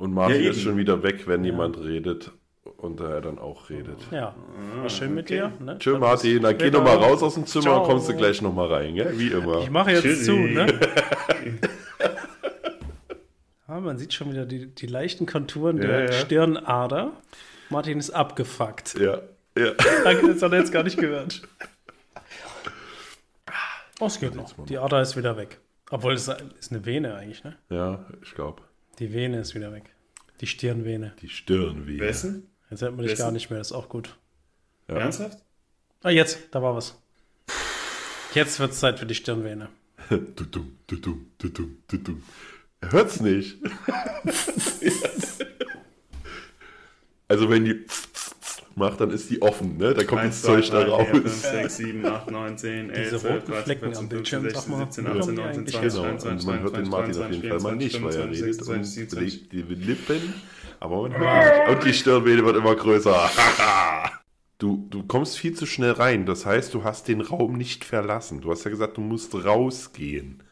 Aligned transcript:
Und 0.00 0.14
Martin 0.14 0.42
Ja, 0.42 0.50
ist 0.50 0.62
schon 0.62 0.76
wieder 0.78 1.02
weg, 1.02 1.26
wenn 1.28 1.44
jemand 1.44 1.78
redet 1.78 2.32
und 2.78 3.00
er 3.00 3.20
dann 3.20 3.38
auch 3.38 3.68
redet. 3.68 3.98
Ja, 4.10 4.34
war 4.80 4.88
schön 4.88 5.14
mit 5.14 5.28
dir. 5.28 5.52
Ne? 5.60 5.76
Tschö, 5.78 5.92
Dann 5.92 6.00
Martin, 6.00 6.42
dann 6.42 6.56
geh 6.56 6.64
später. 6.68 6.78
noch 6.78 6.84
mal 6.86 6.96
raus 6.96 7.22
aus 7.22 7.34
dem 7.34 7.44
Zimmer 7.44 7.62
Ciao. 7.64 7.82
und 7.82 7.86
kommst 7.88 8.08
du 8.08 8.16
gleich 8.16 8.40
noch 8.40 8.54
mal 8.54 8.66
rein, 8.72 8.94
gell? 8.94 9.12
Wie 9.18 9.28
immer. 9.28 9.60
Ich 9.60 9.70
mache 9.70 9.90
jetzt 9.92 10.02
Tschüssi. 10.02 10.24
zu, 10.24 10.32
ne? 10.32 10.66
ja, 13.68 13.80
man 13.80 13.98
sieht 13.98 14.14
schon 14.14 14.30
wieder 14.32 14.46
die, 14.46 14.66
die 14.74 14.86
leichten 14.86 15.26
Konturen 15.26 15.76
der 15.76 15.90
Ja, 15.90 16.04
ja. 16.06 16.12
Stirnader. 16.12 17.12
Martin 17.68 17.98
ist 17.98 18.10
abgefuckt. 18.10 18.98
Ja, 18.98 19.20
ja. 19.56 19.72
Danke, 20.04 20.28
das 20.32 20.42
hat 20.42 20.52
er 20.52 20.58
jetzt 20.60 20.72
gar 20.72 20.82
nicht 20.82 20.96
gehört. 20.98 21.42
Oh, 24.00 24.06
es 24.06 24.18
geht 24.18 24.34
noch. 24.34 24.54
Die 24.64 24.78
Ader 24.78 25.02
ist 25.02 25.16
wieder 25.18 25.36
weg. 25.36 25.60
Obwohl, 25.90 26.14
es 26.14 26.26
ist 26.58 26.72
eine 26.72 26.86
Vene 26.86 27.14
eigentlich, 27.16 27.44
ne? 27.44 27.56
Ja, 27.68 28.06
ich 28.22 28.34
glaube. 28.34 28.62
Die 28.98 29.12
Vene 29.12 29.40
ist 29.40 29.54
wieder 29.54 29.72
weg. 29.72 29.84
Die 30.40 30.46
Stirnvene. 30.46 31.14
Die 31.20 31.28
Stirn 31.28 31.86
wie. 31.86 32.00
Wessen? 32.00 32.48
Jetzt 32.70 32.82
hört 32.82 32.92
man 32.92 33.02
dich 33.02 33.12
Wessen? 33.12 33.22
gar 33.22 33.32
nicht 33.32 33.50
mehr, 33.50 33.58
das 33.58 33.68
ist 33.68 33.72
auch 33.72 33.88
gut. 33.88 34.16
Ja. 34.88 34.96
Ernsthaft? 34.96 35.38
Ah, 36.02 36.10
jetzt, 36.10 36.38
da 36.50 36.62
war 36.62 36.74
was. 36.74 36.96
Jetzt 38.34 38.58
wird 38.60 38.72
es 38.72 38.80
Zeit 38.80 38.98
für 38.98 39.06
die 39.06 39.14
Stirnvene. 39.14 39.68
Tudum, 40.08 40.78
tudum, 40.86 41.30
tudum, 41.38 41.76
tudum. 41.86 42.22
Er 42.80 42.92
hört's 42.92 43.20
nicht. 43.20 43.58
also 47.28 47.50
wenn 47.50 47.64
die 47.64 47.84
macht, 48.80 49.00
dann 49.00 49.10
ist 49.10 49.30
die 49.30 49.40
offen, 49.40 49.76
ne? 49.76 49.94
Da 49.94 50.02
kommt 50.02 50.24
das 50.24 50.42
Zeug 50.42 50.68
da 50.70 50.82
raus. 50.82 51.06
5, 51.08 51.28
6, 51.28 51.76
7, 51.76 52.06
8, 52.06 52.30
9, 52.30 52.58
10, 52.58 52.90
11, 52.90 52.98
Diese 52.98 53.18
12, 53.20 53.34
roten 53.34 53.52
13, 53.52 53.64
Flecken 53.64 53.80
14, 53.80 53.86
am 53.86 53.92
15, 53.92 54.08
Bildschirm, 54.08 54.42
16, 54.42 54.60
sag 54.60 54.68
mal, 54.68 54.78
17, 54.86 55.04
wo 55.04 55.08
18, 55.08 55.20
kommen 55.20 55.36
die 55.36 55.42
19, 55.42 55.60
eigentlich 55.60 55.76
20, 55.76 55.92
Genau, 55.92 56.02
21, 56.02 56.30
und 56.30 56.52
man 56.52 56.62
hört 56.62 56.76
den 56.76 56.84
22, 56.86 56.90
Martin 56.90 57.22
auf 57.22 57.30
jeden 57.30 57.48
Fall 57.48 57.60
mal 57.60 57.78
23, 57.78 57.92
nicht, 57.92 58.02
weil 58.02 58.14
er 58.14 58.28
24, 58.34 58.42
redet 58.42 58.64
25, 58.64 58.74
und 58.74 58.84
27. 58.84 59.48
bewegt 59.48 59.52
die 59.52 59.86
Lippen, 59.86 60.34
aber 60.80 61.02
man 61.02 61.12
hört 61.12 61.22
ihn 61.22 61.60
nicht. 61.60 61.76
Und 61.76 61.84
die 61.84 61.94
Stirnvene 61.94 62.44
wird 62.44 62.56
immer 62.56 62.74
größer. 62.74 63.30
du, 64.58 64.86
du 64.90 65.02
kommst 65.04 65.38
viel 65.38 65.54
zu 65.54 65.66
schnell 65.66 65.92
rein, 65.92 66.26
das 66.26 66.46
heißt, 66.46 66.74
du 66.74 66.82
hast 66.82 67.06
den 67.06 67.20
Raum 67.20 67.52
nicht 67.52 67.84
verlassen. 67.84 68.40
Du 68.40 68.50
hast 68.50 68.64
ja 68.64 68.70
gesagt, 68.70 68.96
du 68.96 69.00
musst 69.00 69.34
rausgehen. 69.34 70.42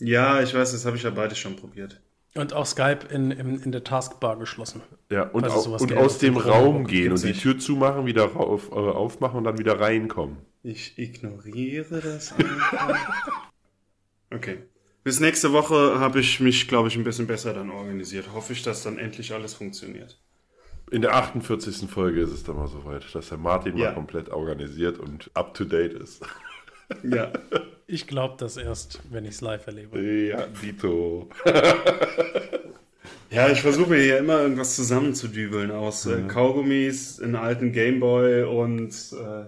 Ja, 0.00 0.40
ich 0.42 0.54
weiß, 0.54 0.72
das 0.72 0.86
habe 0.86 0.96
ich 0.96 1.02
ja 1.02 1.10
beide 1.10 1.34
schon 1.34 1.56
probiert. 1.56 2.00
Und 2.34 2.52
auch 2.52 2.66
Skype 2.66 3.06
in, 3.10 3.30
in, 3.30 3.58
in 3.62 3.72
der 3.72 3.82
Taskbar 3.84 4.36
geschlossen. 4.38 4.82
Ja, 5.10 5.22
und, 5.24 5.44
au- 5.46 5.60
sowas 5.60 5.82
und 5.82 5.96
aus 5.96 6.18
dem 6.18 6.36
Raum 6.36 6.86
gehen 6.86 7.12
und 7.12 7.22
die. 7.24 7.32
Tür 7.32 7.58
zumachen, 7.58 8.06
wieder 8.06 8.26
rauf, 8.26 8.70
äh, 8.70 8.74
aufmachen 8.74 9.38
und 9.38 9.44
dann 9.44 9.58
wieder 9.58 9.80
reinkommen. 9.80 10.36
Ich 10.62 10.98
ignoriere 10.98 12.00
das 12.00 12.32
einfach. 12.34 13.38
Okay. 14.30 14.58
Bis 15.04 15.20
nächste 15.20 15.52
Woche 15.52 15.98
habe 15.98 16.20
ich 16.20 16.38
mich, 16.40 16.68
glaube 16.68 16.88
ich, 16.88 16.96
ein 16.96 17.04
bisschen 17.04 17.26
besser 17.26 17.54
dann 17.54 17.70
organisiert. 17.70 18.26
Hoffe 18.34 18.52
ich, 18.52 18.62
dass 18.62 18.82
dann 18.82 18.98
endlich 18.98 19.32
alles 19.32 19.54
funktioniert. 19.54 20.20
In 20.90 21.02
der 21.02 21.14
48. 21.14 21.88
Folge 21.90 22.20
ist 22.20 22.30
es 22.32 22.44
dann 22.44 22.56
mal 22.56 22.66
soweit, 22.68 23.04
dass 23.14 23.28
der 23.30 23.38
Martin 23.38 23.76
Ja. 23.76 23.86
mal 23.88 23.94
komplett 23.94 24.28
organisiert 24.30 24.98
und 24.98 25.30
up 25.34 25.54
to 25.54 25.64
date 25.64 25.94
ist. 25.94 26.22
Ja. 27.02 27.32
Ich 27.86 28.06
glaube 28.06 28.34
das 28.38 28.56
erst, 28.56 29.00
wenn 29.10 29.24
ich 29.24 29.30
es 29.32 29.40
live 29.40 29.66
erlebe. 29.66 30.00
Ja, 30.00 30.46
Dito. 30.46 31.28
Ja, 33.30 33.50
ich 33.50 33.60
versuche 33.60 33.90
mir 33.90 33.98
hier 34.02 34.18
immer 34.18 34.40
irgendwas 34.40 34.74
zusammenzudübeln 34.74 35.70
aus 35.70 36.06
äh, 36.06 36.22
Kaugummis, 36.28 37.20
einem 37.20 37.36
alten 37.36 37.72
Gameboy 37.72 38.44
und 38.44 38.90
äh, 39.12 39.44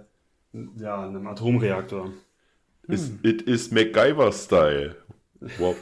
ja, 0.83 1.07
einem 1.09 1.27
Atomreaktor. 1.27 2.13
Is- 2.89 3.11
It 3.23 3.41
is 3.43 3.71
MacGyver-Style. 3.71 4.97
Wop, 5.59 5.77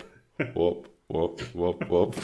wop, 0.54 0.88
wop, 1.08 1.42
wop, 1.54 1.90
wop. 1.90 2.16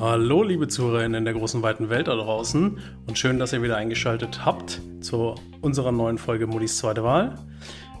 Hallo, 0.00 0.42
liebe 0.44 0.68
Zuhörerinnen 0.68 1.14
in 1.14 1.24
der 1.24 1.34
großen 1.34 1.60
weiten 1.62 1.90
Welt 1.90 2.06
da 2.06 2.14
draußen 2.14 2.78
und 3.06 3.18
schön, 3.18 3.38
dass 3.40 3.52
ihr 3.52 3.62
wieder 3.62 3.76
eingeschaltet 3.76 4.44
habt 4.44 4.80
zu 5.00 5.34
unserer 5.60 5.90
neuen 5.90 6.18
Folge 6.18 6.46
Muddis 6.46 6.78
zweite 6.78 7.02
Wahl. 7.02 7.34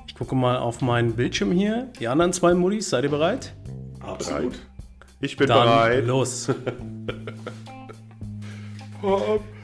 Ich 0.06 0.14
gucke 0.14 0.36
mal 0.36 0.58
auf 0.58 0.80
meinen 0.80 1.14
Bildschirm 1.16 1.50
hier. 1.50 1.90
Die 1.98 2.06
anderen 2.06 2.32
zwei 2.32 2.54
Muddis, 2.54 2.88
seid 2.90 3.02
ihr 3.02 3.10
bereit? 3.10 3.52
Absolut. 4.00 4.54
Ich 5.20 5.36
bin 5.36 5.48
Dann 5.48 5.64
bereit. 5.64 6.06
los. 6.06 6.48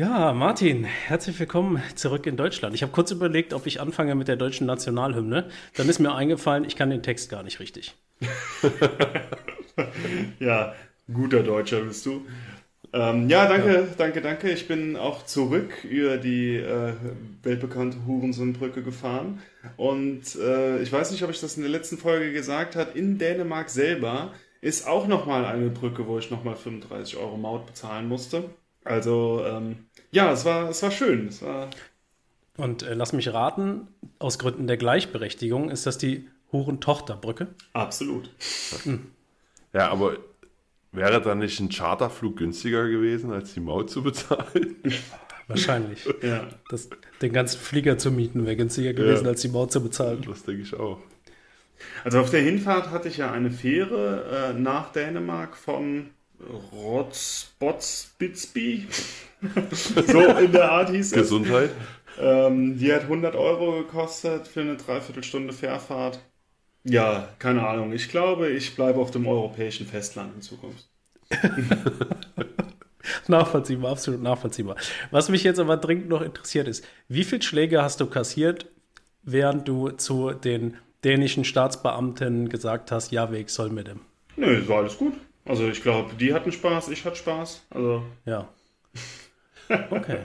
Ja, 0.00 0.32
Martin, 0.32 0.84
herzlich 0.84 1.38
willkommen 1.38 1.82
zurück 1.94 2.24
in 2.24 2.38
Deutschland. 2.38 2.74
Ich 2.74 2.82
habe 2.82 2.90
kurz 2.90 3.10
überlegt, 3.10 3.52
ob 3.52 3.66
ich 3.66 3.82
anfange 3.82 4.14
mit 4.14 4.28
der 4.28 4.36
deutschen 4.36 4.66
Nationalhymne. 4.66 5.50
Dann 5.76 5.90
ist 5.90 5.98
mir 5.98 6.14
eingefallen, 6.14 6.64
ich 6.64 6.74
kann 6.74 6.88
den 6.88 7.02
Text 7.02 7.28
gar 7.28 7.42
nicht 7.42 7.60
richtig. 7.60 7.94
Ja, 10.38 10.74
guter 11.12 11.42
Deutscher 11.42 11.82
bist 11.82 12.06
du. 12.06 12.24
Ähm, 12.94 13.28
ja, 13.28 13.46
danke, 13.46 13.88
danke, 13.98 14.22
danke. 14.22 14.50
Ich 14.50 14.66
bin 14.68 14.96
auch 14.96 15.26
zurück 15.26 15.84
über 15.84 16.16
die 16.16 16.56
äh, 16.56 16.94
weltbekannte 17.42 17.98
Hurensundbrücke 18.06 18.82
gefahren. 18.82 19.42
Und 19.76 20.34
äh, 20.36 20.80
ich 20.80 20.90
weiß 20.90 21.10
nicht, 21.10 21.22
ob 21.24 21.30
ich 21.30 21.40
das 21.40 21.56
in 21.56 21.62
der 21.62 21.70
letzten 21.70 21.98
Folge 21.98 22.32
gesagt 22.32 22.74
habe. 22.74 22.98
In 22.98 23.18
Dänemark 23.18 23.68
selber 23.68 24.32
ist 24.62 24.86
auch 24.86 25.06
nochmal 25.06 25.44
eine 25.44 25.68
Brücke, 25.68 26.06
wo 26.06 26.18
ich 26.18 26.30
nochmal 26.30 26.56
35 26.56 27.18
Euro 27.18 27.36
Maut 27.36 27.66
bezahlen 27.66 28.08
musste. 28.08 28.44
Also, 28.84 29.44
ähm, 29.46 29.86
ja, 30.12 30.32
es 30.32 30.44
war, 30.44 30.68
es 30.70 30.82
war 30.82 30.90
schön. 30.90 31.28
Es 31.28 31.42
war, 31.42 31.70
Und 32.56 32.82
äh, 32.82 32.94
lass 32.94 33.12
mich 33.12 33.32
raten, 33.32 33.88
aus 34.18 34.38
Gründen 34.38 34.66
der 34.66 34.76
Gleichberechtigung 34.76 35.70
ist 35.70 35.86
das 35.86 35.98
die 35.98 36.28
Hurentochterbrücke. 36.52 37.48
absolut. 37.72 38.30
Ja, 39.72 39.88
aber 39.90 40.16
wäre 40.92 41.20
dann 41.20 41.38
nicht 41.38 41.60
ein 41.60 41.68
Charterflug 41.68 42.36
günstiger 42.38 42.88
gewesen, 42.88 43.32
als 43.32 43.54
die 43.54 43.60
Maut 43.60 43.90
zu 43.90 44.02
bezahlen? 44.02 44.76
Wahrscheinlich. 45.48 46.08
Ja. 46.22 46.48
Das, 46.70 46.88
den 47.22 47.32
ganzen 47.32 47.58
Flieger 47.60 47.98
zu 47.98 48.10
mieten 48.10 48.44
wäre 48.46 48.56
günstiger 48.56 48.92
gewesen, 48.94 49.24
Ja. 49.24 49.30
als 49.30 49.40
die 49.42 49.48
Maut 49.48 49.72
zu 49.72 49.82
bezahlen. 49.82 50.22
Das 50.26 50.42
denke 50.44 50.62
ich 50.62 50.74
auch. 50.74 50.98
Also 52.04 52.20
auf 52.20 52.30
der 52.30 52.42
Hinfahrt 52.42 52.90
hatte 52.90 53.08
ich 53.08 53.16
ja 53.16 53.32
eine 53.32 53.50
Fähre 53.50 54.52
äh, 54.54 54.58
nach 54.60 54.92
Dänemark 54.92 55.56
von 55.56 56.10
Rotspotsbitsby. 56.72 58.86
so 60.06 60.20
in 60.36 60.52
der 60.52 60.70
Art 60.70 60.90
hieß 60.90 61.06
es. 61.06 61.12
Gesundheit? 61.12 61.70
Ähm, 62.18 62.78
die 62.78 62.92
hat 62.92 63.02
100 63.02 63.36
Euro 63.36 63.78
gekostet 63.78 64.48
für 64.48 64.60
eine 64.60 64.76
Dreiviertelstunde 64.76 65.52
Fährfahrt. 65.52 66.20
Ja, 66.84 67.28
keine 67.38 67.66
Ahnung. 67.66 67.92
Ich 67.92 68.08
glaube, 68.08 68.50
ich 68.50 68.74
bleibe 68.74 69.00
auf 69.00 69.10
dem 69.10 69.26
europäischen 69.26 69.86
Festland 69.86 70.34
in 70.34 70.42
Zukunft. 70.42 70.88
Nachvollziehbar, 73.28 73.92
absolut 73.92 74.22
nachvollziehbar. 74.22 74.76
Was 75.10 75.28
mich 75.28 75.44
jetzt 75.44 75.60
aber 75.60 75.76
dringend 75.76 76.08
noch 76.08 76.22
interessiert 76.22 76.68
ist, 76.68 76.84
wie 77.08 77.24
viele 77.24 77.42
Schläge 77.42 77.82
hast 77.82 78.00
du 78.00 78.06
kassiert, 78.06 78.66
während 79.22 79.68
du 79.68 79.90
zu 79.90 80.32
den 80.32 80.76
dänischen 81.04 81.44
Staatsbeamten 81.44 82.48
gesagt 82.48 82.92
hast, 82.92 83.12
ja, 83.12 83.32
weg 83.32 83.50
soll 83.50 83.70
mit 83.70 83.88
dem? 83.88 84.00
Nö, 84.36 84.58
es 84.58 84.68
war 84.68 84.78
alles 84.78 84.98
gut. 84.98 85.14
Also 85.44 85.66
ich 85.68 85.82
glaube, 85.82 86.14
die 86.14 86.32
hatten 86.34 86.52
Spaß, 86.52 86.88
ich 86.90 87.04
hatte 87.04 87.16
Spaß. 87.16 87.66
Also 87.70 88.02
Ja. 88.24 88.48
Okay. 89.90 90.18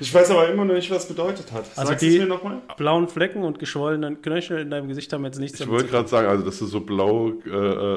ich 0.00 0.12
weiß 0.12 0.30
aber 0.30 0.50
immer 0.50 0.66
noch 0.66 0.74
nicht, 0.74 0.90
was 0.90 1.04
es 1.04 1.08
bedeutet 1.08 1.50
hat. 1.50 1.64
Also 1.76 1.88
Sagst 1.92 2.02
die- 2.02 2.08
du 2.10 2.14
es 2.14 2.20
mir 2.20 2.26
nochmal? 2.26 2.60
Blauen 2.76 3.08
Flecken 3.08 3.42
und 3.42 3.58
geschwollenen 3.58 4.20
Knöchel 4.20 4.58
in 4.58 4.68
deinem 4.70 4.86
Gesicht 4.88 5.10
haben 5.14 5.24
jetzt 5.24 5.38
nichts 5.38 5.58
Ich 5.58 5.60
damit 5.60 5.72
wollte 5.72 5.86
zu 5.86 5.90
tun. 5.92 5.96
gerade 5.98 6.08
sagen, 6.10 6.28
also 6.28 6.44
das 6.44 6.60
ist 6.60 6.70
so 6.70 6.80
blau, 6.80 7.30
äh, 7.46 7.48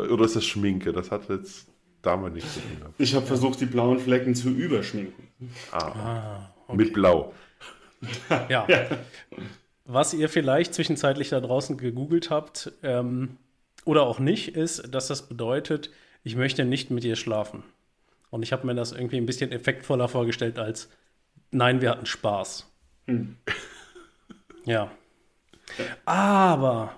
oder 0.08 0.24
ist 0.24 0.38
das 0.38 0.46
Schminke? 0.46 0.94
Das 0.94 1.12
hat 1.12 1.28
jetzt 1.28 1.68
damit 2.02 2.34
nichts 2.34 2.54
zu 2.54 2.62
tun. 2.62 2.94
Ich 2.98 3.14
habe 3.14 3.26
versucht, 3.26 3.60
die 3.60 3.66
blauen 3.66 4.00
Flecken 4.00 4.36
zu 4.36 4.48
überschminken. 4.50 5.28
Ah, 5.72 6.48
Mit 6.74 6.94
blau. 6.94 7.34
Ja. 8.48 8.66
Was 9.84 10.14
ihr 10.14 10.30
vielleicht 10.30 10.74
zwischenzeitlich 10.74 11.28
da 11.30 11.42
draußen 11.42 11.76
gegoogelt 11.78 12.30
habt 12.30 12.72
ähm, 12.84 13.36
oder 13.84 14.04
auch 14.04 14.20
nicht, 14.20 14.56
ist, 14.56 14.94
dass 14.94 15.08
das 15.08 15.28
bedeutet, 15.28 15.90
ich 16.28 16.36
möchte 16.36 16.66
nicht 16.66 16.92
mit 16.92 17.06
dir 17.06 17.16
schlafen. 17.16 17.64
Und 18.30 18.44
ich 18.44 18.52
habe 18.52 18.68
mir 18.68 18.76
das 18.76 18.92
irgendwie 18.92 19.16
ein 19.16 19.26
bisschen 19.26 19.52
effektvoller 19.54 20.10
vorgestellt 20.10 20.60
als 20.60 20.90
nein, 21.52 21.80
wir 21.80 21.90
hatten 21.90 22.06
Spaß. 22.06 22.70
Hm. 23.08 23.38
Ja. 24.66 24.92
Aber 26.04 26.94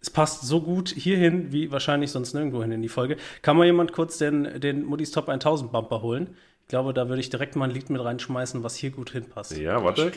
es 0.00 0.08
passt 0.08 0.42
so 0.42 0.60
gut 0.60 0.90
hierhin, 0.90 1.50
wie 1.50 1.72
wahrscheinlich 1.72 2.12
sonst 2.12 2.32
nirgendwo 2.32 2.62
hin 2.62 2.70
in 2.70 2.80
die 2.80 2.88
Folge. 2.88 3.16
Kann 3.42 3.56
mal 3.56 3.64
jemand 3.64 3.92
kurz 3.92 4.18
den, 4.18 4.60
den 4.60 4.84
Muddis 4.84 5.10
Top 5.10 5.28
1000 5.28 5.72
Bumper 5.72 6.00
holen? 6.00 6.36
Ich 6.62 6.68
glaube, 6.68 6.94
da 6.94 7.08
würde 7.08 7.18
ich 7.18 7.28
direkt 7.28 7.56
mal 7.56 7.64
ein 7.64 7.74
Lied 7.74 7.90
mit 7.90 8.00
reinschmeißen, 8.00 8.62
was 8.62 8.76
hier 8.76 8.90
gut 8.90 9.10
hinpasst. 9.10 9.58
Ja, 9.58 9.82
warte. 9.82 10.12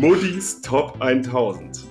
Muddis 0.00 0.62
Top 0.62 0.98
1000. 1.02 1.84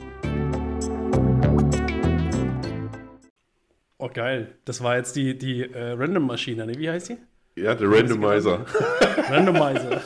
Oh, 3.99 4.09
geil. 4.11 4.55
Das 4.65 4.81
war 4.81 4.97
jetzt 4.97 5.15
die, 5.15 5.37
die 5.37 5.61
äh, 5.61 5.91
Random-Maschine, 5.91 6.65
ne? 6.65 6.73
Wie 6.75 6.89
heißt 6.89 7.05
sie? 7.05 7.17
Ja, 7.55 7.75
der 7.75 7.87
Randomizer. 7.87 8.65
Randomizer. 9.29 10.01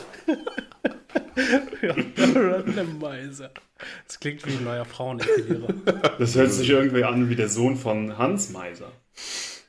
ja, 1.80 1.94
Randomizer. 2.34 3.50
Das 4.06 4.20
klingt 4.20 4.46
wie 4.46 4.58
ein 4.58 4.64
neuer 4.64 4.84
Frauenepilierer. 4.84 5.68
Das 6.18 6.34
hört 6.34 6.52
sich 6.52 6.68
irgendwie 6.68 7.04
an 7.04 7.30
wie 7.30 7.36
der 7.36 7.48
Sohn 7.48 7.74
von 7.74 8.18
Hans 8.18 8.50
Meiser. 8.50 8.92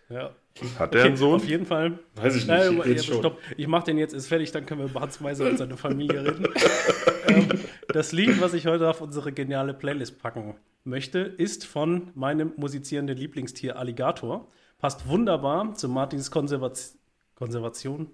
Ja. 0.10 0.32
Hat 0.78 0.94
der 0.94 1.06
einen 1.06 1.16
Sohn? 1.16 1.36
Auf 1.36 1.48
jeden 1.48 1.66
Fall. 1.66 2.00
Weiß 2.16 2.36
ich 2.36 2.46
nicht. 2.46 2.48
Nein, 2.48 2.78
jetzt 2.78 2.88
jetzt 2.88 3.06
stopp. 3.06 3.40
Ich 3.56 3.68
mach 3.68 3.84
den 3.84 3.98
jetzt 3.98 4.14
ist 4.14 4.28
fertig, 4.28 4.52
dann 4.52 4.66
können 4.66 4.82
wir 4.82 4.88
über 4.88 5.00
Hans 5.00 5.22
Meiser 5.22 5.46
und 5.46 5.58
seine 5.58 5.78
Familie 5.78 6.22
reden. 6.22 6.48
ähm, 7.30 7.50
das 7.96 8.12
Lied, 8.12 8.42
was 8.42 8.54
ich 8.54 8.68
heute 8.68 8.90
auf 8.90 9.00
unsere 9.00 9.32
geniale 9.32 9.74
Playlist 9.74 10.22
packen 10.22 10.56
möchte, 10.84 11.20
ist 11.20 11.66
von 11.66 12.12
meinem 12.14 12.52
musizierenden 12.58 13.16
Lieblingstier 13.16 13.78
Alligator. 13.78 14.52
Passt 14.80 15.08
wunderbar 15.08 15.74
zu 15.76 15.88
Martins 15.88 16.30
Konservaz 16.30 16.98
Konservation. 17.36 18.12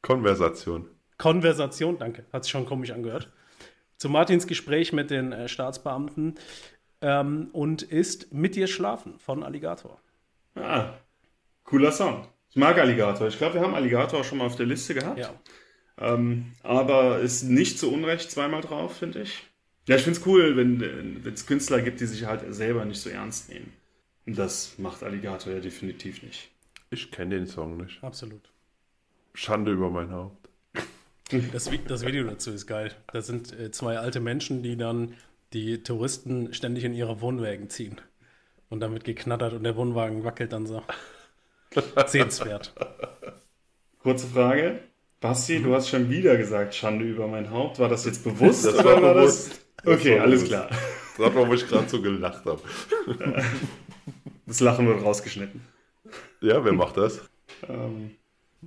Konversation. 0.00 0.88
Konversation, 1.18 1.98
danke, 1.98 2.24
hat 2.32 2.44
sich 2.44 2.52
schon 2.52 2.66
komisch 2.66 2.92
angehört. 2.92 3.32
Zu 3.96 4.08
Martins 4.10 4.46
Gespräch 4.46 4.92
mit 4.92 5.10
den 5.10 5.32
äh, 5.32 5.48
Staatsbeamten 5.48 6.36
ähm, 7.00 7.48
und 7.50 7.82
ist 7.82 8.32
Mit 8.32 8.54
dir 8.54 8.68
schlafen 8.68 9.18
von 9.18 9.42
Alligator. 9.42 10.00
Ah, 10.54 10.92
cooler 11.64 11.90
Song. 11.90 12.28
Ich 12.50 12.56
mag 12.56 12.78
Alligator. 12.78 13.26
Ich 13.26 13.38
glaube, 13.38 13.54
wir 13.54 13.60
haben 13.60 13.74
Alligator 13.74 14.20
auch 14.20 14.24
schon 14.24 14.38
mal 14.38 14.46
auf 14.46 14.54
der 14.54 14.66
Liste 14.66 14.94
gehabt. 14.94 15.18
Ja. 15.18 15.30
Ähm, 15.98 16.52
aber 16.62 17.20
ist 17.20 17.44
nicht 17.44 17.78
zu 17.78 17.92
Unrecht 17.92 18.30
zweimal 18.30 18.60
drauf, 18.60 18.98
finde 18.98 19.22
ich. 19.22 19.42
Ja, 19.88 19.96
ich 19.96 20.02
finde 20.02 20.18
es 20.18 20.26
cool, 20.26 20.56
wenn 20.56 21.22
es 21.24 21.46
Künstler 21.46 21.80
gibt, 21.80 22.00
die 22.00 22.06
sich 22.06 22.24
halt 22.26 22.42
selber 22.52 22.84
nicht 22.84 23.00
so 23.00 23.08
ernst 23.08 23.48
nehmen. 23.48 23.72
Und 24.26 24.36
das 24.36 24.78
macht 24.78 25.02
Alligator 25.02 25.52
ja 25.52 25.60
definitiv 25.60 26.22
nicht. 26.22 26.50
Ich 26.90 27.10
kenne 27.10 27.36
den 27.36 27.46
Song 27.46 27.76
nicht. 27.76 28.02
Absolut. 28.02 28.50
Schande 29.34 29.72
über 29.72 29.90
mein 29.90 30.10
Haupt. 30.10 30.48
Das, 31.52 31.70
das 31.88 32.04
Video 32.04 32.24
dazu 32.24 32.52
ist 32.52 32.66
geil. 32.66 32.92
Das 33.12 33.26
sind 33.26 33.52
äh, 33.58 33.70
zwei 33.70 33.98
alte 33.98 34.20
Menschen, 34.20 34.62
die 34.62 34.76
dann 34.76 35.14
die 35.52 35.82
Touristen 35.82 36.52
ständig 36.52 36.84
in 36.84 36.94
ihre 36.94 37.20
Wohnwagen 37.20 37.68
ziehen. 37.68 38.00
Und 38.68 38.80
damit 38.80 39.04
geknattert 39.04 39.52
und 39.52 39.64
der 39.64 39.76
Wohnwagen 39.76 40.24
wackelt 40.24 40.52
dann 40.52 40.66
so. 40.66 40.82
Sehenswert. 42.06 42.72
Kurze 44.00 44.26
Frage. 44.26 44.80
Basti, 45.20 45.62
du 45.62 45.74
hast 45.74 45.88
schon 45.88 46.10
wieder 46.10 46.36
gesagt, 46.36 46.74
Schande 46.74 47.04
über 47.04 47.26
mein 47.26 47.50
Haupt. 47.50 47.78
War 47.78 47.88
das 47.88 48.04
jetzt 48.04 48.22
bewusst 48.24 48.64
Das 48.66 48.74
oder 48.74 49.02
war 49.02 49.14
bewusst. 49.14 49.50
das? 49.50 49.60
Das 49.84 49.94
Okay, 50.00 50.16
war 50.16 50.22
alles 50.24 50.44
bewusst. 50.44 50.68
klar. 50.68 50.70
Das 51.18 51.34
war, 51.34 51.48
wo 51.48 51.52
ich 51.54 51.66
gerade 51.66 51.88
so 51.88 52.00
gelacht 52.02 52.44
habe. 52.44 52.60
Das 54.48 54.60
Lachen 54.60 54.86
wird 54.86 55.02
rausgeschnitten. 55.02 55.60
Ja, 56.40 56.64
wer 56.64 56.72
macht 56.72 56.96
das? 56.98 57.20
Ähm, 57.68 58.12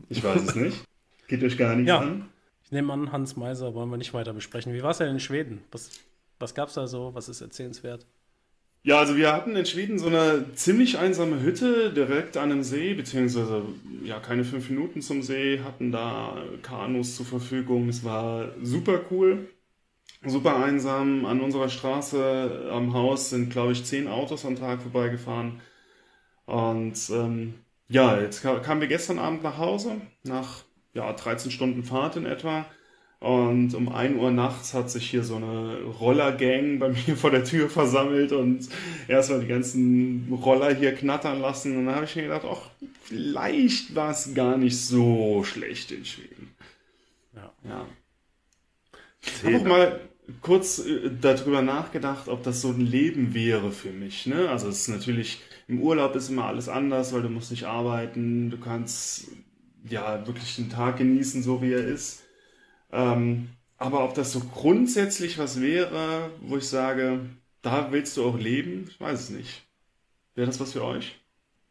ich 0.09 0.21
weiß 0.21 0.41
es 0.43 0.55
nicht. 0.55 0.83
Geht 1.29 1.41
euch 1.41 1.57
gar 1.57 1.73
nichts 1.73 1.87
Ja. 1.87 1.99
an. 1.99 2.27
Ich 2.65 2.71
nehme 2.73 2.91
an, 2.91 3.13
Hans 3.13 3.37
Meiser 3.37 3.73
wollen 3.73 3.89
wir 3.89 3.95
nicht 3.95 4.13
weiter 4.13 4.33
besprechen. 4.33 4.73
Wie 4.73 4.83
war 4.83 4.91
es 4.91 4.97
denn 4.97 5.07
in 5.07 5.21
Schweden? 5.21 5.63
Was, 5.71 5.91
was 6.37 6.53
gab 6.53 6.67
es 6.67 6.73
da 6.73 6.85
so? 6.85 7.15
Was 7.15 7.29
ist 7.29 7.39
erzählenswert? 7.39 8.05
Ja, 8.89 8.97
also 8.97 9.15
wir 9.17 9.31
hatten 9.31 9.55
in 9.55 9.67
Schweden 9.67 9.99
so 9.99 10.07
eine 10.07 10.51
ziemlich 10.55 10.97
einsame 10.97 11.43
Hütte 11.43 11.93
direkt 11.93 12.37
an 12.37 12.51
einem 12.51 12.63
See, 12.63 12.95
beziehungsweise 12.95 13.61
ja 14.03 14.19
keine 14.19 14.43
fünf 14.43 14.67
Minuten 14.71 15.03
zum 15.03 15.21
See, 15.21 15.59
hatten 15.63 15.91
da 15.91 16.35
Kanus 16.63 17.15
zur 17.15 17.27
Verfügung. 17.27 17.87
Es 17.87 18.03
war 18.03 18.49
super 18.63 19.01
cool, 19.11 19.47
super 20.25 20.55
einsam. 20.63 21.25
An 21.25 21.41
unserer 21.41 21.69
Straße 21.69 22.69
am 22.71 22.93
Haus 22.93 23.29
sind, 23.31 23.51
glaube 23.51 23.73
ich, 23.73 23.85
zehn 23.85 24.07
Autos 24.07 24.45
am 24.45 24.55
Tag 24.55 24.81
vorbeigefahren. 24.81 25.61
Und 26.45 26.97
ähm, 27.11 27.55
ja, 27.89 28.19
jetzt 28.19 28.41
ka- 28.43 28.59
kamen 28.59 28.81
wir 28.81 28.87
gestern 28.87 29.19
Abend 29.19 29.43
nach 29.43 29.57
Hause, 29.59 30.01
nach 30.23 30.63
ja, 30.95 31.13
13 31.13 31.51
Stunden 31.51 31.83
Fahrt 31.83 32.15
in 32.15 32.25
etwa. 32.25 32.65
Und 33.19 33.73
um 33.73 33.89
1 33.89 34.17
Uhr 34.17 34.31
nachts 34.31 34.73
hat 34.73 34.89
sich 34.89 35.09
hier 35.09 35.23
so 35.23 35.35
eine 35.35 35.81
Rollergang 35.99 36.79
bei 36.79 36.89
mir 37.07 37.17
vor 37.17 37.31
der 37.31 37.43
Tür 37.43 37.69
versammelt 37.69 38.31
und 38.31 38.69
erstmal 39.07 39.41
die 39.41 39.47
ganzen 39.47 40.31
Roller 40.31 40.73
hier 40.73 40.95
knattern 40.95 41.41
lassen. 41.41 41.77
Und 41.77 41.87
dann 41.87 41.95
habe 41.95 42.05
ich 42.05 42.15
mir 42.15 42.23
gedacht, 42.23 42.45
ach, 42.49 42.69
vielleicht 43.03 43.93
war 43.93 44.11
es 44.11 44.33
gar 44.33 44.57
nicht 44.57 44.79
so 44.79 45.43
schlecht 45.43 45.91
in 45.91 46.05
Schweden. 46.05 46.55
Ja. 47.35 47.51
Ja. 47.67 47.85
Ich 49.21 49.43
habe 49.43 49.57
auch 49.57 49.63
mal 49.65 49.99
kurz 50.41 50.79
äh, 50.79 51.11
darüber 51.19 51.61
nachgedacht, 51.61 52.29
ob 52.29 52.43
das 52.43 52.61
so 52.61 52.69
ein 52.69 52.79
Leben 52.79 53.33
wäre 53.33 53.71
für 53.71 53.91
mich. 53.91 54.27
Ne? 54.27 54.49
Also 54.49 54.69
es 54.69 54.81
ist 54.81 54.87
natürlich, 54.87 55.41
im 55.67 55.81
Urlaub 55.81 56.15
ist 56.15 56.29
immer 56.29 56.45
alles 56.45 56.69
anders, 56.69 57.11
weil 57.11 57.23
du 57.23 57.29
musst 57.29 57.51
nicht 57.51 57.65
arbeiten, 57.65 58.49
du 58.49 58.57
kannst 58.57 59.27
ja 59.89 60.25
wirklich 60.25 60.55
den 60.55 60.69
Tag 60.69 60.97
genießen, 60.97 61.43
so 61.43 61.61
wie 61.61 61.73
er 61.73 61.85
ist. 61.85 62.23
Ähm, 62.91 63.49
aber 63.77 64.03
ob 64.03 64.13
das 64.13 64.31
so 64.33 64.41
grundsätzlich 64.41 65.37
was 65.37 65.61
wäre, 65.61 66.31
wo 66.41 66.57
ich 66.57 66.67
sage, 66.67 67.21
da 67.61 67.91
willst 67.91 68.17
du 68.17 68.25
auch 68.25 68.37
leben, 68.37 68.85
ich 68.89 68.99
weiß 68.99 69.21
es 69.21 69.29
nicht. 69.29 69.67
Wäre 70.35 70.47
das 70.47 70.59
was 70.59 70.73
für 70.73 70.83
euch? 70.83 71.19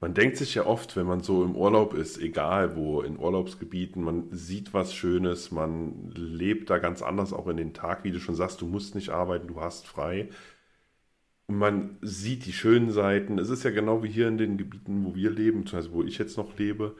Man 0.01 0.15
denkt 0.15 0.37
sich 0.37 0.55
ja 0.55 0.65
oft, 0.65 0.97
wenn 0.97 1.07
man 1.07 1.23
so 1.23 1.43
im 1.45 1.57
Urlaub 1.57 1.93
ist, 1.93 2.19
egal 2.19 2.77
wo, 2.77 3.03
in 3.03 3.19
Urlaubsgebieten, 3.19 4.03
man 4.03 4.29
sieht 4.31 4.73
was 4.73 4.95
Schönes, 4.95 5.51
man 5.51 6.13
lebt 6.15 6.71
da 6.71 6.79
ganz 6.79 7.03
anders 7.03 7.33
auch 7.33 7.49
in 7.49 7.57
den 7.57 7.75
Tag, 7.75 8.05
wie 8.05 8.13
du 8.13 8.21
schon 8.21 8.37
sagst, 8.37 8.61
du 8.61 8.67
musst 8.67 8.95
nicht 8.95 9.11
arbeiten, 9.11 9.49
du 9.49 9.61
hast 9.61 9.87
frei. 9.89 10.29
Und 11.47 11.57
man 11.57 11.99
sieht 12.03 12.47
die 12.47 12.53
schönen 12.53 12.91
Seiten. 12.91 13.39
Es 13.39 13.49
ist 13.51 13.65
ja 13.65 13.71
genau 13.71 14.03
wie 14.03 14.09
hier 14.11 14.29
in 14.29 14.39
den 14.39 14.59
Gebieten, 14.59 15.05
wo 15.05 15.15
wir 15.15 15.31
leben, 15.31 15.65
beziehungsweise 15.65 15.95
wo 15.95 16.03
ich 16.05 16.19
jetzt 16.19 16.37
noch 16.37 16.57
lebe. 16.59 16.95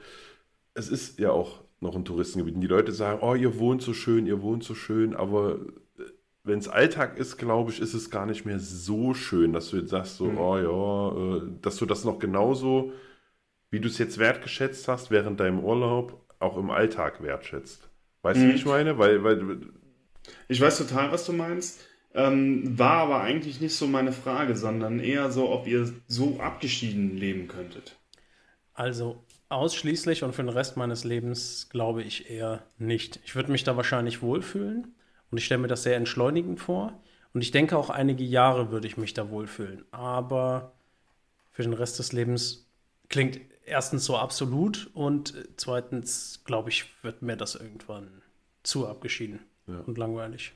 Es 0.73 0.89
ist 0.89 1.19
ja 1.19 1.31
auch 1.31 1.63
noch 1.81 1.95
ein 1.95 2.05
Touristengebiet. 2.05 2.55
Und 2.55 2.61
die 2.61 2.67
Leute 2.67 2.91
sagen, 2.91 3.19
oh, 3.21 3.35
ihr 3.35 3.57
wohnt 3.59 3.81
so 3.81 3.93
schön, 3.93 4.25
ihr 4.25 4.41
wohnt 4.41 4.63
so 4.63 4.75
schön, 4.75 5.15
aber 5.15 5.59
wenn 6.43 6.59
es 6.59 6.67
Alltag 6.67 7.17
ist, 7.17 7.37
glaube 7.37 7.71
ich, 7.71 7.79
ist 7.79 7.93
es 7.93 8.09
gar 8.09 8.25
nicht 8.25 8.45
mehr 8.45 8.59
so 8.59 9.13
schön, 9.13 9.53
dass 9.53 9.69
du 9.69 9.77
jetzt 9.77 9.89
sagst, 9.89 10.17
so, 10.17 10.25
Mhm. 10.25 10.37
oh 10.37 10.57
ja, 10.57 11.37
äh, 11.37 11.41
dass 11.61 11.77
du 11.77 11.85
das 11.85 12.03
noch 12.05 12.19
genauso, 12.19 12.91
wie 13.71 13.79
du 13.79 13.87
es 13.87 13.97
jetzt 13.97 14.17
wertgeschätzt 14.17 14.87
hast, 14.87 15.11
während 15.11 15.39
deinem 15.39 15.59
Urlaub, 15.63 16.25
auch 16.39 16.57
im 16.57 16.69
Alltag 16.71 17.21
wertschätzt. 17.21 17.89
Weißt 18.23 18.39
du, 18.39 18.45
Mhm. 18.45 18.49
wie 18.49 18.55
ich 18.55 18.65
meine? 18.65 18.97
Weil, 18.97 19.23
weil 19.23 19.59
Ich 20.47 20.59
weiß 20.59 20.77
total, 20.77 21.11
was 21.11 21.25
du 21.25 21.33
meinst. 21.33 21.81
Ähm, 22.13 22.77
war 22.77 22.93
aber 23.03 23.21
eigentlich 23.21 23.61
nicht 23.61 23.75
so 23.75 23.85
meine 23.85 24.11
Frage, 24.11 24.55
sondern 24.55 24.99
eher 24.99 25.31
so, 25.31 25.49
ob 25.51 25.67
ihr 25.67 25.93
so 26.07 26.39
abgeschieden 26.39 27.15
leben 27.17 27.47
könntet. 27.47 27.97
Also 28.73 29.23
ausschließlich 29.49 30.23
und 30.23 30.33
für 30.33 30.43
den 30.43 30.49
Rest 30.49 30.77
meines 30.77 31.03
Lebens 31.03 31.67
glaube 31.69 32.03
ich 32.03 32.29
eher 32.29 32.63
nicht. 32.77 33.19
Ich 33.25 33.35
würde 33.35 33.51
mich 33.51 33.63
da 33.63 33.75
wahrscheinlich 33.75 34.21
wohlfühlen 34.21 34.93
und 35.31 35.37
ich 35.37 35.45
stelle 35.45 35.61
mir 35.61 35.67
das 35.67 35.83
sehr 35.83 35.95
entschleunigend 35.95 36.59
vor. 36.59 36.93
Und 37.33 37.41
ich 37.41 37.51
denke 37.51 37.77
auch 37.77 37.89
einige 37.89 38.23
Jahre 38.23 38.71
würde 38.71 38.87
ich 38.87 38.97
mich 38.97 39.13
da 39.13 39.29
wohlfühlen. 39.29 39.85
Aber 39.91 40.71
für 41.51 41.61
den 41.63 41.73
Rest 41.73 41.99
des 41.99 42.11
Lebens 42.11 42.67
klingt 43.09 43.39
erstens 43.65 44.05
so 44.05 44.17
absolut 44.17 44.89
und 44.93 45.33
zweitens, 45.57 46.41
glaube 46.45 46.69
ich, 46.69 46.85
wird 47.03 47.21
mir 47.21 47.35
das 47.37 47.55
irgendwann 47.55 48.07
zu 48.63 48.87
abgeschieden 48.87 49.39
Ja. 49.67 49.79
und 49.85 49.97
langweilig. 49.97 50.53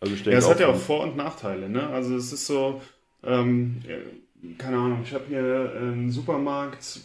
also 0.00 0.14
ich 0.14 0.24
Ja, 0.24 0.32
es 0.32 0.48
hat 0.48 0.60
ja 0.60 0.68
auch, 0.68 0.76
Vor- 0.76 1.02
und 1.02 1.16
Nachteile, 1.16 1.68
ne? 1.68 1.86
Also 1.88 2.16
es 2.16 2.32
ist 2.32 2.46
so, 2.46 2.80
ähm, 3.22 3.82
äh, 3.86 4.54
keine 4.56 4.78
Ahnung, 4.78 5.00
ich 5.02 5.12
habe 5.12 5.24
hier 5.28 5.72
einen 5.76 6.10
Supermarkt, 6.10 7.00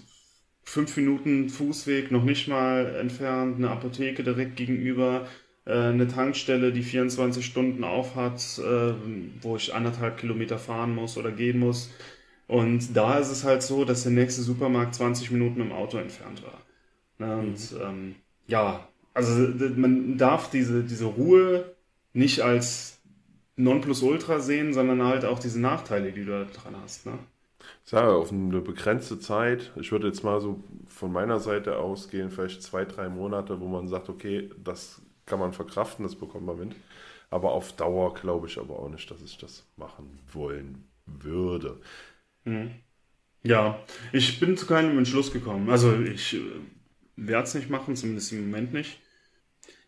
fünf 0.64 0.96
Minuten 0.98 1.50
Fußweg, 1.50 2.12
noch 2.12 2.24
nicht 2.24 2.48
mal 2.48 2.96
entfernt, 2.96 3.58
eine 3.58 3.70
Apotheke 3.70 4.24
direkt 4.24 4.56
gegenüber, 4.56 5.28
äh, 5.66 5.74
eine 5.74 6.08
Tankstelle, 6.08 6.72
die 6.72 6.84
24 6.84 7.46
Stunden 7.46 7.84
auf 7.84 8.16
hat, 8.16 8.42
äh, 8.60 8.94
wo 9.42 9.56
ich 9.56 9.74
anderthalb 9.74 10.18
Kilometer 10.18 10.58
fahren 10.58 10.96
muss 10.96 11.18
oder 11.18 11.32
gehen 11.32 11.60
muss. 11.60 11.92
Und 12.48 12.96
da 12.96 13.20
ist 13.20 13.32
es 13.32 13.44
halt 13.44 13.64
so, 13.64 13.86
dass 13.86 14.04
der 14.04 14.12
nächste 14.12 14.42
Supermarkt 14.42 14.96
20 14.96 15.32
Minuten 15.32 15.62
im 15.62 15.72
Auto 15.72 15.98
entfernt 15.98 16.44
war. 16.44 16.62
Ne? 17.18 17.38
Und 17.38 17.76
ähm, 17.82 18.16
ja, 18.48 18.88
also 19.14 19.32
man 19.76 20.18
darf 20.18 20.50
diese, 20.50 20.84
diese 20.84 21.06
Ruhe 21.06 21.74
nicht 22.14 22.42
als 22.42 23.00
Nonplusultra 23.56 24.40
sehen, 24.40 24.74
sondern 24.74 25.04
halt 25.04 25.26
auch 25.26 25.40
diese 25.40 25.60
Nachteile, 25.62 26.12
die 26.12 26.26
du 26.26 26.32
da 26.32 26.46
dran 26.46 26.76
hast. 26.84 27.06
Ne? 27.06 27.14
Ich 27.84 27.92
sage, 27.92 28.14
auf 28.14 28.32
eine 28.32 28.62
begrenzte 28.62 29.20
Zeit, 29.20 29.72
ich 29.76 29.92
würde 29.92 30.08
jetzt 30.08 30.24
mal 30.24 30.40
so 30.42 30.64
von 30.88 31.12
meiner 31.12 31.40
Seite 31.40 31.78
ausgehen, 31.78 32.32
vielleicht 32.32 32.64
zwei, 32.64 32.86
drei 32.86 33.10
Monate, 33.10 33.60
wo 33.60 33.68
man 33.68 33.88
sagt, 33.88 34.10
okay, 34.10 34.50
das 34.64 35.02
kann 35.26 35.40
man 35.40 35.54
verkraften, 35.54 36.04
das 36.04 36.16
bekommt 36.16 36.46
man 36.46 36.60
mit. 36.60 36.76
Aber 37.30 37.52
auf 37.52 37.74
Dauer 37.74 38.14
glaube 38.14 38.48
ich 38.48 38.60
aber 38.60 38.78
auch 38.80 38.90
nicht, 38.90 39.10
dass 39.10 39.22
ich 39.22 39.38
das 39.38 39.66
machen 39.76 40.20
wollen 40.32 40.88
würde. 41.06 41.80
Ja, 43.44 43.80
ich 44.12 44.40
bin 44.40 44.56
zu 44.56 44.66
keinem 44.66 44.98
Entschluss 44.98 45.32
gekommen. 45.32 45.70
Also 45.70 45.94
ich 46.00 46.36
äh, 46.36 46.42
werde 47.16 47.44
es 47.44 47.56
nicht 47.56 47.70
machen, 47.70 47.96
zumindest 47.96 48.32
im 48.32 48.50
Moment 48.50 48.74
nicht. 48.74 49.00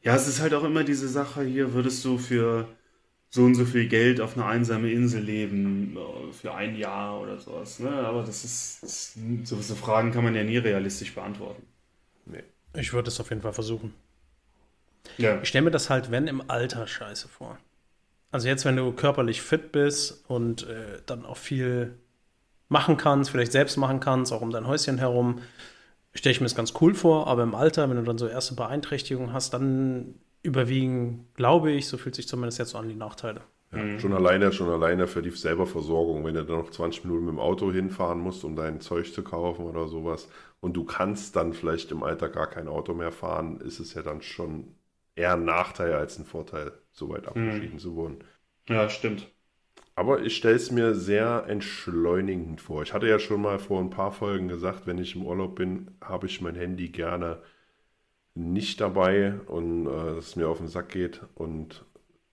Ja, 0.02 0.16
es 0.16 0.28
ist 0.28 0.42
halt 0.42 0.54
auch 0.54 0.64
immer 0.64 0.84
diese 0.84 1.08
Sache 1.08 1.44
hier, 1.44 1.74
würdest 1.74 2.04
du 2.06 2.18
für 2.18 2.68
so 3.36 3.44
und 3.44 3.56
so 3.56 3.66
viel 3.66 3.90
Geld 3.90 4.22
auf 4.22 4.38
eine 4.38 4.46
einsame 4.46 4.90
Insel 4.92 5.22
leben 5.22 5.98
äh, 5.98 6.32
für 6.32 6.54
ein 6.54 6.78
Jahr 6.78 7.20
oder 7.20 7.38
sowas. 7.38 7.80
Ne? 7.80 7.90
Aber 7.92 8.24
das 8.24 8.46
ist, 8.46 8.82
das, 8.82 9.14
so, 9.44 9.62
so 9.62 9.76
Fragen 9.76 10.12
kann 10.12 10.24
man 10.24 10.34
ja 10.36 10.44
nie 10.44 10.58
realistisch 10.58 11.14
beantworten. 11.14 11.62
Nee. 12.26 12.44
Ich 12.76 12.94
würde 12.94 13.10
es 13.10 13.20
auf 13.20 13.30
jeden 13.30 13.42
Fall 13.42 13.52
versuchen. 13.52 13.94
Ja. 15.18 15.42
Ich 15.42 15.50
stelle 15.50 15.66
mir 15.66 15.72
das 15.72 15.90
halt, 15.90 16.12
wenn 16.12 16.28
im 16.28 16.50
Alter 16.50 16.88
scheiße 16.88 17.28
vor. 17.28 17.58
Also 18.32 18.48
jetzt, 18.48 18.64
wenn 18.64 18.78
du 18.78 18.94
körperlich 18.94 19.42
fit 19.42 19.74
bist 19.74 20.24
und 20.30 20.66
äh, 20.68 21.02
dann 21.06 21.26
auch 21.26 21.38
viel 21.38 21.94
machen 22.70 22.96
kannst, 22.96 23.32
vielleicht 23.32 23.52
selbst 23.52 23.76
machen 23.76 24.00
kannst, 24.00 24.32
auch 24.32 24.42
um 24.42 24.52
dein 24.52 24.66
Häuschen 24.66 24.98
herum, 24.98 25.42
stelle 26.14 26.32
ich 26.32 26.40
mir 26.40 26.46
das 26.46 26.56
ganz 26.56 26.74
cool 26.80 26.96
vor. 26.96 27.28
Aber 27.28 27.44
im 27.44 27.54
Alter, 27.54 27.90
wenn 27.90 27.98
du 27.98 28.04
dann 28.04 28.18
so 28.18 28.30
erste 28.30 28.56
Beeinträchtigungen 28.56 29.34
hast, 29.34 29.54
dann 29.54 30.16
überwiegen, 30.46 31.28
glaube 31.36 31.72
ich, 31.72 31.88
so 31.88 31.98
fühlt 31.98 32.16
sich 32.16 32.28
zumindest 32.28 32.60
jetzt 32.60 32.72
so 32.72 32.78
an 32.78 32.88
die 32.88 32.96
Nachteile. 32.96 33.42
Ja, 33.72 33.84
mhm. 33.84 34.00
Schon 34.00 34.14
alleine, 34.14 34.52
schon 34.52 34.70
alleine 34.70 35.08
für 35.08 35.22
die 35.22 35.32
Selberversorgung, 35.32 36.24
wenn 36.24 36.36
du 36.36 36.46
dann 36.46 36.60
noch 36.60 36.72
20 36.72 37.04
Minuten 37.06 37.26
mit 37.26 37.34
dem 37.34 37.40
Auto 37.40 37.72
hinfahren 37.72 38.20
musst, 38.20 38.44
um 38.44 38.56
dein 38.56 38.80
Zeug 38.80 39.12
zu 39.14 39.24
kaufen 39.24 39.66
oder 39.66 39.88
sowas, 39.88 40.30
und 40.62 40.74
du 40.74 40.86
kannst 40.86 41.36
dann 41.36 41.54
vielleicht 41.54 41.92
im 41.92 42.04
Alter 42.04 42.30
gar 42.30 42.48
kein 42.48 42.68
Auto 42.68 42.94
mehr 42.94 43.12
fahren, 43.12 43.60
ist 43.62 43.80
es 43.80 43.94
ja 43.94 44.02
dann 44.02 44.22
schon 44.22 44.76
eher 45.16 45.34
ein 45.34 45.46
Nachteil 45.46 45.94
als 45.94 46.18
ein 46.18 46.26
Vorteil, 46.26 46.72
so 46.92 47.10
weit 47.10 47.28
abgeschieden 47.28 47.74
mhm. 47.74 47.80
zu 47.80 47.96
wohnen. 47.96 48.24
Ja, 48.68 48.90
stimmt. 48.90 49.28
Aber 49.96 50.22
ich 50.22 50.36
stelle 50.36 50.56
es 50.56 50.72
mir 50.72 50.94
sehr 50.94 51.46
entschleunigend 51.48 52.60
vor. 52.60 52.84
Ich 52.84 52.94
hatte 52.94 53.08
ja 53.08 53.18
schon 53.18 53.42
mal 53.42 53.60
vor 53.60 53.80
ein 53.80 53.90
paar 53.90 54.12
Folgen 54.12 54.50
gesagt, 54.50 54.88
wenn 54.88 54.98
ich 54.98 55.16
im 55.16 55.26
Urlaub 55.26 55.56
bin, 55.56 55.92
habe 56.02 56.28
ich 56.28 56.42
mein 56.42 56.56
Handy 56.56 56.90
gerne 56.90 57.42
nicht 58.36 58.82
dabei 58.82 59.40
und 59.48 59.88
äh, 59.88 60.18
es 60.18 60.36
mir 60.36 60.48
auf 60.48 60.60
den 60.60 60.68
Sack 60.68 60.90
geht. 60.90 61.22
Und 61.34 61.86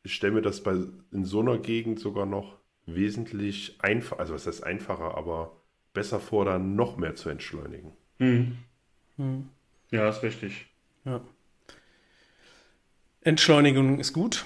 ich 0.03 0.15
stelle 0.15 0.35
mir 0.35 0.43
das 0.43 0.63
bei, 0.63 0.77
in 1.13 1.25
so 1.25 1.41
einer 1.41 1.59
Gegend 1.59 2.01
sogar 2.01 2.27
noch 2.27 2.59
wesentlich 2.87 3.77
einfacher, 3.81 4.21
also 4.21 4.35
was 4.35 4.47
heißt 4.47 4.65
einfacher, 4.65 5.17
aber 5.17 5.57
besser 5.95 6.21
vor, 6.21 6.45
dann 6.45 6.75
noch 6.75 6.97
mehr 6.97 7.15
zu 7.15 7.29
entschleunigen. 7.29 7.93
Hm. 8.19 8.59
Hm. 9.17 9.49
Ja, 9.91 10.09
ist 10.09 10.23
richtig. 10.23 10.67
Ja. 11.05 11.21
Entschleunigung 13.21 14.01
ist 14.01 14.13
gut. 14.13 14.45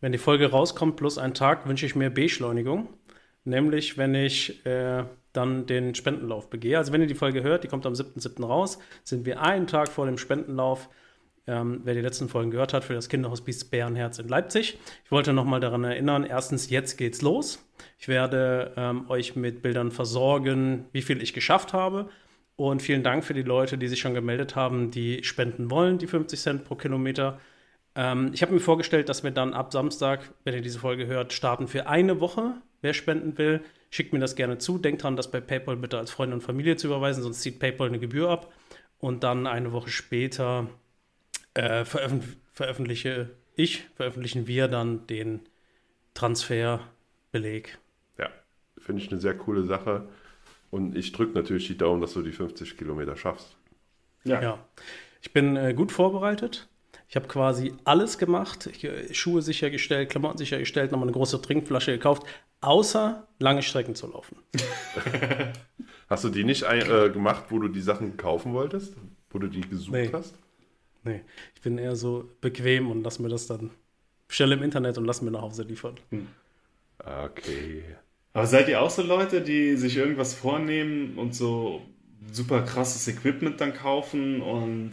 Wenn 0.00 0.12
die 0.12 0.18
Folge 0.18 0.50
rauskommt, 0.50 0.96
plus 0.96 1.18
ein 1.18 1.34
Tag, 1.34 1.66
wünsche 1.66 1.84
ich 1.84 1.96
mir 1.96 2.08
Beschleunigung. 2.08 2.88
Nämlich, 3.44 3.98
wenn 3.98 4.14
ich 4.14 4.64
äh, 4.64 5.04
dann 5.38 5.66
den 5.66 5.94
Spendenlauf 5.94 6.50
begehe. 6.50 6.76
Also 6.76 6.92
wenn 6.92 7.00
ihr 7.00 7.06
die 7.06 7.14
Folge 7.14 7.42
hört, 7.42 7.64
die 7.64 7.68
kommt 7.68 7.86
am 7.86 7.94
7.7. 7.94 8.44
raus, 8.44 8.78
sind 9.04 9.24
wir 9.24 9.40
einen 9.40 9.66
Tag 9.66 9.88
vor 9.88 10.06
dem 10.06 10.18
Spendenlauf. 10.18 10.88
Ähm, 11.46 11.80
wer 11.84 11.94
die 11.94 12.02
letzten 12.02 12.28
Folgen 12.28 12.50
gehört 12.50 12.74
hat, 12.74 12.84
für 12.84 12.92
das 12.92 13.08
Kinderhospiz 13.08 13.64
Bärenherz 13.64 14.18
in 14.18 14.28
Leipzig. 14.28 14.78
Ich 15.06 15.10
wollte 15.10 15.32
nochmal 15.32 15.60
daran 15.60 15.82
erinnern, 15.82 16.24
erstens, 16.24 16.68
jetzt 16.68 16.98
geht's 16.98 17.22
los. 17.22 17.66
Ich 17.98 18.06
werde 18.06 18.74
ähm, 18.76 19.08
euch 19.08 19.34
mit 19.34 19.62
Bildern 19.62 19.90
versorgen, 19.90 20.84
wie 20.92 21.00
viel 21.00 21.22
ich 21.22 21.32
geschafft 21.32 21.72
habe. 21.72 22.10
Und 22.56 22.82
vielen 22.82 23.02
Dank 23.02 23.24
für 23.24 23.34
die 23.34 23.42
Leute, 23.42 23.78
die 23.78 23.88
sich 23.88 24.00
schon 24.00 24.14
gemeldet 24.14 24.56
haben, 24.56 24.90
die 24.90 25.24
spenden 25.24 25.70
wollen, 25.70 25.96
die 25.96 26.08
50 26.08 26.38
Cent 26.38 26.64
pro 26.64 26.74
Kilometer. 26.74 27.38
Ähm, 27.94 28.30
ich 28.34 28.42
habe 28.42 28.52
mir 28.52 28.60
vorgestellt, 28.60 29.08
dass 29.08 29.24
wir 29.24 29.30
dann 29.30 29.54
ab 29.54 29.72
Samstag, 29.72 30.32
wenn 30.44 30.54
ihr 30.54 30.60
diese 30.60 30.80
Folge 30.80 31.06
hört, 31.06 31.32
starten 31.32 31.66
für 31.66 31.86
eine 31.86 32.20
Woche. 32.20 32.54
Wer 32.82 32.94
spenden 32.94 33.38
will, 33.38 33.62
schickt 33.90 34.12
mir 34.12 34.18
das 34.18 34.36
gerne 34.36 34.58
zu. 34.58 34.78
Denkt 34.78 35.02
dran, 35.02 35.16
das 35.16 35.30
bei 35.30 35.40
PayPal 35.40 35.76
bitte 35.76 35.98
als 35.98 36.10
Freunde 36.10 36.34
und 36.34 36.42
Familie 36.42 36.76
zu 36.76 36.86
überweisen, 36.86 37.22
sonst 37.22 37.40
zieht 37.40 37.58
PayPal 37.58 37.88
eine 37.88 37.98
Gebühr 37.98 38.28
ab. 38.30 38.52
Und 38.98 39.22
dann 39.22 39.46
eine 39.46 39.72
Woche 39.72 39.90
später 39.90 40.68
äh, 41.54 41.84
veröffentlich 41.84 42.38
veröffentliche 42.52 43.30
ich, 43.54 43.88
veröffentlichen 43.94 44.46
wir 44.46 44.66
dann 44.68 45.06
den 45.06 45.40
Transferbeleg. 46.14 47.78
Ja, 48.18 48.30
finde 48.78 49.02
ich 49.02 49.10
eine 49.10 49.20
sehr 49.20 49.36
coole 49.36 49.64
Sache. 49.64 50.08
Und 50.70 50.96
ich 50.96 51.12
drücke 51.12 51.34
natürlich 51.34 51.66
die 51.66 51.76
Daumen, 51.76 52.00
dass 52.00 52.14
du 52.14 52.22
die 52.22 52.32
50 52.32 52.76
Kilometer 52.76 53.16
schaffst. 53.16 53.56
Ja. 54.24 54.42
ja. 54.42 54.68
Ich 55.22 55.32
bin 55.32 55.56
äh, 55.56 55.74
gut 55.74 55.92
vorbereitet. 55.92 56.68
Ich 57.08 57.16
habe 57.16 57.26
quasi 57.26 57.74
alles 57.84 58.18
gemacht. 58.18 58.68
Äh, 58.82 59.12
Schuhe 59.14 59.42
sichergestellt, 59.42 60.10
Klamotten 60.10 60.38
sichergestellt, 60.38 60.92
nochmal 60.92 61.08
eine 61.08 61.16
große 61.16 61.40
Trinkflasche 61.40 61.92
gekauft, 61.92 62.24
außer 62.60 63.26
lange 63.38 63.62
Strecken 63.62 63.94
zu 63.94 64.08
laufen. 64.08 64.36
hast 66.08 66.24
du 66.24 66.28
die 66.28 66.44
nicht 66.44 66.64
äh, 66.64 67.10
gemacht, 67.10 67.44
wo 67.48 67.58
du 67.58 67.68
die 67.68 67.80
Sachen 67.80 68.16
kaufen 68.16 68.52
wolltest? 68.52 68.94
Wo 69.30 69.38
du 69.38 69.48
die 69.48 69.62
gesucht 69.62 69.92
nee. 69.92 70.10
hast? 70.12 70.34
Nee, 71.04 71.22
ich 71.54 71.62
bin 71.62 71.78
eher 71.78 71.96
so 71.96 72.28
bequem 72.40 72.90
und 72.90 73.02
lass 73.02 73.18
mir 73.18 73.28
das 73.28 73.46
dann 73.46 73.70
stelle 74.28 74.54
im 74.54 74.62
Internet 74.62 74.98
und 74.98 75.04
lass 75.04 75.22
mir 75.22 75.30
nach 75.30 75.42
Hause 75.42 75.62
liefern. 75.62 75.96
Hm. 76.10 76.26
Okay. 76.98 77.82
Aber 78.32 78.46
seid 78.46 78.68
ihr 78.68 78.82
auch 78.82 78.90
so 78.90 79.02
Leute, 79.02 79.40
die 79.40 79.76
sich 79.76 79.96
irgendwas 79.96 80.34
vornehmen 80.34 81.16
und 81.16 81.34
so 81.34 81.82
super 82.30 82.62
krasses 82.62 83.08
Equipment 83.08 83.60
dann 83.60 83.72
kaufen 83.72 84.42
und 84.42 84.92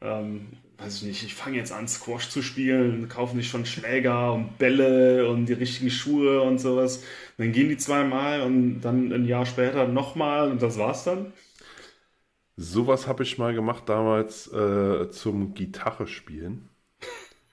ähm, 0.00 0.52
weiß 0.78 0.96
ich 0.98 1.02
nicht, 1.04 1.24
ich 1.24 1.34
fange 1.34 1.56
jetzt 1.56 1.72
an, 1.72 1.88
Squash 1.88 2.28
zu 2.28 2.42
spielen, 2.42 3.08
kaufen 3.08 3.36
sich 3.36 3.48
schon 3.48 3.64
Schläger 3.66 4.32
und 4.34 4.58
Bälle 4.58 5.28
und 5.28 5.46
die 5.46 5.54
richtigen 5.54 5.90
Schuhe 5.90 6.42
und 6.42 6.58
sowas. 6.58 7.02
dann 7.38 7.52
gehen 7.52 7.68
die 7.68 7.76
zweimal 7.78 8.42
und 8.42 8.80
dann 8.82 9.12
ein 9.12 9.24
Jahr 9.26 9.46
später 9.46 9.88
nochmal 9.88 10.50
und 10.50 10.62
das 10.62 10.78
war's 10.78 11.04
dann. 11.04 11.32
Sowas 12.56 13.06
habe 13.06 13.22
ich 13.22 13.38
mal 13.38 13.54
gemacht 13.54 13.88
damals 13.88 14.50
äh, 14.52 15.10
zum 15.10 15.54
Gitarre 15.54 16.06
spielen. 16.06 16.70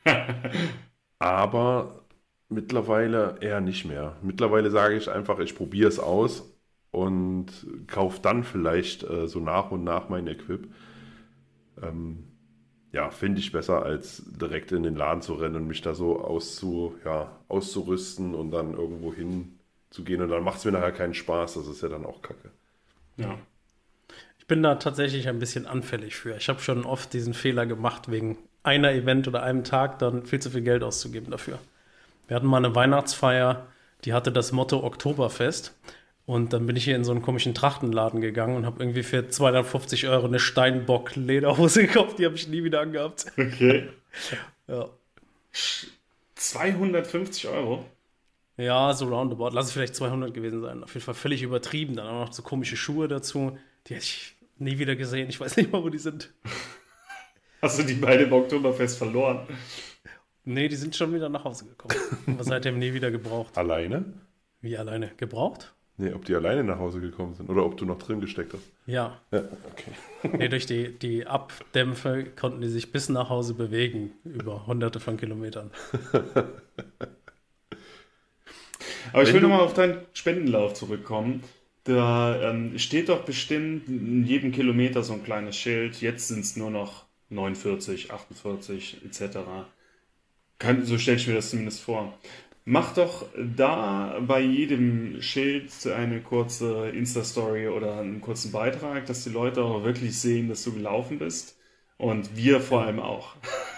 Aber 1.20 2.06
mittlerweile 2.50 3.38
eher 3.42 3.62
nicht 3.62 3.86
mehr. 3.86 4.18
Mittlerweile 4.22 4.72
sage 4.72 4.96
ich 4.96 5.10
einfach, 5.10 5.40
ich 5.40 5.56
probiere 5.56 5.90
es 5.90 6.00
aus 6.00 6.52
und 6.92 7.48
kaufe 7.88 8.22
dann 8.22 8.44
vielleicht 8.44 9.04
äh, 9.04 9.28
so 9.28 9.40
nach 9.40 9.72
und 9.72 9.84
nach 9.84 10.10
mein 10.10 10.28
Equip. 10.28 10.68
Ähm, 11.82 12.33
ja, 12.94 13.10
finde 13.10 13.40
ich 13.40 13.52
besser, 13.52 13.84
als 13.84 14.22
direkt 14.40 14.72
in 14.72 14.84
den 14.84 14.96
Laden 14.96 15.24
zu 15.24 15.34
rennen 15.34 15.56
und 15.56 15.68
mich 15.68 15.82
da 15.82 15.96
so 15.96 16.20
auszu, 16.20 16.96
ja, 17.04 17.32
auszurüsten 17.50 18.36
und 18.36 18.52
dann 18.52 18.74
irgendwo 18.74 19.12
hin 19.12 19.58
zu 19.90 20.04
gehen. 20.04 20.22
Und 20.22 20.30
dann 20.30 20.44
macht 20.44 20.60
es 20.60 20.66
mir 20.66 20.72
nachher 20.72 20.92
keinen 20.92 21.16
Spaß. 21.16 21.56
Das 21.56 21.68
ist 21.68 21.82
ja 21.82 21.90
dann 21.90 22.06
auch 22.06 22.22
kacke. 22.22 22.52
Ja. 23.18 23.38
Ich 24.38 24.46
bin 24.46 24.62
da 24.62 24.76
tatsächlich 24.76 25.28
ein 25.28 25.40
bisschen 25.40 25.66
anfällig 25.66 26.16
für. 26.16 26.38
Ich 26.38 26.50
habe 26.50 26.60
schon 26.60 26.86
oft 26.86 27.14
diesen 27.14 27.34
Fehler 27.34 27.66
gemacht, 27.66 28.12
wegen 28.12 28.38
einer 28.62 28.92
Event 28.92 29.28
oder 29.28 29.42
einem 29.42 29.64
Tag 29.64 29.98
dann 29.98 30.28
viel 30.28 30.40
zu 30.40 30.52
viel 30.52 30.62
Geld 30.62 30.84
auszugeben 30.84 31.32
dafür. 31.32 31.58
Wir 32.28 32.36
hatten 32.36 32.48
mal 32.48 32.64
eine 32.64 32.76
Weihnachtsfeier, 32.76 33.66
die 34.06 34.14
hatte 34.14 34.32
das 34.32 34.52
Motto 34.52 34.84
Oktoberfest. 34.84 35.76
Und 36.26 36.54
dann 36.54 36.66
bin 36.66 36.76
ich 36.78 36.86
hier 36.86 36.96
in 36.96 37.04
so 37.04 37.12
einen 37.12 37.22
komischen 37.22 37.54
Trachtenladen 37.54 38.22
gegangen 38.22 38.56
und 38.56 38.66
habe 38.66 38.82
irgendwie 38.82 39.04
für 39.04 39.28
250 39.28 40.08
Euro 40.08 40.26
eine 40.26 40.40
Steinbock-Lederhose 40.40 41.82
gekauft. 41.88 42.20
Die 42.20 42.26
habe 42.26 42.36
ich 42.36 42.48
nie 42.48 42.64
wieder 42.64 42.82
angehabt. 42.82 43.26
Okay. 43.38 43.90
ja. 44.68 44.90
250 46.36 47.48
Euro? 47.50 47.86
Ja, 48.56 48.94
so 48.94 49.08
roundabout. 49.08 49.50
Lass 49.50 49.68
es 49.68 49.72
vielleicht 49.74 49.96
200 49.96 50.34
gewesen 50.34 50.62
sein. 50.62 50.84
Auf 50.84 50.94
jeden 50.94 51.04
Fall 51.04 51.14
völlig 51.14 51.42
übertrieben. 51.42 51.96
Dann 51.96 52.08
auch 52.08 52.28
noch 52.28 52.34
so 52.34 52.42
komische 52.42 52.78
Schuhe 52.78 53.08
dazu. 53.08 53.58
Die 53.88 53.96
hätte 53.96 54.06
ich 54.06 54.36
nie 54.58 54.78
wieder 54.78 54.96
gesehen. 54.96 55.30
Ich 55.30 55.40
weiß 55.40 55.58
nicht 55.58 55.72
mal, 55.72 55.84
wo 55.84 55.90
die 55.90 55.98
sind. 55.98 56.34
Hast 57.62 57.80
du 57.80 57.84
die 57.84 57.94
beide 57.94 58.24
im 58.24 58.34
Oktoberfest 58.34 58.98
verloren? 58.98 59.48
Nee, 60.46 60.68
die 60.68 60.76
sind 60.76 60.96
schon 60.96 61.14
wieder 61.14 61.30
nach 61.30 61.46
Hause 61.46 61.66
gekommen. 61.66 61.96
Aber 62.28 62.44
seitdem 62.44 62.78
nie 62.78 62.94
wieder 62.94 63.10
gebraucht. 63.10 63.58
Alleine? 63.58 64.04
Wie 64.60 64.78
alleine? 64.78 65.12
Gebraucht? 65.16 65.73
Nee, 65.98 66.12
ob 66.14 66.26
die 66.26 66.34
alleine 66.34 66.64
nach 66.64 66.80
Hause 66.80 67.00
gekommen 67.00 67.36
sind 67.36 67.50
oder 67.50 67.64
ob 67.64 67.78
du 67.78 67.86
noch 67.86 68.00
drin 68.00 68.20
gesteckt 68.20 68.54
hast. 68.54 68.64
Ja. 68.88 69.22
ja 69.32 69.44
okay. 69.72 69.92
Nee, 70.38 70.48
durch 70.48 70.66
die, 70.66 70.98
die 70.98 71.28
Abdämpfe 71.28 72.26
konnten 72.36 72.62
die 72.62 72.70
sich 72.70 72.92
bis 72.92 73.10
nach 73.10 73.30
Hause 73.30 73.54
bewegen, 73.54 74.14
über 74.24 74.66
hunderte 74.66 75.00
von 75.00 75.18
Kilometern. 75.18 75.70
Aber 79.12 79.24
ich 79.24 79.34
will 79.34 79.42
nochmal 79.42 79.60
auf 79.60 79.74
deinen 79.74 80.00
Spendenlauf 80.14 80.74
zurückkommen. 80.74 81.44
Da 81.84 82.50
ähm, 82.50 82.80
steht 82.80 83.10
doch 83.10 83.24
bestimmt 83.26 83.88
in 83.88 84.26
jedem 84.26 84.52
Kilometer 84.52 85.04
so 85.04 85.14
ein 85.14 85.24
kleines 85.24 85.56
Schild. 85.56 86.02
Jetzt 86.02 86.30
sind 86.30 86.40
es 86.40 86.56
nur 86.56 86.72
noch 86.72 87.06
49, 87.30 88.12
48 88.12 89.02
etc. 89.06 89.38
Kann, 90.58 90.86
so 90.86 90.98
stelle 90.98 91.18
ich 91.18 91.28
mir 91.28 91.36
das 91.36 91.50
zumindest 91.50 91.82
vor. 91.82 92.18
Mach 92.66 92.94
doch 92.94 93.26
da 93.36 94.22
bei 94.26 94.40
jedem 94.40 95.22
Schild 95.22 95.72
eine 95.88 96.22
kurze 96.22 96.90
Insta-Story 96.90 97.68
oder 97.68 98.00
einen 98.00 98.22
kurzen 98.22 98.52
Beitrag, 98.54 99.06
dass 99.06 99.26
die 99.26 99.32
Leute 99.32 99.64
auch 99.64 99.84
wirklich 99.84 100.18
sehen, 100.18 100.48
dass 100.48 100.64
du 100.64 100.72
gelaufen 100.72 101.20
bist. 101.20 101.58
Und 101.98 102.36
wir 102.36 102.60
vor 102.60 102.82
allem 102.82 103.00
auch. 103.00 103.36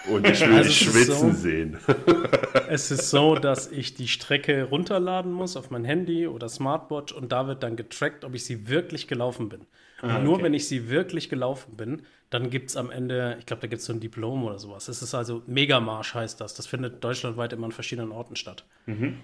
Und 0.08 0.26
ich 0.26 0.40
will 0.40 0.54
also 0.54 0.68
dich 0.68 0.78
schwitzen 0.78 1.32
so, 1.32 1.38
sehen. 1.38 1.78
Es 2.68 2.90
ist 2.90 3.10
so, 3.10 3.36
dass 3.36 3.70
ich 3.70 3.94
die 3.94 4.08
Strecke 4.08 4.64
runterladen 4.64 5.32
muss 5.32 5.56
auf 5.56 5.70
mein 5.70 5.84
Handy 5.84 6.26
oder 6.26 6.48
Smartwatch 6.48 7.12
und 7.12 7.30
da 7.30 7.46
wird 7.46 7.62
dann 7.62 7.76
getrackt, 7.76 8.24
ob 8.24 8.34
ich 8.34 8.44
sie 8.44 8.68
wirklich 8.68 9.06
gelaufen 9.06 9.48
bin. 9.48 9.66
Ah, 10.02 10.18
Nur 10.18 10.42
wenn 10.42 10.54
ich 10.54 10.68
sie 10.68 10.90
wirklich 10.90 11.28
gelaufen 11.28 11.76
bin, 11.76 12.02
dann 12.30 12.50
gibt 12.50 12.70
es 12.70 12.76
am 12.76 12.90
Ende, 12.90 13.36
ich 13.38 13.46
glaube, 13.46 13.62
da 13.62 13.66
gibt 13.66 13.80
es 13.80 13.86
so 13.86 13.92
ein 13.92 14.00
Diplom 14.00 14.44
oder 14.44 14.58
sowas. 14.58 14.88
Es 14.88 15.00
ist 15.00 15.14
also 15.14 15.42
Megamarsch 15.46 16.14
heißt 16.14 16.40
das. 16.40 16.54
Das 16.54 16.66
findet 16.66 17.02
deutschlandweit 17.02 17.52
immer 17.52 17.66
an 17.66 17.72
verschiedenen 17.72 18.12
Orten 18.12 18.36
statt. 18.36 18.66
Mhm. 18.86 19.20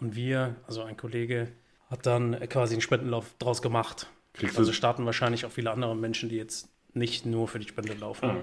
Und 0.00 0.14
wir, 0.14 0.56
also 0.66 0.82
ein 0.82 0.96
Kollege, 0.96 1.48
hat 1.90 2.06
dann 2.06 2.38
quasi 2.48 2.74
einen 2.74 2.80
Spendenlauf 2.80 3.34
draus 3.38 3.60
gemacht. 3.60 4.06
Kriegst 4.34 4.58
also 4.58 4.72
starten 4.72 5.04
wahrscheinlich 5.04 5.44
auch 5.44 5.50
viele 5.50 5.70
andere 5.70 5.94
Menschen, 5.96 6.28
die 6.28 6.36
jetzt 6.36 6.68
nicht 6.94 7.26
nur 7.26 7.48
für 7.48 7.58
die 7.58 7.68
Spende 7.68 7.94
laufen. 7.94 8.30
Ah, 8.30 8.36
okay. 8.36 8.42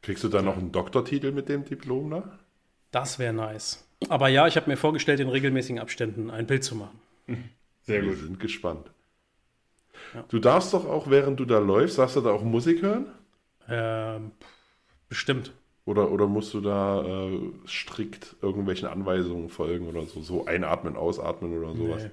Kriegst 0.00 0.24
du 0.24 0.28
dann 0.28 0.46
noch 0.46 0.56
einen 0.56 0.72
Doktortitel 0.72 1.30
mit 1.30 1.48
dem 1.48 1.64
Diplom 1.64 2.10
da? 2.10 2.38
Das 2.90 3.18
wäre 3.18 3.32
nice. 3.32 3.86
Aber 4.08 4.28
ja, 4.28 4.48
ich 4.48 4.56
habe 4.56 4.68
mir 4.68 4.76
vorgestellt, 4.76 5.20
in 5.20 5.28
regelmäßigen 5.28 5.78
Abständen 5.78 6.30
ein 6.30 6.46
Bild 6.46 6.64
zu 6.64 6.74
machen. 6.74 7.00
Sehr 7.82 8.00
gut. 8.00 8.10
Wir 8.10 8.16
sind 8.16 8.40
gespannt. 8.40 8.90
Ja. 10.14 10.24
Du 10.28 10.38
darfst 10.38 10.74
doch 10.74 10.86
auch, 10.86 11.08
während 11.10 11.40
du 11.40 11.44
da 11.44 11.58
läufst, 11.58 11.98
darfst 11.98 12.16
du 12.16 12.20
da 12.20 12.30
auch 12.30 12.42
Musik 12.42 12.82
hören? 12.82 13.06
Ähm, 13.68 14.32
bestimmt. 15.08 15.52
Oder, 15.84 16.10
oder 16.10 16.26
musst 16.26 16.54
du 16.54 16.60
da 16.60 17.02
äh, 17.02 17.38
strikt 17.66 18.36
irgendwelchen 18.40 18.88
Anweisungen 18.88 19.48
folgen 19.48 19.88
oder 19.88 20.02
so? 20.06 20.20
So 20.20 20.46
einatmen, 20.46 20.96
ausatmen 20.96 21.58
oder 21.58 21.74
sowas? 21.74 22.04
Nee. 22.04 22.10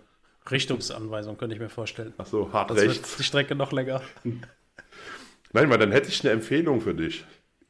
Richtungsanweisung 0.49 1.37
könnte 1.37 1.55
ich 1.55 1.61
mir 1.61 1.69
vorstellen. 1.69 2.13
Ach 2.17 2.25
so, 2.25 2.51
hart 2.51 2.71
das 2.71 2.79
rechts. 2.79 3.17
die 3.17 3.23
Strecke 3.23 3.53
noch 3.53 3.71
länger. 3.71 4.01
Nein, 5.53 5.69
weil 5.69 5.77
dann 5.77 5.91
hätte 5.91 6.09
ich 6.09 6.23
eine 6.23 6.31
Empfehlung 6.33 6.81
für 6.81 6.95
dich. 6.95 7.25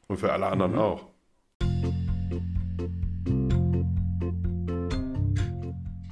Und 0.06 0.16
für 0.16 0.32
alle 0.32 0.46
anderen 0.46 0.72
mhm. 0.72 0.78
auch. 0.78 1.06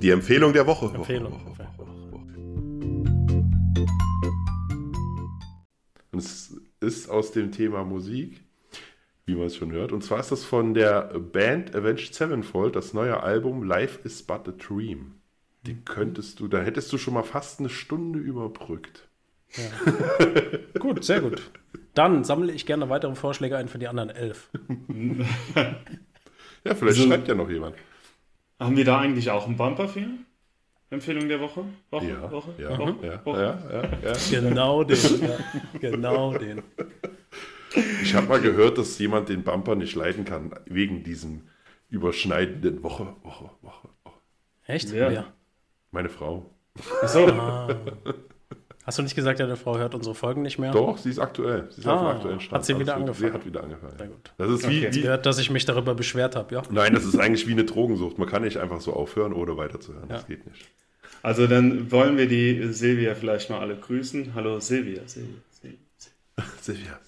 Die 0.01 0.11
Empfehlung 0.11 0.53
der 0.53 0.67
Woche. 0.67 0.95
Empfehlung. 0.95 1.33
Woche, 1.33 1.47
Woche, 1.47 1.59
Woche, 1.59 1.78
es 6.19 6.61
ist 6.81 7.09
aus 7.09 7.33
dem 7.33 7.53
Thema 7.53 7.85
Musik, 7.85 8.41
wie 9.27 9.35
man 9.35 9.47
es 9.47 9.57
schon 9.57 9.73
hört. 9.73 9.93
Und 9.93 10.03
zwar 10.03 10.21
ist 10.21 10.31
das 10.31 10.45
von 10.45 10.75
der 10.75 11.03
Band 11.19 11.75
Avenged 11.75 12.15
Sevenfold, 12.15 12.77
das 12.77 12.93
neue 12.93 13.23
Album 13.23 13.63
Life 13.63 14.01
is 14.05 14.23
But 14.23 14.49
a 14.49 14.53
Dream. 14.53 15.15
Die 15.67 15.77
könntest 15.85 16.41
du, 16.41 16.49
da 16.49 16.61
hättest 16.61 16.93
du 16.93 16.99
schon 16.99 17.15
mal 17.15 17.25
fast 17.25 17.61
eine 17.61 17.69
Stunde 17.69 18.19
überbrückt. 18.19 19.09
Ja. 19.57 19.65
gut, 20.79 21.05
sehr 21.05 21.21
gut. 21.21 21.51
Dann 21.95 22.25
sammle 22.25 22.53
ich 22.53 22.67
gerne 22.67 22.89
weitere 22.91 23.15
Vorschläge 23.15 23.57
ein 23.57 23.69
für 23.69 23.79
die 23.79 23.89
anderen 23.89 24.11
elf. 24.11 24.51
ja, 25.55 26.75
vielleicht 26.75 26.83
also, 26.83 27.07
schreibt 27.07 27.29
ja 27.29 27.35
noch 27.35 27.51
jemand. 27.51 27.77
Haben 28.61 28.77
wir 28.77 28.85
da 28.85 28.99
eigentlich 28.99 29.31
auch 29.31 29.47
einen 29.47 29.57
Bumper 29.57 29.89
für? 29.89 30.07
Empfehlung 30.91 31.29
der 31.29 31.41
Woche? 31.41 31.65
Woche? 31.91 32.07
Ja, 32.07 32.31
Woche? 32.31 32.55
Ja, 32.59 32.79
Woche? 32.79 32.95
Ja, 33.07 33.25
Woche? 33.27 33.41
Ja, 33.43 33.83
ja, 33.83 34.13
ja, 34.13 34.41
Genau 34.41 34.85
den. 34.85 34.99
genau 35.81 36.33
den. 36.33 36.63
Ich 38.03 38.15
habe 38.15 38.27
mal 38.27 38.41
gehört, 38.41 38.79
dass 38.79 38.99
jemand 38.99 39.29
den 39.29 39.43
Bumper 39.43 39.75
nicht 39.75 39.95
leiden 39.95 40.25
kann, 40.25 40.55
wegen 40.65 41.03
diesem 41.03 41.43
überschneidenden 41.91 42.83
Woche, 42.83 43.15
Woche, 43.23 43.51
Woche, 43.61 43.89
Woche. 44.05 44.17
Echt? 44.67 44.91
Ja. 44.93 45.33
Meine 45.91 46.09
Frau. 46.09 46.51
Achso. 47.03 47.27
Ah. 47.29 47.69
Hast 48.89 48.97
du 48.97 49.03
nicht 49.03 49.15
gesagt, 49.15 49.39
deine 49.39 49.57
Frau 49.57 49.77
hört 49.77 49.95
unsere 49.95 50.15
Folgen 50.15 50.41
nicht 50.41 50.59
mehr? 50.59 50.73
Doch, 50.73 50.97
sie 50.97 51.11
ist 51.11 51.19
aktuell. 51.19 51.69
Sie 51.69 51.83
ist 51.83 51.87
ah, 51.87 51.93
auf 51.93 52.01
dem 52.01 52.07
ah, 52.07 52.11
aktuellen 52.13 52.41
Stand. 52.41 52.55
Hat 52.55 52.65
sie 52.65 52.79
wieder 52.79 52.95
also, 52.95 53.05
angefangen? 53.05 53.33
Sie 53.33 53.39
hat 53.39 53.45
wieder 53.45 53.63
angefangen. 53.63 53.99
Sehr 53.99 54.07
gut. 54.07 54.33
Das 54.39 54.51
ist 54.51 54.67
wie, 54.71 54.79
okay. 54.79 54.95
wie 54.95 55.01
gehört, 55.03 55.27
dass 55.27 55.39
ich 55.39 55.51
mich 55.51 55.67
darüber 55.67 55.95
beschwert 55.95 56.37
habe, 56.37 56.55
ja? 56.55 56.63
Nein, 56.71 56.95
das 56.95 57.05
ist 57.05 57.19
eigentlich 57.19 57.47
wie 57.47 57.53
eine 57.53 57.67
Drogensucht. 57.67 58.17
Man 58.17 58.27
kann 58.27 58.45
nicht 58.45 58.57
einfach 58.57 58.81
so 58.81 58.95
aufhören, 58.95 59.35
ohne 59.35 59.59
weiterzuhören. 59.59 60.09
Ja. 60.09 60.15
Das 60.15 60.27
geht 60.27 60.47
nicht. 60.47 60.65
Also 61.23 61.47
dann 61.47 61.93
wollen 61.93 62.17
wir 62.17 62.29
die 62.29 62.73
Silvia 62.73 63.15
vielleicht 63.15 63.51
mal 63.51 63.61
alle 63.61 63.77
grüßen. 63.77 64.33
Hallo 64.35 64.59
Silvia. 64.59 65.03
Silvia, 65.05 65.35
Silvia. 65.51 65.79
Silvia, 66.63 66.99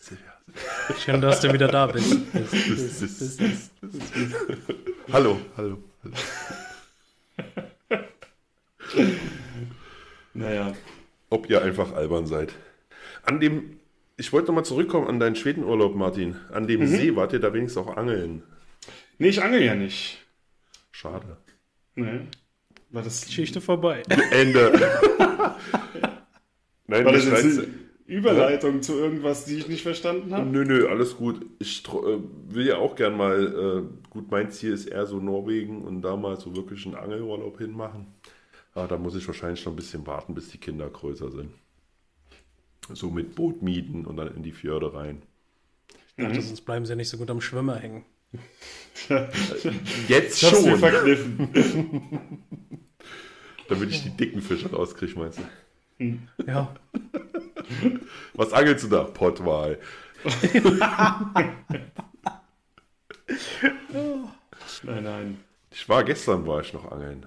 Schön, 0.99 1.23
dass 1.23 1.41
du 1.41 1.51
wieder 1.51 1.69
da 1.69 1.87
bist. 1.87 2.15
hallo, 5.11 5.39
hallo. 5.57 5.79
naja 10.35 10.75
ob 11.31 11.49
ihr 11.49 11.63
einfach 11.63 11.95
albern 11.95 12.27
seid. 12.27 12.53
An 13.23 13.41
dem, 13.41 13.79
ich 14.17 14.33
wollte 14.33 14.49
nochmal 14.49 14.65
zurückkommen 14.65 15.07
an 15.07 15.21
deinen 15.21 15.37
Schwedenurlaub, 15.37 15.95
Martin. 15.95 16.37
An 16.53 16.67
dem 16.67 16.81
mhm. 16.81 16.87
See 16.89 17.17
wart 17.17 17.33
ihr 17.33 17.41
da 17.41 17.55
wenigstens 17.55 17.83
auch 17.83 17.97
angeln? 17.97 18.43
Nee, 19.19 19.29
ich 19.29 19.43
angel 19.43 19.63
ja 19.63 19.75
nicht. 19.75 20.27
Schade. 20.93 21.37
Nee. 21.95 22.21
War 22.91 23.03
das 23.03 23.25
Geschichte 23.25 23.61
vorbei. 23.61 24.03
Ende. 24.33 24.73
Nein, 26.87 27.05
War 27.05 27.13
das 27.13 27.25
jetzt 27.25 27.59
eine 27.61 27.69
Überleitung 28.07 28.77
ja? 28.77 28.81
zu 28.81 28.99
irgendwas, 28.99 29.45
die 29.45 29.59
ich 29.59 29.69
nicht 29.69 29.83
verstanden 29.83 30.35
habe? 30.35 30.45
Nö, 30.45 30.65
nö, 30.65 30.89
alles 30.89 31.17
gut. 31.17 31.47
Ich 31.61 31.85
äh, 31.87 32.19
will 32.49 32.67
ja 32.67 32.79
auch 32.79 32.97
gern 32.97 33.17
mal, 33.17 33.87
äh, 33.87 34.11
gut, 34.11 34.31
mein 34.31 34.51
Ziel 34.51 34.73
ist 34.73 34.87
eher 34.87 35.07
so 35.07 35.21
Norwegen 35.21 35.83
und 35.83 36.03
da 36.03 36.17
mal 36.17 36.39
so 36.41 36.57
wirklich 36.57 36.85
einen 36.87 36.97
Angelurlaub 36.97 37.59
hinmachen. 37.59 38.09
Ah, 38.75 38.87
da 38.87 38.99
muss 38.99 39.17
ich 39.17 39.27
wahrscheinlich 39.27 39.65
noch 39.65 39.73
ein 39.73 39.77
bisschen 39.77 40.07
warten, 40.07 40.35
bis 40.35 40.49
die 40.49 40.59
Kinder 40.59 40.89
größer 40.89 41.31
sind. 41.31 41.53
So 42.93 43.11
mit 43.11 43.35
Boot 43.35 43.63
mieten 43.63 44.07
und 44.07 44.17
dann 44.17 44.35
in 44.35 44.43
die 44.43 44.53
Fjorde 44.53 44.95
rein. 44.95 45.23
Ich 46.17 46.25
dachte, 46.25 46.39
mhm. 46.39 46.43
sonst 46.43 46.63
bleiben 46.63 46.87
sie 46.87 46.93
ja 46.93 46.97
nicht 46.97 47.09
so 47.09 47.19
gut 47.19 47.31
am 47.31 47.41
Schwimmer 47.41 47.77
hängen. 47.77 48.05
Jetzt 50.09 50.41
schon. 50.41 50.65
Mir 50.65 50.79
verkniffen. 50.79 51.49
Damit 53.69 53.91
ich 53.91 54.03
die 54.03 54.11
dicken 54.11 54.43
Fische 54.43 54.71
rauskriege, 54.71 55.19
meinst 55.19 55.39
du? 55.39 56.19
Ja. 56.47 56.75
Was 58.35 58.53
angelst 58.53 58.85
du 58.85 58.89
da? 58.89 59.05
Pottwal. 59.05 59.79
nein, 64.83 65.05
nein. 65.05 65.45
Ich 65.71 65.89
war 65.89 66.03
gestern, 66.05 66.47
war 66.47 66.61
ich 66.61 66.73
noch 66.73 66.91
angeln. 66.91 67.27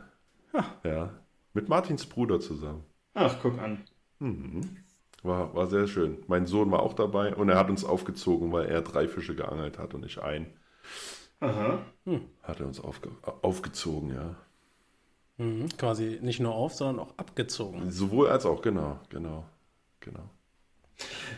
Ja. 0.83 1.13
Mit 1.53 1.69
Martins 1.69 2.05
Bruder 2.05 2.39
zusammen. 2.39 2.83
Ach, 3.13 3.37
guck 3.41 3.59
an. 3.59 3.83
Mhm. 4.19 4.77
War, 5.21 5.55
war 5.55 5.67
sehr 5.67 5.87
schön. 5.87 6.17
Mein 6.27 6.45
Sohn 6.47 6.71
war 6.71 6.81
auch 6.81 6.93
dabei 6.93 7.33
und 7.33 7.49
er 7.49 7.57
hat 7.57 7.69
uns 7.69 7.85
aufgezogen, 7.85 8.51
weil 8.51 8.65
er 8.65 8.81
drei 8.81 9.07
Fische 9.07 9.35
geangelt 9.35 9.77
hat 9.77 9.93
und 9.93 10.05
ich 10.05 10.21
einen. 10.21 10.47
Aha. 11.39 11.85
Hm. 12.05 12.21
Hat 12.41 12.59
er 12.59 12.67
uns 12.67 12.79
aufge 12.79 13.09
aufgezogen, 13.41 14.13
ja. 14.13 14.35
Mhm. 15.37 15.69
Quasi 15.77 16.19
nicht 16.21 16.39
nur 16.39 16.53
auf, 16.53 16.73
sondern 16.73 17.05
auch 17.05 17.17
abgezogen. 17.17 17.91
Sowohl 17.91 18.29
als 18.29 18.45
auch, 18.45 18.61
genau, 18.61 18.99
genau, 19.09 19.45
genau. 19.99 20.29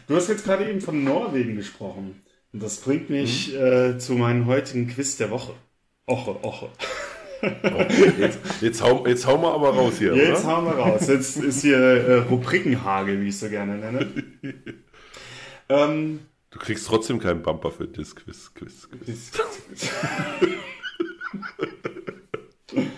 Du 0.08 0.16
hast 0.16 0.28
jetzt 0.28 0.46
gerade 0.46 0.70
eben 0.70 0.82
von 0.82 1.04
Norwegen 1.04 1.56
gesprochen. 1.56 2.22
Und 2.54 2.64
das 2.64 2.82
bringt 2.82 3.10
mich 3.10 3.54
mhm. 3.54 3.60
äh, 3.60 3.98
zu 3.98 4.14
meinem 4.14 4.46
heutigen 4.48 4.88
Quiz 4.88 5.18
der 5.18 5.32
Woche. 5.32 5.54
Oche, 6.06 6.44
Oche. 6.44 6.70
Jetzt, 8.18 8.40
jetzt, 8.62 8.82
hau, 8.82 9.06
jetzt 9.08 9.26
hauen 9.28 9.42
wir 9.42 9.54
aber 9.54 9.70
raus 9.70 9.98
hier. 9.98 10.16
Jetzt 10.16 10.44
oder? 10.44 10.56
hauen 10.56 10.66
wir 10.66 10.74
raus. 10.74 11.08
Jetzt 11.08 11.38
ist 11.38 11.62
hier 11.62 11.78
äh, 11.78 12.16
Rubrikenhagel, 12.20 13.22
wie 13.22 13.28
ich 13.28 13.36
es 13.36 13.40
so 13.42 13.50
gerne 13.50 13.78
nenne. 13.78 14.08
ähm, 15.70 16.22
du 16.50 16.60
kriegst 16.60 16.88
trotzdem 16.88 17.20
keinen 17.20 17.42
Bumper 17.42 17.72
für 17.72 17.88
das 17.88 18.16
Quiz. 18.16 18.54
Quiz, 18.54 18.90
Quiz. 18.90 19.32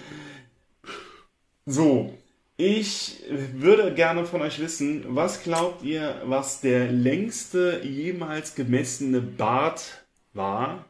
so, 1.66 2.18
ich 2.58 3.24
würde 3.54 3.94
gerne 3.94 4.26
von 4.26 4.42
euch 4.42 4.60
wissen, 4.60 5.06
was 5.10 5.44
glaubt 5.44 5.84
ihr, 5.84 6.22
was 6.26 6.62
der 6.62 6.92
längste 6.92 7.82
jemals 7.84 8.56
gemessene 8.56 9.22
Bart 9.22 10.06
war 10.34 10.86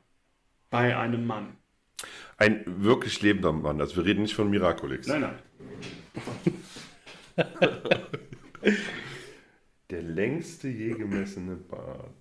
bei 0.70 0.98
einem 0.98 1.26
Mann? 1.26 1.58
Ein 2.38 2.64
wirklich 2.66 3.22
lebender 3.22 3.52
Mann. 3.52 3.82
Also 3.82 3.98
wir 3.98 4.06
reden 4.06 4.22
nicht 4.22 4.36
von 4.36 4.50
Miraculix. 4.50 5.08
Nein, 5.08 5.22
nein. 5.22 5.40
Der 9.90 10.02
längste 10.02 10.68
je 10.68 10.94
gemessene 10.94 11.56
Bart. 11.56 12.12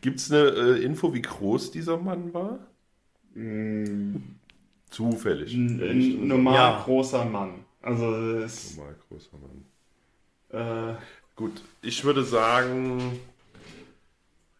Gibt 0.00 0.20
es 0.20 0.30
eine 0.30 0.48
äh, 0.50 0.84
Info, 0.84 1.14
wie 1.14 1.22
groß 1.22 1.70
dieser 1.70 1.96
Mann 1.96 2.32
war? 2.34 2.66
Mm. 3.34 4.16
Zufällig. 4.90 5.54
Ein 5.54 6.28
normal 6.28 6.54
ja. 6.54 6.82
großer 6.84 7.24
Mann. 7.24 7.64
Also 7.82 8.36
ist, 8.36 8.76
normal 8.76 8.94
großer 9.08 9.36
Mann. 10.52 10.94
Äh, 10.94 10.96
Gut, 11.36 11.62
ich 11.82 12.04
würde 12.04 12.22
sagen 12.22 13.18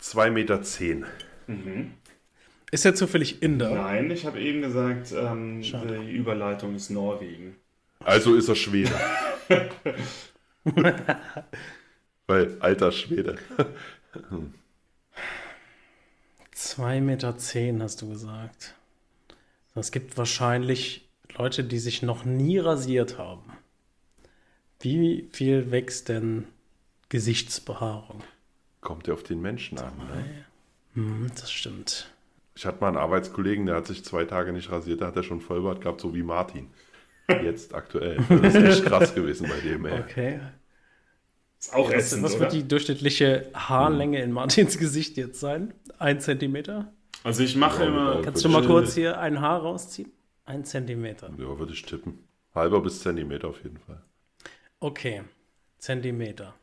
2,10 0.01 0.31
Meter. 0.31 0.63
Zehn. 0.63 1.05
Mhm. 1.47 1.93
Ist 2.75 2.85
er 2.85 2.97
zufällig 2.97 3.41
Inder? 3.41 3.71
Nein, 3.71 4.11
ich 4.11 4.27
habe 4.27 4.41
eben 4.41 4.61
gesagt, 4.61 5.13
ähm, 5.13 5.61
die 5.63 6.11
Überleitung 6.11 6.75
ist 6.75 6.91
Norwegen. 6.91 7.55
Also 8.01 8.35
ist 8.35 8.49
er 8.49 8.57
Schwede. 8.57 8.91
Weil, 12.27 12.57
alter 12.59 12.91
Schwede. 12.91 13.39
2,10 16.53 17.01
Meter 17.03 17.39
zehn, 17.39 17.81
hast 17.81 18.03
du 18.03 18.09
gesagt. 18.09 18.75
Es 19.77 19.93
gibt 19.93 20.19
wahrscheinlich 20.19 21.09
Leute, 21.39 21.63
die 21.63 21.79
sich 21.79 22.03
noch 22.03 22.25
nie 22.25 22.59
rasiert 22.59 23.19
haben. 23.19 23.53
Wie 24.81 25.29
viel 25.31 25.71
wächst 25.71 26.09
denn 26.09 26.49
Gesichtsbehaarung? 27.09 28.25
Kommt 28.81 29.07
ja 29.07 29.15
auf 29.15 29.23
den 29.23 29.41
Menschen 29.41 29.79
an. 29.79 29.97
Ne? 29.97 30.45
Hm, 30.95 31.31
das 31.37 31.53
stimmt. 31.53 32.11
Ich 32.55 32.67
hatte 32.67 32.81
mal 32.81 32.89
einen 32.89 32.97
Arbeitskollegen, 32.97 33.67
der 33.67 33.77
hat 33.77 33.87
sich 33.87 34.05
zwei 34.05 34.25
Tage 34.25 34.53
nicht 34.53 34.71
rasiert, 34.71 35.01
da 35.01 35.07
hat 35.09 35.17
er 35.17 35.23
schon 35.23 35.41
Vollbart 35.41 35.81
gehabt, 35.81 36.01
so 36.01 36.15
wie 36.15 36.23
Martin. 36.23 36.71
Jetzt 37.29 37.75
aktuell. 37.75 38.19
Das 38.29 38.55
ist 38.55 38.63
echt 38.63 38.85
krass 38.85 39.15
gewesen 39.15 39.49
bei 39.49 39.59
dem, 39.61 39.87
ey. 39.87 40.01
Okay. 40.01 40.41
Ist 41.59 41.75
auch 41.75 41.89
Was, 41.89 41.95
ätzend, 41.95 42.23
was 42.23 42.33
oder? 42.33 42.43
wird 42.43 42.53
die 42.53 42.69
durchschnittliche 42.69 43.49
Haarlänge 43.55 44.21
in 44.23 44.31
Martins 44.31 44.79
Gesicht 44.79 45.17
jetzt 45.17 45.41
sein? 45.41 45.73
Ein 45.99 46.21
Zentimeter? 46.21 46.93
Also 47.23 47.43
ich 47.43 47.57
mache 47.57 47.85
Ja, 47.85 47.89
immer... 47.89 48.23
Kannst 48.23 48.45
du 48.45 48.51
mal 48.51 48.65
kurz 48.67 48.95
hier 48.95 49.19
ein 49.19 49.41
Haar 49.41 49.63
rausziehen? 49.63 50.13
Ein 50.45 50.65
Zentimeter. 50.65 51.31
Ja, 51.39 51.59
würde 51.59 51.73
ich 51.73 51.83
tippen. 51.83 52.19
Halber 52.55 52.83
bis 52.83 53.01
Zentimeter 53.01 53.49
auf 53.49 53.63
jeden 53.65 53.79
Fall. 53.79 54.03
Okay, 54.79 55.23
Zentimeter. 55.79 56.55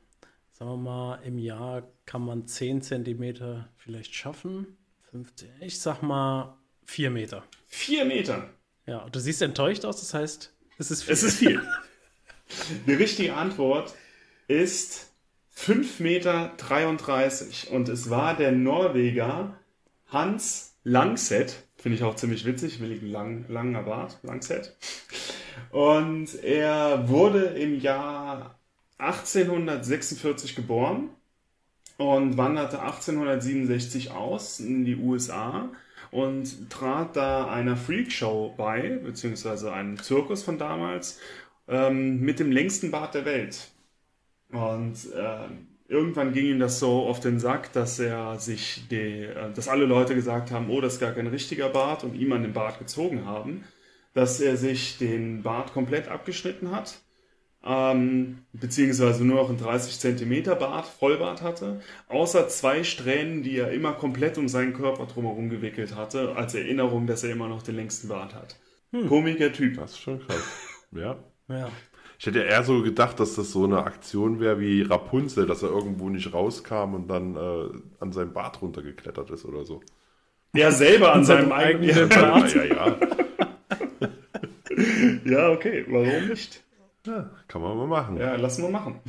Sagen 0.51 0.71
wir 0.71 0.77
mal, 0.77 1.19
im 1.25 1.39
Jahr 1.39 1.81
kann 2.05 2.23
man 2.23 2.45
10 2.45 2.83
Zentimeter 2.83 3.69
vielleicht 3.77 4.13
schaffen. 4.13 4.77
15. 5.11 5.49
Ich 5.59 5.79
sag 5.79 6.01
mal 6.01 6.57
4 6.85 7.09
Meter. 7.11 7.43
Vier 7.67 8.05
Meter. 8.05 8.49
Ja, 8.85 9.09
du 9.09 9.19
siehst 9.19 9.41
enttäuscht 9.41 9.83
aus, 9.83 9.99
das 9.99 10.13
heißt, 10.13 10.53
es 10.77 10.89
ist 10.89 11.03
viel. 11.03 11.13
Es 11.13 11.23
ist 11.23 11.37
viel. 11.37 11.61
Die 12.87 12.93
richtige 12.93 13.35
Antwort 13.35 13.93
ist 14.47 15.11
5,33 15.57 16.01
Meter. 16.01 17.75
Und 17.75 17.89
es 17.89 18.09
war 18.09 18.37
der 18.37 18.53
Norweger 18.53 19.59
Hans 20.07 20.75
Langset. 20.83 21.67
Finde 21.75 21.97
ich 21.97 22.03
auch 22.03 22.15
ziemlich 22.15 22.45
witzig, 22.45 22.79
willigen 22.79 23.07
lang, 23.07 23.45
langer 23.49 23.83
Bart, 23.83 24.17
Langset. 24.23 24.77
Und 25.71 26.41
er 26.41 27.09
wurde 27.09 27.43
im 27.45 27.79
Jahr 27.79 28.59
1846 28.97 30.55
geboren 30.55 31.09
und 32.01 32.35
wanderte 32.35 32.81
1867 32.81 34.11
aus 34.11 34.59
in 34.59 34.85
die 34.85 34.95
USA 34.95 35.69
und 36.09 36.69
trat 36.71 37.15
da 37.15 37.47
einer 37.47 37.77
Freakshow 37.77 38.53
bei, 38.57 38.99
beziehungsweise 39.03 39.71
einem 39.71 39.97
Zirkus 40.01 40.41
von 40.41 40.57
damals, 40.57 41.19
ähm, 41.67 42.19
mit 42.19 42.39
dem 42.39 42.51
längsten 42.51 42.89
Bart 42.89 43.13
der 43.13 43.25
Welt. 43.25 43.69
Und 44.51 44.97
ähm, 45.15 45.67
irgendwann 45.87 46.33
ging 46.33 46.47
ihm 46.47 46.59
das 46.59 46.79
so 46.79 47.03
auf 47.03 47.19
den 47.19 47.39
Sack, 47.39 47.71
dass 47.73 47.99
er 47.99 48.39
sich 48.39 48.87
die, 48.89 49.25
äh, 49.25 49.53
dass 49.53 49.67
alle 49.67 49.85
Leute 49.85 50.15
gesagt 50.15 50.49
haben, 50.49 50.71
oh, 50.71 50.81
das 50.81 50.93
ist 50.93 50.99
gar 50.99 51.11
kein 51.11 51.27
richtiger 51.27 51.69
Bart 51.69 52.03
und 52.03 52.15
ihm 52.15 52.33
an 52.33 52.41
den 52.41 52.53
Bart 52.53 52.79
gezogen 52.79 53.25
haben, 53.25 53.63
dass 54.15 54.41
er 54.41 54.57
sich 54.57 54.97
den 54.97 55.43
Bart 55.43 55.71
komplett 55.71 56.07
abgeschnitten 56.07 56.71
hat 56.71 56.99
ähm, 57.63 58.39
beziehungsweise 58.53 59.23
nur 59.25 59.37
noch 59.37 59.49
einen 59.49 59.57
30 59.59 59.99
Zentimeter 59.99 60.55
Bart, 60.55 60.87
Vollbart 60.87 61.41
hatte, 61.41 61.81
außer 62.07 62.47
zwei 62.49 62.83
Strähnen, 62.83 63.43
die 63.43 63.57
er 63.57 63.71
immer 63.71 63.93
komplett 63.93 64.37
um 64.37 64.47
seinen 64.47 64.73
Körper 64.73 65.05
drumherum 65.05 65.49
gewickelt 65.49 65.95
hatte, 65.95 66.35
als 66.35 66.55
Erinnerung, 66.55 67.07
dass 67.07 67.23
er 67.23 67.31
immer 67.31 67.47
noch 67.47 67.61
den 67.63 67.75
längsten 67.75 68.07
Bart 68.07 68.33
hat. 68.35 68.57
Komischer 69.07 69.53
Typ. 69.53 69.77
Das 69.77 69.91
ist 69.91 69.99
schon 69.99 70.19
krass. 70.19 70.43
Ja. 70.93 71.17
ja. 71.47 71.69
Ich 72.19 72.25
hätte 72.27 72.41
eher 72.43 72.63
so 72.63 72.83
gedacht, 72.83 73.19
dass 73.19 73.33
das 73.35 73.51
so 73.51 73.63
eine 73.63 73.83
Aktion 73.83 74.39
wäre 74.39 74.59
wie 74.59 74.83
Rapunzel, 74.83 75.47
dass 75.47 75.63
er 75.63 75.69
irgendwo 75.69 76.09
nicht 76.09 76.31
rauskam 76.33 76.93
und 76.93 77.07
dann 77.07 77.35
äh, 77.35 77.69
an 77.99 78.11
seinem 78.11 78.33
Bart 78.33 78.61
runtergeklettert 78.61 79.31
ist 79.31 79.45
oder 79.45 79.65
so. 79.65 79.81
Er 80.53 80.71
selber 80.71 81.13
an 81.13 81.25
seinem 81.25 81.25
seinem 81.25 81.51
eigenen 81.51 81.51
eigenen 81.51 82.09
Ja, 82.09 82.09
Bart. 82.09 82.55
ja, 82.55 82.63
ja. 82.63 82.97
Ja, 85.25 85.49
okay, 85.49 85.85
warum 85.87 86.27
nicht? 86.27 86.63
Ja. 87.05 87.29
Kann 87.47 87.61
man 87.61 87.77
mal 87.77 87.87
machen. 87.87 88.17
Ja, 88.17 88.35
lassen 88.35 88.63
wir 88.63 88.69
machen. 88.69 88.99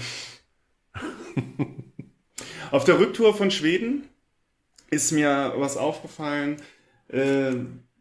Auf 2.70 2.84
der 2.84 2.98
Rücktour 2.98 3.34
von 3.34 3.50
Schweden 3.50 4.04
ist 4.90 5.12
mir 5.12 5.54
was 5.56 5.76
aufgefallen. 5.76 6.56
Äh, 7.08 7.54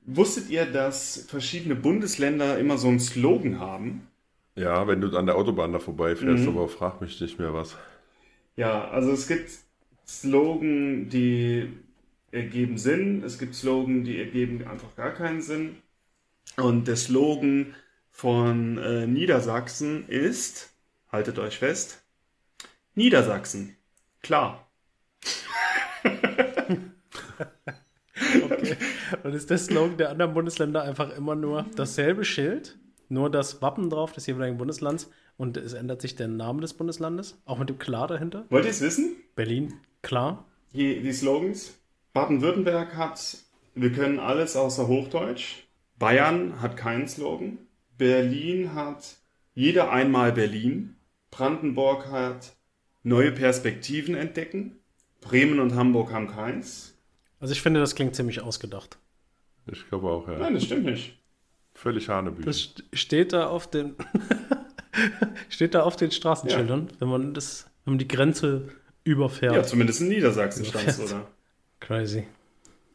wusstet 0.06 0.50
ihr, 0.50 0.66
dass 0.66 1.26
verschiedene 1.28 1.76
Bundesländer 1.76 2.58
immer 2.58 2.78
so 2.78 2.88
einen 2.88 3.00
Slogan 3.00 3.60
haben? 3.60 4.08
Ja, 4.56 4.88
wenn 4.88 5.02
du 5.02 5.16
an 5.18 5.26
der 5.26 5.36
Autobahn 5.36 5.72
da 5.72 5.80
vorbeifährst, 5.80 6.48
aber 6.48 6.68
frag 6.68 7.02
mich 7.02 7.20
nicht 7.22 7.40
mehr 7.40 7.54
was. 7.54 7.78
Ja, 8.56 8.90
also 8.90 9.12
es 9.12 9.28
gibt 9.28 9.50
Slogan, 10.06 11.10
die 11.10 11.70
ergeben 12.32 12.78
Sinn. 12.78 13.24
Es 13.24 13.40
gibt 13.40 13.56
Slogan, 13.56 14.04
die 14.04 14.20
ergeben 14.20 14.66
einfach 14.68 14.96
gar 14.96 15.12
keinen 15.12 15.42
Sinn. 15.42 15.78
Und 16.58 16.88
der 16.88 16.98
Slogan 16.98 17.76
von 18.22 18.78
äh, 18.78 19.08
Niedersachsen 19.08 20.08
ist, 20.08 20.70
haltet 21.12 21.40
euch 21.40 21.58
fest, 21.58 22.04
Niedersachsen. 22.94 23.76
Klar. 24.22 24.68
Okay. 28.46 28.78
Und 29.24 29.34
ist 29.34 29.50
der 29.50 29.58
Slogan 29.58 29.98
der 29.98 30.12
anderen 30.12 30.34
Bundesländer 30.34 30.84
einfach 30.84 31.16
immer 31.18 31.36
nur 31.36 31.66
dasselbe 31.76 32.24
Schild, 32.24 32.78
nur 33.10 33.30
das 33.30 33.62
Wappen 33.62 33.90
drauf 33.90 34.14
des 34.14 34.28
jeweiligen 34.28 34.58
Bundeslands 34.58 35.10
und 35.38 35.58
es 35.58 35.74
ändert 35.74 36.02
sich 36.02 36.16
der 36.16 36.28
Name 36.28 36.62
des 36.62 36.76
Bundeslandes, 36.76 37.42
auch 37.46 37.58
mit 37.58 37.68
dem 37.70 37.80
Klar 37.80 38.08
dahinter? 38.08 38.46
Wollt 38.50 38.66
ihr 38.66 38.72
es 38.72 38.80
wissen? 38.80 39.16
Berlin, 39.36 39.74
klar. 40.02 40.46
Die, 40.74 41.02
die 41.02 41.12
Slogans. 41.12 41.74
Baden-Württemberg 42.14 42.96
hat, 42.96 43.38
wir 43.74 43.92
können 43.92 44.20
alles 44.20 44.56
außer 44.56 44.88
Hochdeutsch. 44.88 45.64
Bayern 45.98 46.62
hat 46.62 46.78
keinen 46.78 47.08
Slogan. 47.08 47.58
Berlin 48.02 48.74
hat 48.74 49.18
jeder 49.54 49.92
einmal 49.92 50.32
Berlin. 50.32 50.96
Brandenburg 51.30 52.08
hat 52.08 52.56
neue 53.04 53.32
Perspektiven 53.32 54.16
entdecken. 54.16 54.80
Bremen 55.22 55.60
und 55.60 55.76
Hamburg 55.76 56.12
haben 56.12 56.26
keins. 56.28 56.96
Also 57.40 57.52
ich 57.54 57.62
finde, 57.62 57.80
das 57.80 57.94
klingt 57.94 58.16
ziemlich 58.16 58.42
ausgedacht. 58.42 58.98
Ich 59.72 59.88
glaube 59.88 60.10
auch, 60.10 60.28
ja. 60.28 60.40
Nein, 60.40 60.56
das 60.56 60.64
stimmt 60.64 60.86
nicht. 60.86 61.16
Völlig 61.76 62.10
Hanebüchen. 62.10 62.46
Das 62.46 62.58
st- 62.58 62.82
steht 62.94 63.34
da 63.34 63.46
auf 63.46 63.70
den 63.70 63.96
steht 65.50 65.76
da 65.76 65.84
auf 65.84 65.96
den 65.96 66.10
Straßenschildern, 66.10 66.90
wenn 66.98 67.08
man 67.08 67.36
das, 67.36 67.68
wenn 67.86 67.94
man 67.94 68.00
die 68.00 68.08
Grenze 68.08 68.70
überfährt. 69.04 69.54
Ja, 69.56 69.62
zumindest 69.64 70.02
in 70.02 70.08
Niedersachsen 70.08 70.66
stand 70.66 70.86
Überfährt. 70.86 71.08
oder? 71.12 71.28
Crazy. 71.80 72.26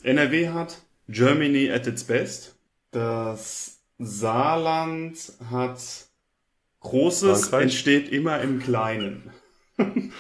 NRW 0.03 0.49
hat 0.49 0.79
Germany 1.09 1.71
at 1.71 1.87
its 1.87 2.03
best. 2.03 2.57
Das 2.90 3.76
Saarland 3.98 5.32
hat 5.50 5.80
Großes 6.80 7.40
Frankreich? 7.48 7.62
entsteht 7.62 8.09
immer 8.11 8.40
im 8.40 8.59
Kleinen. 8.61 9.30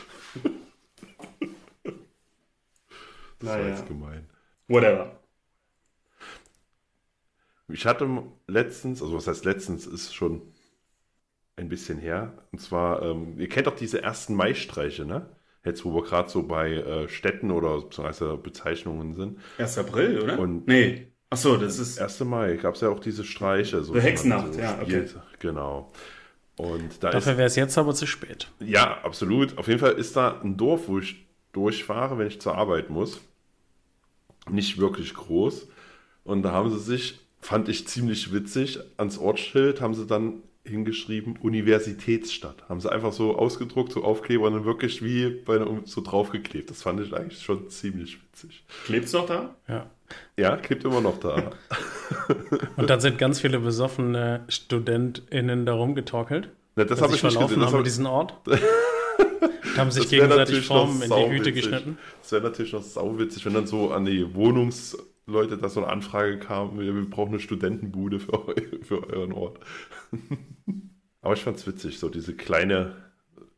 Das 3.38 3.50
war 3.50 3.58
naja. 3.58 3.68
jetzt 3.68 3.86
gemein. 3.86 4.26
Whatever. 4.66 5.20
Ich 7.68 7.84
hatte 7.84 8.08
letztens, 8.46 9.02
also 9.02 9.14
was 9.14 9.26
heißt 9.26 9.44
letztens, 9.44 9.86
ist 9.86 10.14
schon 10.14 10.40
ein 11.56 11.68
bisschen 11.68 11.98
her. 11.98 12.46
Und 12.52 12.60
zwar, 12.60 13.02
ähm, 13.02 13.38
ihr 13.38 13.48
kennt 13.48 13.66
doch 13.66 13.76
diese 13.76 14.02
ersten 14.02 14.34
Mai-Streiche, 14.34 15.04
ne? 15.04 15.28
Jetzt, 15.64 15.84
wo 15.84 15.94
wir 15.94 16.02
gerade 16.02 16.30
so 16.30 16.44
bei 16.44 16.72
äh, 16.74 17.08
Städten 17.08 17.50
oder 17.50 17.82
Bezeichnungen 18.38 19.14
sind. 19.14 19.38
1. 19.58 19.78
April, 19.78 20.22
oder? 20.22 20.38
Und- 20.38 20.66
nee. 20.66 21.12
Achso, 21.30 21.56
das 21.56 21.78
ist. 21.78 22.00
1. 22.00 22.20
Mai 22.20 22.56
gab 22.56 22.74
es 22.74 22.80
ja 22.80 22.88
auch 22.88 23.00
diese 23.00 23.24
Streiche. 23.24 23.82
So, 23.82 23.96
Hexennacht, 23.96 24.54
so 24.54 24.60
ja, 24.60 24.78
okay. 24.80 25.06
Genau. 25.40 25.92
Und 26.56 27.02
da 27.02 27.10
Dafür 27.10 27.36
wäre 27.36 27.48
es 27.48 27.56
jetzt 27.56 27.76
aber 27.76 27.94
zu 27.94 28.06
spät. 28.06 28.48
ja, 28.60 28.98
absolut. 29.02 29.58
Auf 29.58 29.68
jeden 29.68 29.80
Fall 29.80 29.92
ist 29.92 30.16
da 30.16 30.40
ein 30.40 30.56
Dorf, 30.56 30.88
wo 30.88 30.98
ich 30.98 31.26
durchfahre, 31.52 32.16
wenn 32.18 32.28
ich 32.28 32.40
zur 32.40 32.56
Arbeit 32.56 32.90
muss. 32.90 33.20
Nicht 34.48 34.78
wirklich 34.78 35.14
groß. 35.14 35.66
Und 36.24 36.42
da 36.42 36.52
haben 36.52 36.70
sie 36.70 36.78
sich, 36.78 37.20
fand 37.40 37.68
ich 37.68 37.86
ziemlich 37.86 38.32
witzig, 38.32 38.78
ans 38.96 39.18
Ortsschild 39.18 39.80
haben 39.80 39.94
sie 39.94 40.06
dann 40.06 40.42
hingeschrieben 40.64 41.36
Universitätsstadt. 41.36 42.68
Haben 42.68 42.80
sie 42.80 42.90
einfach 42.90 43.12
so 43.12 43.36
ausgedruckt, 43.36 43.92
so 43.92 44.02
Aufkleber 44.02 44.46
und 44.46 44.54
dann 44.54 44.64
wirklich 44.64 45.02
wie 45.02 45.28
bei 45.30 45.56
einer, 45.56 45.82
so 45.84 46.00
draufgeklebt. 46.00 46.70
Das 46.70 46.82
fand 46.82 47.00
ich 47.00 47.12
eigentlich 47.14 47.42
schon 47.42 47.68
ziemlich 47.68 48.18
witzig. 48.22 48.64
Klebt's 48.84 49.12
noch 49.12 49.26
da? 49.26 49.54
Ja. 49.68 49.90
Ja, 50.36 50.56
klebt 50.56 50.84
immer 50.84 51.00
noch 51.00 51.18
da. 51.18 51.50
Und 52.76 52.90
dann 52.90 53.00
sind 53.00 53.18
ganz 53.18 53.40
viele 53.40 53.58
besoffene 53.58 54.44
StudentInnen 54.48 55.66
da 55.66 55.74
rumgetorkelt. 55.74 56.50
Na, 56.76 56.84
das 56.84 56.98
die 56.98 57.04
habe 57.04 57.14
ich 57.14 57.22
nicht 57.22 57.38
gesehen. 57.38 57.60
Das 57.60 57.72
haben 57.72 57.84
diesem 57.84 58.06
Ort. 58.06 58.34
haben 59.76 59.90
sich 59.90 60.08
gegenseitig 60.08 60.66
Formen 60.66 61.02
in 61.02 61.10
die 61.10 61.30
Hüte 61.30 61.52
geschnitten. 61.52 61.98
Das 62.22 62.32
wäre 62.32 62.42
natürlich 62.42 62.72
noch 62.72 62.82
sauwitzig, 62.82 63.44
wenn 63.46 63.54
dann 63.54 63.66
so 63.66 63.90
an 63.92 64.04
die 64.04 64.34
Wohnungsleute 64.34 65.58
da 65.58 65.68
so 65.68 65.82
eine 65.82 65.92
Anfrage 65.92 66.38
kam, 66.38 66.78
wir 66.78 66.94
wir 66.94 67.10
brauchen 67.10 67.30
eine 67.30 67.40
Studentenbude 67.40 68.20
für, 68.20 68.48
eu 68.48 68.54
für 68.82 69.08
euren 69.08 69.32
Ort. 69.32 69.60
aber 71.22 71.34
ich 71.34 71.42
fand's 71.42 71.66
witzig, 71.66 71.98
so 71.98 72.08
diese 72.08 72.34
kleine, 72.34 72.96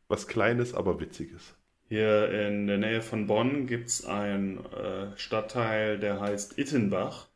was 0.09 0.27
Kleines, 0.27 0.75
aber 0.75 1.01
Witziges. 1.01 1.55
Hier 1.88 2.31
in 2.31 2.66
der 2.66 2.79
Nähe 2.79 3.01
von 3.01 3.27
Bonn 3.27 3.66
gibt's 3.66 4.05
einen 4.05 4.59
äh, 4.66 5.16
Stadtteil, 5.16 5.98
der 5.98 6.20
heißt 6.20 6.59
Ittenbach. 6.59 7.29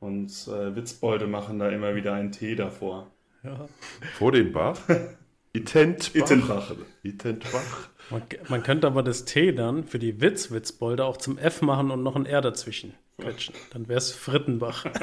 Und 0.00 0.30
äh, 0.48 0.74
Witzbolde 0.74 1.26
machen 1.26 1.58
da 1.58 1.68
immer 1.68 1.94
wieder 1.94 2.14
einen 2.14 2.32
Tee 2.32 2.54
davor. 2.54 3.10
Ja. 3.42 3.68
Vor 4.14 4.32
den 4.32 4.52
Bach, 4.52 4.78
Itentbach. 5.52 6.14
Ittenbach. 6.14 6.74
Itentbach. 7.02 7.88
Man, 8.10 8.22
man 8.48 8.62
könnte 8.62 8.86
aber 8.86 9.02
das 9.02 9.24
T 9.24 9.52
dann 9.52 9.84
für 9.84 9.98
die 9.98 10.20
Witz-Witzbolde 10.20 11.04
auch 11.04 11.18
zum 11.18 11.36
F 11.36 11.62
machen 11.62 11.90
und 11.90 12.02
noch 12.02 12.16
ein 12.16 12.26
R 12.26 12.40
dazwischen 12.40 12.94
quetschen. 13.18 13.54
Dann 13.72 13.88
wäre 13.88 13.98
es 13.98 14.12
Frittenbach. 14.12 14.84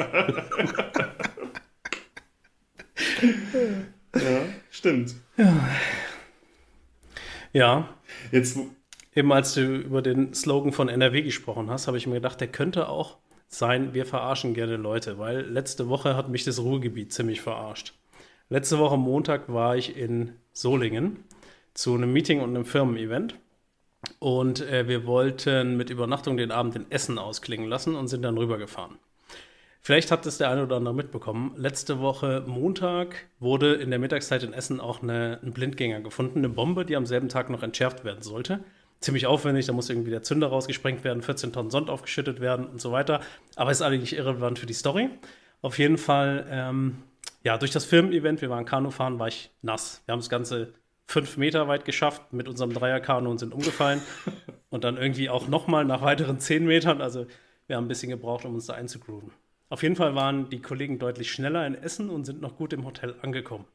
Ja, 4.15 4.41
stimmt. 4.71 5.15
Ja, 7.51 7.89
Jetzt, 8.31 8.57
eben 9.15 9.31
als 9.31 9.53
du 9.53 9.61
über 9.61 10.01
den 10.01 10.33
Slogan 10.33 10.71
von 10.71 10.89
NRW 10.89 11.21
gesprochen 11.21 11.69
hast, 11.69 11.87
habe 11.87 11.97
ich 11.97 12.05
mir 12.05 12.15
gedacht, 12.15 12.39
der 12.41 12.49
könnte 12.49 12.89
auch 12.89 13.17
sein, 13.47 13.93
wir 13.93 14.05
verarschen 14.05 14.53
gerne 14.53 14.75
Leute, 14.75 15.17
weil 15.17 15.41
letzte 15.41 15.87
Woche 15.87 16.15
hat 16.15 16.29
mich 16.29 16.43
das 16.43 16.59
Ruhrgebiet 16.59 17.13
ziemlich 17.13 17.41
verarscht. 17.41 17.93
Letzte 18.49 18.77
Woche 18.77 18.97
Montag 18.97 19.51
war 19.51 19.75
ich 19.75 19.97
in 19.97 20.33
Solingen 20.51 21.23
zu 21.73 21.95
einem 21.95 22.13
Meeting 22.13 22.41
und 22.41 22.49
einem 22.49 22.65
Firmen-Event. 22.65 23.35
Und 24.19 24.61
äh, 24.61 24.87
wir 24.87 25.07
wollten 25.07 25.77
mit 25.77 25.89
Übernachtung 25.89 26.37
den 26.37 26.51
Abend 26.51 26.75
in 26.75 26.91
Essen 26.91 27.17
ausklingen 27.17 27.67
lassen 27.67 27.95
und 27.95 28.07
sind 28.07 28.21
dann 28.21 28.37
rübergefahren. 28.37 28.99
Vielleicht 29.81 30.11
hat 30.11 30.25
es 30.25 30.37
der 30.37 30.49
eine 30.49 30.63
oder 30.63 30.77
andere 30.77 30.93
mitbekommen. 30.93 31.53
Letzte 31.57 31.99
Woche 31.99 32.43
Montag 32.45 33.27
wurde 33.39 33.73
in 33.75 33.89
der 33.89 33.99
Mittagszeit 33.99 34.43
in 34.43 34.53
Essen 34.53 34.79
auch 34.79 35.01
eine, 35.01 35.39
ein 35.43 35.53
Blindgänger 35.53 36.01
gefunden, 36.01 36.39
eine 36.39 36.49
Bombe, 36.49 36.85
die 36.85 36.95
am 36.95 37.05
selben 37.05 37.29
Tag 37.29 37.49
noch 37.49 37.61
entschärft 37.61 38.03
werden 38.03 38.23
sollte. 38.23 38.63
Ziemlich 38.99 39.27
aufwendig, 39.27 39.65
da 39.65 39.73
muss 39.73 39.89
irgendwie 39.89 40.09
der 40.09 40.23
Zünder 40.23 40.47
rausgesprengt 40.47 41.03
werden, 41.03 41.21
14 41.21 41.53
Tonnen 41.53 41.69
Sond 41.69 41.89
aufgeschüttet 41.89 42.39
werden 42.39 42.65
und 42.65 42.81
so 42.81 42.91
weiter. 42.91 43.21
Aber 43.55 43.71
ist 43.71 43.81
eigentlich 43.81 44.15
irrelevant 44.15 44.59
für 44.59 44.65
die 44.65 44.73
Story. 44.73 45.09
Auf 45.61 45.77
jeden 45.79 45.97
Fall, 45.97 46.47
ähm, 46.49 47.03
ja, 47.43 47.57
durch 47.57 47.71
das 47.71 47.85
Firmen-Event, 47.85 48.41
wir 48.41 48.49
waren 48.49 48.65
Kanufahren, 48.65 49.19
war 49.19 49.27
ich 49.27 49.51
nass. 49.61 50.01
Wir 50.05 50.13
haben 50.13 50.19
das 50.19 50.29
Ganze 50.29 50.73
fünf 51.07 51.37
Meter 51.37 51.67
weit 51.67 51.85
geschafft 51.85 52.33
mit 52.33 52.47
unserem 52.47 52.73
Dreierkanu 52.73 53.29
und 53.29 53.37
sind 53.37 53.53
umgefallen. 53.53 54.01
und 54.69 54.83
dann 54.83 54.97
irgendwie 54.97 55.29
auch 55.29 55.47
nochmal 55.47 55.85
nach 55.85 56.01
weiteren 56.01 56.39
zehn 56.39 56.65
Metern. 56.65 57.01
Also 57.01 57.27
wir 57.67 57.77
haben 57.77 57.85
ein 57.85 57.89
bisschen 57.89 58.09
gebraucht, 58.09 58.45
um 58.45 58.55
uns 58.55 58.65
da 58.65 58.73
einzugrooven. 58.73 59.31
Auf 59.69 59.83
jeden 59.83 59.95
Fall 59.95 60.15
waren 60.15 60.49
die 60.49 60.61
Kollegen 60.61 60.99
deutlich 60.99 61.31
schneller 61.31 61.65
in 61.65 61.75
Essen 61.75 62.09
und 62.09 62.25
sind 62.25 62.41
noch 62.41 62.57
gut 62.57 62.73
im 62.73 62.85
Hotel 62.85 63.15
angekommen. 63.21 63.65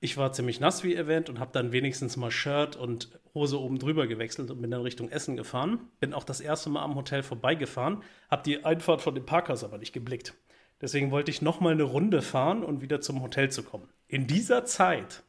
Ich 0.00 0.16
war 0.16 0.32
ziemlich 0.32 0.58
nass, 0.58 0.82
wie 0.82 0.94
erwähnt, 0.94 1.28
und 1.28 1.38
habe 1.38 1.52
dann 1.52 1.70
wenigstens 1.70 2.16
mal 2.16 2.32
Shirt 2.32 2.74
und 2.74 3.20
Hose 3.34 3.58
oben 3.58 3.78
drüber 3.78 4.06
gewechselt 4.06 4.50
und 4.50 4.60
bin 4.60 4.70
dann 4.70 4.82
Richtung 4.82 5.08
Essen 5.08 5.36
gefahren. 5.36 5.80
Bin 6.00 6.12
auch 6.12 6.24
das 6.24 6.40
erste 6.40 6.68
Mal 6.70 6.82
am 6.82 6.94
Hotel 6.94 7.22
vorbeigefahren, 7.22 8.02
habe 8.30 8.42
die 8.42 8.64
Einfahrt 8.64 9.00
von 9.00 9.14
dem 9.14 9.24
Parkhaus 9.24 9.64
aber 9.64 9.78
nicht 9.78 9.92
geblickt. 9.92 10.34
Deswegen 10.80 11.10
wollte 11.10 11.30
ich 11.30 11.42
noch 11.42 11.60
mal 11.60 11.72
eine 11.72 11.84
Runde 11.84 12.22
fahren 12.22 12.64
und 12.64 12.82
wieder 12.82 13.00
zum 13.00 13.22
Hotel 13.22 13.50
zu 13.50 13.62
kommen. 13.62 13.88
In 14.08 14.26
dieser 14.26 14.64
Zeit, 14.64 15.22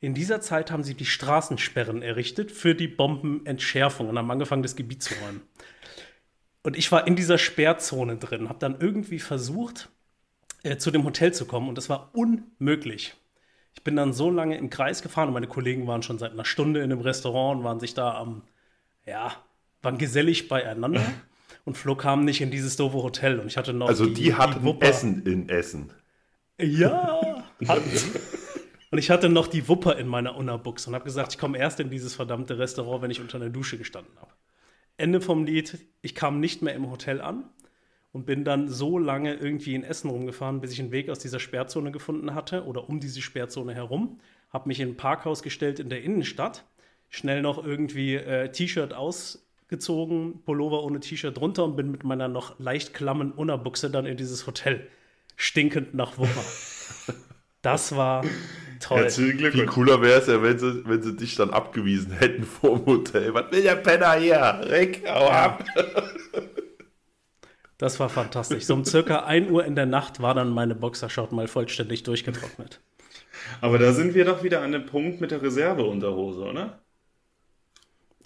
in 0.00 0.12
dieser 0.12 0.40
Zeit 0.40 0.70
haben 0.70 0.82
sie 0.82 0.94
die 0.94 1.06
Straßensperren 1.06 2.02
errichtet 2.02 2.52
für 2.52 2.74
die 2.74 2.88
Bombenentschärfung 2.88 4.08
und 4.08 4.18
haben 4.18 4.30
angefangen, 4.30 4.62
das 4.62 4.76
Gebiet 4.76 5.02
zu 5.02 5.14
räumen. 5.14 5.42
Und 6.62 6.76
ich 6.76 6.92
war 6.92 7.06
in 7.06 7.16
dieser 7.16 7.38
Sperrzone 7.38 8.16
drin, 8.16 8.48
habe 8.48 8.58
dann 8.58 8.80
irgendwie 8.80 9.20
versucht, 9.20 9.88
äh, 10.64 10.76
zu 10.76 10.90
dem 10.90 11.04
Hotel 11.04 11.32
zu 11.32 11.46
kommen 11.46 11.68
und 11.68 11.78
das 11.78 11.88
war 11.88 12.10
unmöglich. 12.12 13.14
Ich 13.78 13.84
bin 13.84 13.94
dann 13.94 14.12
so 14.12 14.28
lange 14.28 14.58
im 14.58 14.70
Kreis 14.70 15.02
gefahren 15.02 15.28
und 15.28 15.34
meine 15.34 15.46
Kollegen 15.46 15.86
waren 15.86 16.02
schon 16.02 16.18
seit 16.18 16.32
einer 16.32 16.44
Stunde 16.44 16.80
in 16.82 16.90
dem 16.90 17.00
Restaurant 17.00 17.60
und 17.60 17.64
waren 17.64 17.78
sich 17.78 17.94
da 17.94 18.12
am, 18.18 18.42
ja, 19.06 19.32
waren 19.82 19.98
gesellig 19.98 20.48
beieinander. 20.48 21.00
Und 21.64 21.76
Flo 21.76 21.94
kam 21.96 22.24
nicht 22.24 22.40
in 22.40 22.50
dieses 22.50 22.76
doofe 22.76 22.96
Hotel 23.02 23.38
und 23.40 23.46
ich 23.48 23.58
hatte 23.58 23.74
noch. 23.74 23.88
Also 23.88 24.06
die, 24.06 24.34
hatten 24.34 24.64
Wupper- 24.64 24.86
Essen 24.86 25.22
in 25.26 25.50
Essen. 25.50 25.92
Ja, 26.58 27.44
hatten. 27.68 27.90
Und 28.90 28.96
ich 28.98 29.10
hatte 29.10 29.28
noch 29.28 29.48
die 29.48 29.68
Wupper 29.68 29.98
in 29.98 30.06
meiner 30.06 30.34
Unterbuchse 30.34 30.88
und 30.88 30.94
habe 30.94 31.04
gesagt, 31.04 31.32
ich 31.34 31.38
komme 31.38 31.58
erst 31.58 31.78
in 31.78 31.90
dieses 31.90 32.14
verdammte 32.14 32.58
Restaurant, 32.58 33.02
wenn 33.02 33.10
ich 33.10 33.20
unter 33.20 33.36
einer 33.36 33.50
Dusche 33.50 33.76
gestanden 33.76 34.14
habe. 34.18 34.32
Ende 34.96 35.20
vom 35.20 35.44
Lied, 35.44 35.78
ich 36.00 36.14
kam 36.14 36.40
nicht 36.40 36.62
mehr 36.62 36.74
im 36.74 36.90
Hotel 36.90 37.20
an 37.20 37.44
und 38.12 38.26
bin 38.26 38.44
dann 38.44 38.68
so 38.68 38.98
lange 38.98 39.34
irgendwie 39.34 39.74
in 39.74 39.84
Essen 39.84 40.10
rumgefahren, 40.10 40.60
bis 40.60 40.72
ich 40.72 40.80
einen 40.80 40.92
Weg 40.92 41.10
aus 41.10 41.18
dieser 41.18 41.40
Sperrzone 41.40 41.92
gefunden 41.92 42.34
hatte 42.34 42.64
oder 42.64 42.88
um 42.88 43.00
diese 43.00 43.20
Sperrzone 43.20 43.74
herum. 43.74 44.20
Habe 44.50 44.68
mich 44.68 44.80
in 44.80 44.90
ein 44.90 44.96
Parkhaus 44.96 45.42
gestellt 45.42 45.78
in 45.78 45.90
der 45.90 46.02
Innenstadt, 46.02 46.64
schnell 47.10 47.42
noch 47.42 47.62
irgendwie 47.62 48.14
äh, 48.14 48.50
T-Shirt 48.50 48.94
ausgezogen, 48.94 50.42
Pullover 50.44 50.82
ohne 50.84 51.00
T-Shirt 51.00 51.36
drunter 51.36 51.64
und 51.64 51.76
bin 51.76 51.90
mit 51.90 52.04
meiner 52.04 52.28
noch 52.28 52.58
leicht 52.58 52.94
klammen 52.94 53.32
Unterbuchse 53.32 53.90
dann 53.90 54.06
in 54.06 54.16
dieses 54.16 54.46
Hotel, 54.46 54.86
stinkend 55.36 55.94
nach 55.94 56.16
Wupper. 56.18 56.44
Das 57.60 57.96
war 57.96 58.24
toll. 58.80 59.02
herzlichen 59.02 59.30
Viel 59.32 59.38
Glückwunsch. 59.50 59.70
cooler 59.72 60.00
wäre 60.00 60.20
es 60.20 60.28
ja, 60.28 60.40
wenn 60.42 60.58
sie, 60.58 60.82
wenn 60.86 61.02
sie 61.02 61.16
dich 61.16 61.34
dann 61.34 61.50
abgewiesen 61.50 62.12
hätten 62.12 62.44
vor 62.44 62.78
dem 62.78 62.86
Hotel. 62.86 63.34
Was 63.34 63.50
will 63.50 63.62
der 63.64 63.76
Penner 63.76 64.14
hier? 64.14 64.60
Rick, 64.70 65.02
hau 65.08 65.28
ab. 65.28 65.64
Das 67.78 68.00
war 68.00 68.08
fantastisch. 68.08 68.64
So 68.64 68.74
um 68.74 68.84
circa 68.84 69.20
1 69.20 69.50
Uhr 69.50 69.64
in 69.64 69.76
der 69.76 69.86
Nacht 69.86 70.20
war 70.20 70.34
dann 70.34 70.50
meine 70.50 70.74
Boxershort 70.74 71.30
mal 71.32 71.46
vollständig 71.46 72.02
durchgetrocknet. 72.02 72.80
Aber 73.60 73.78
da 73.78 73.92
sind 73.92 74.14
wir 74.14 74.24
doch 74.24 74.42
wieder 74.42 74.62
an 74.62 74.72
dem 74.72 74.84
Punkt 74.84 75.20
mit 75.20 75.30
der 75.30 75.40
Reserveunterhose, 75.42 76.42
oder? 76.42 76.80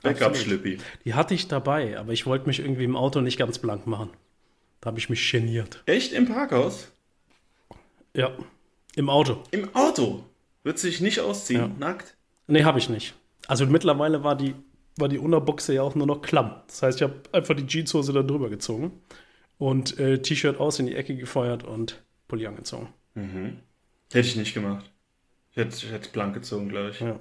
Backup-Schlippi. 0.02 0.78
Die 1.04 1.14
hatte 1.14 1.34
ich 1.34 1.48
dabei, 1.48 1.98
aber 1.98 2.12
ich 2.12 2.26
wollte 2.26 2.46
mich 2.46 2.58
irgendwie 2.60 2.84
im 2.84 2.96
Auto 2.96 3.20
nicht 3.20 3.38
ganz 3.38 3.58
blank 3.58 3.86
machen. 3.86 4.10
Da 4.80 4.88
habe 4.88 4.98
ich 4.98 5.10
mich 5.10 5.30
geniert. 5.30 5.82
Echt 5.86 6.12
im 6.12 6.26
Parkhaus? 6.26 6.90
Ja, 8.14 8.32
im 8.96 9.08
Auto. 9.08 9.42
Im 9.52 9.74
Auto? 9.76 10.24
Wird 10.64 10.78
sich 10.78 11.00
nicht 11.00 11.20
ausziehen, 11.20 11.60
Ja. 11.60 11.70
nackt? 11.78 12.16
Nee, 12.46 12.64
habe 12.64 12.78
ich 12.78 12.88
nicht. 12.88 13.14
Also 13.46 13.66
mittlerweile 13.66 14.24
war 14.24 14.34
die, 14.34 14.54
war 14.96 15.08
die 15.08 15.18
Unterbuchse 15.18 15.74
ja 15.74 15.82
auch 15.82 15.94
nur 15.94 16.06
noch 16.06 16.22
klamm. 16.22 16.56
Das 16.66 16.82
heißt, 16.82 16.98
ich 16.98 17.02
habe 17.02 17.14
einfach 17.32 17.54
die 17.54 17.66
Jeanshose 17.66 18.12
da 18.12 18.22
drüber 18.22 18.50
gezogen 18.50 18.92
und 19.62 19.96
äh, 20.00 20.20
T-Shirt 20.20 20.58
aus 20.58 20.80
in 20.80 20.86
die 20.86 20.96
Ecke 20.96 21.14
gefeuert 21.14 21.62
und 21.62 22.02
Pulli 22.26 22.48
angezogen. 22.48 22.88
Hätte 24.12 24.26
ich 24.26 24.34
nicht 24.34 24.54
gemacht. 24.54 24.90
Ich 25.52 25.56
hätte, 25.56 25.76
ich 25.76 25.92
hätte 25.92 26.10
blank 26.10 26.34
gezogen, 26.34 26.68
glaube 26.68 26.90
ich. 26.90 26.98
Ja. 26.98 27.20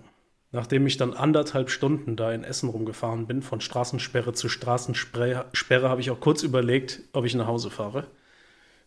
Nachdem 0.52 0.88
ich 0.88 0.98
dann 0.98 1.14
anderthalb 1.14 1.70
Stunden 1.70 2.16
da 2.16 2.34
in 2.34 2.44
Essen 2.44 2.70
rumgefahren 2.70 3.28
bin, 3.28 3.44
von 3.44 3.62
Straßensperre 3.62 4.34
zu 4.34 4.50
Straßensperre, 4.50 5.50
Sperre, 5.54 5.90
habe 5.90 6.02
ich 6.02 6.10
auch 6.10 6.20
kurz 6.20 6.42
überlegt, 6.42 7.02
ob 7.14 7.26
ich 7.26 7.36
nach 7.36 7.46
Hause 7.46 7.70
fahre. 7.70 8.08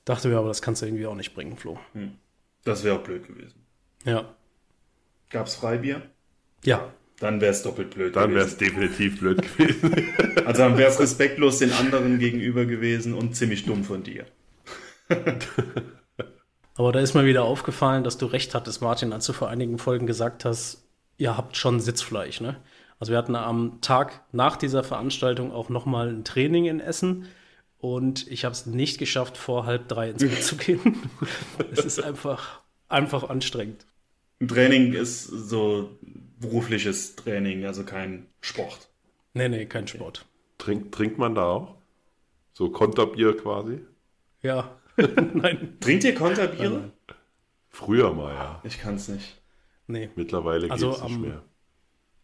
Dachte 0.04 0.28
mir 0.28 0.38
aber, 0.38 0.48
das 0.48 0.60
kannst 0.60 0.82
du 0.82 0.86
irgendwie 0.86 1.06
auch 1.06 1.14
nicht 1.14 1.32
bringen, 1.32 1.56
Flo. 1.56 1.78
Das 2.64 2.82
wäre 2.82 2.98
auch 2.98 3.04
blöd 3.04 3.24
gewesen. 3.28 3.64
Ja. 4.04 4.34
Gab's 5.30 5.54
Freibier? 5.54 6.02
Ja. 6.64 6.92
Dann 7.20 7.40
wäre 7.40 7.53
es 7.53 7.62
doppelt 7.62 7.90
blöd 7.90 8.16
Dann 8.16 8.35
wäre 8.35 8.44
es 8.44 8.59
gewesen. 8.59 8.81
definitiv 8.81 9.20
blöd 9.20 9.42
gewesen. 9.42 10.09
Also 10.44 10.61
dann 10.62 10.77
wäre 10.77 10.90
es 10.90 11.00
respektlos 11.00 11.59
den 11.61 11.72
anderen 11.72 12.18
gegenüber 12.18 12.66
gewesen 12.66 13.14
und 13.14 13.35
ziemlich 13.35 13.64
dumm 13.64 13.83
von 13.83 14.03
dir. 14.03 14.27
Aber 16.77 16.92
da 16.92 17.00
ist 17.00 17.14
mir 17.14 17.24
wieder 17.24 17.44
aufgefallen, 17.44 18.05
dass 18.05 18.18
du 18.18 18.27
recht 18.27 18.55
hattest, 18.55 18.83
Martin, 18.83 19.14
als 19.14 19.24
du 19.24 19.33
vor 19.33 19.48
einigen 19.48 19.79
Folgen 19.79 20.07
gesagt 20.07 20.44
hast, 20.44 20.87
ihr 21.16 21.37
habt 21.37 21.57
schon 21.57 21.81
Sitzfleisch, 21.81 22.40
ne? 22.42 22.57
Also 22.98 23.12
wir 23.12 23.18
hatten 23.18 23.37
am 23.37 23.81
Tag 23.81 24.22
nach 24.33 24.57
dieser 24.57 24.85
Veranstaltung 24.85 25.50
auch 25.53 25.68
noch 25.68 25.87
mal 25.87 26.09
ein 26.09 26.24
Training 26.24 26.66
in 26.66 26.81
Essen 26.81 27.27
und 27.79 28.27
ich 28.31 28.44
habe 28.44 28.53
es 28.53 28.66
nicht 28.66 28.98
geschafft, 28.98 29.37
vor 29.37 29.66
halb 29.66 29.88
drei 29.88 30.11
ins 30.11 30.22
Bett 30.22 30.42
zu 30.42 30.57
gehen. 30.57 31.03
es 31.72 31.85
ist 31.85 32.03
einfach, 32.03 32.61
einfach 32.88 33.29
anstrengend. 33.29 33.87
Ein 34.40 34.48
Training 34.48 34.92
ist 34.92 35.24
so 35.24 35.98
berufliches 36.44 37.16
Training, 37.16 37.64
also 37.64 37.85
kein 37.85 38.26
Sport. 38.40 38.88
Nee, 39.33 39.48
nee, 39.48 39.66
kein 39.66 39.87
Sport. 39.88 40.26
Trink, 40.59 40.92
trinkt 40.92 41.18
man 41.18 41.35
da 41.35 41.44
auch? 41.46 41.74
So 42.52 42.70
Konterbier 42.70 43.37
quasi? 43.37 43.80
Ja, 44.42 44.76
nein, 44.96 45.76
Trinkt 45.80 46.04
ihr 46.04 46.14
Konterbiere? 46.14 46.92
Früher 47.68 48.12
mal, 48.14 48.33
ja. 48.35 48.61
Ich 48.64 48.78
kann's 48.80 49.09
nicht. 49.09 49.40
nee. 49.88 50.09
Mittlerweile 50.14 50.70
Also 50.70 50.90
geht 50.90 50.96
es 50.98 51.02
nicht 51.04 51.14
am- 51.16 51.20
mehr. 51.22 51.42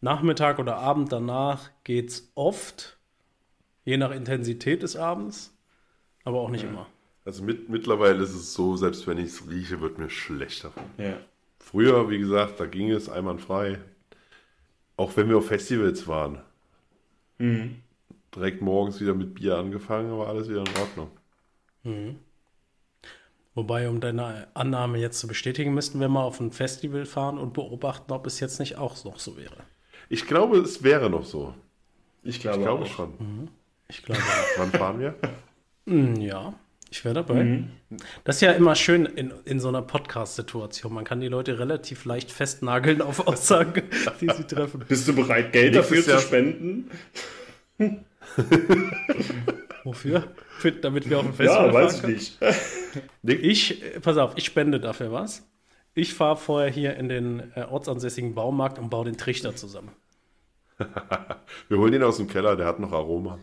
Nachmittag 0.03 0.59
oder 0.59 0.77
Abend 0.77 1.13
danach 1.13 1.71
geht's 1.85 2.31
oft, 2.35 2.99
je 3.85 3.97
nach 3.99 4.13
Intensität 4.13 4.83
des 4.83 4.97
Abends, 4.97 5.55
aber 6.25 6.41
auch 6.41 6.49
nicht 6.49 6.65
immer. 6.65 6.87
Also 7.27 7.43
mit, 7.43 7.69
mittlerweile 7.69 8.23
ist 8.23 8.35
es 8.35 8.55
so, 8.55 8.77
selbst 8.77 9.07
wenn 9.07 9.19
ich 9.19 9.27
es 9.27 9.51
rieche, 9.51 9.81
wird 9.83 9.99
mir 9.99 10.09
schlecht 10.09 10.65
davon. 10.65 10.85
Ja. 10.97 11.19
Früher, 11.59 12.09
wie 12.09 12.19
gesagt, 12.19 12.59
da 12.61 12.65
ging 12.67 12.91
es 12.91 13.11
einwandfrei. 13.11 13.79
Auch 15.01 15.17
wenn 15.17 15.31
wir 15.31 15.39
auf 15.39 15.47
Festivals 15.47 16.07
waren. 16.09 16.43
Mhm. 17.39 17.77
Direkt 18.37 18.61
morgens 18.61 19.01
wieder 19.01 19.15
mit 19.15 19.35
Bier 19.35 19.57
angefangen, 19.57 20.17
war 20.19 20.29
alles 20.29 20.51
wieder 20.51 20.61
in 20.61 20.77
Ordnung. 20.79 21.11
Wobei, 23.55 23.89
um 23.89 24.03
deine 24.03 24.49
Annahme 24.53 24.99
jetzt 24.99 25.19
zu 25.19 25.27
bestätigen, 25.27 25.73
müssten 25.73 26.01
wir 26.01 26.11
mal 26.11 26.23
auf 26.25 26.39
ein 26.39 26.53
Festival 26.53 27.07
fahren 27.07 27.39
und 27.39 27.55
beobachten, 27.55 28.13
ob 28.13 28.27
es 28.27 28.41
jetzt 28.41 28.61
nicht 28.61 28.77
auch 28.77 29.03
noch 29.05 29.19
so 29.19 29.39
wäre. 29.39 29.65
Ich 30.11 30.27
glaube, 30.27 30.59
es 30.59 30.83
wäre 30.83 31.09
noch 31.09 31.25
so. 31.25 31.55
Ich 32.23 32.41
glaube, 32.41 32.59
Ich 32.59 32.63
glaube 32.63 32.85
auch. 32.85 32.87
schon. 32.87 33.49
Ich 33.89 34.03
glaube, 34.03 34.21
Wann 34.59 34.71
fahren 34.71 35.01
wir? 35.01 35.15
mm, 35.87 36.17
ja. 36.21 36.53
Ich 36.93 37.05
wäre 37.05 37.15
dabei. 37.15 37.45
Mhm. 37.45 37.71
Das 38.25 38.37
ist 38.37 38.43
ja 38.43 38.51
immer 38.51 38.75
schön 38.75 39.07
in, 39.07 39.33
in 39.45 39.61
so 39.61 39.69
einer 39.69 39.81
Podcast-Situation. 39.81 40.93
Man 40.93 41.05
kann 41.05 41.21
die 41.21 41.29
Leute 41.29 41.61
relativ 41.61 42.05
leicht 42.05 42.33
festnageln 42.33 43.01
auf 43.01 43.29
Aussagen, 43.29 43.85
die 44.21 44.29
sie 44.29 44.45
treffen. 44.45 44.85
Bist 44.89 45.07
du 45.07 45.15
bereit, 45.15 45.53
Geld 45.53 45.77
dafür 45.77 46.03
zu 46.03 46.19
spenden? 46.19 46.91
Wofür? 49.85 50.25
Für, 50.59 50.73
damit 50.73 51.09
wir 51.09 51.21
auf 51.21 51.25
dem 51.25 51.35
Festival 51.35 51.67
Ja, 51.69 51.73
weiß 51.73 51.99
ich 51.99 52.03
nicht. 52.03 52.39
ich, 53.23 53.83
pass 54.03 54.17
auf, 54.17 54.33
ich 54.37 54.45
spende 54.45 54.81
dafür 54.81 55.13
was. 55.13 55.49
Ich 55.95 56.15
fahre 56.15 56.37
vorher 56.37 56.71
hier 56.71 56.97
in 56.97 57.09
den 57.09 57.53
äh, 57.55 57.63
ortsansässigen 57.63 58.35
Baumarkt 58.35 58.81
und 58.81 58.91
baue 58.91 59.05
den 59.05 59.17
Trichter 59.17 59.55
zusammen. 59.55 59.93
wir 61.69 61.79
holen 61.79 61.95
ihn 61.95 62.03
aus 62.03 62.17
dem 62.17 62.27
Keller, 62.27 62.57
der 62.57 62.67
hat 62.67 62.81
noch 62.81 62.93
Aroma. 62.93 63.39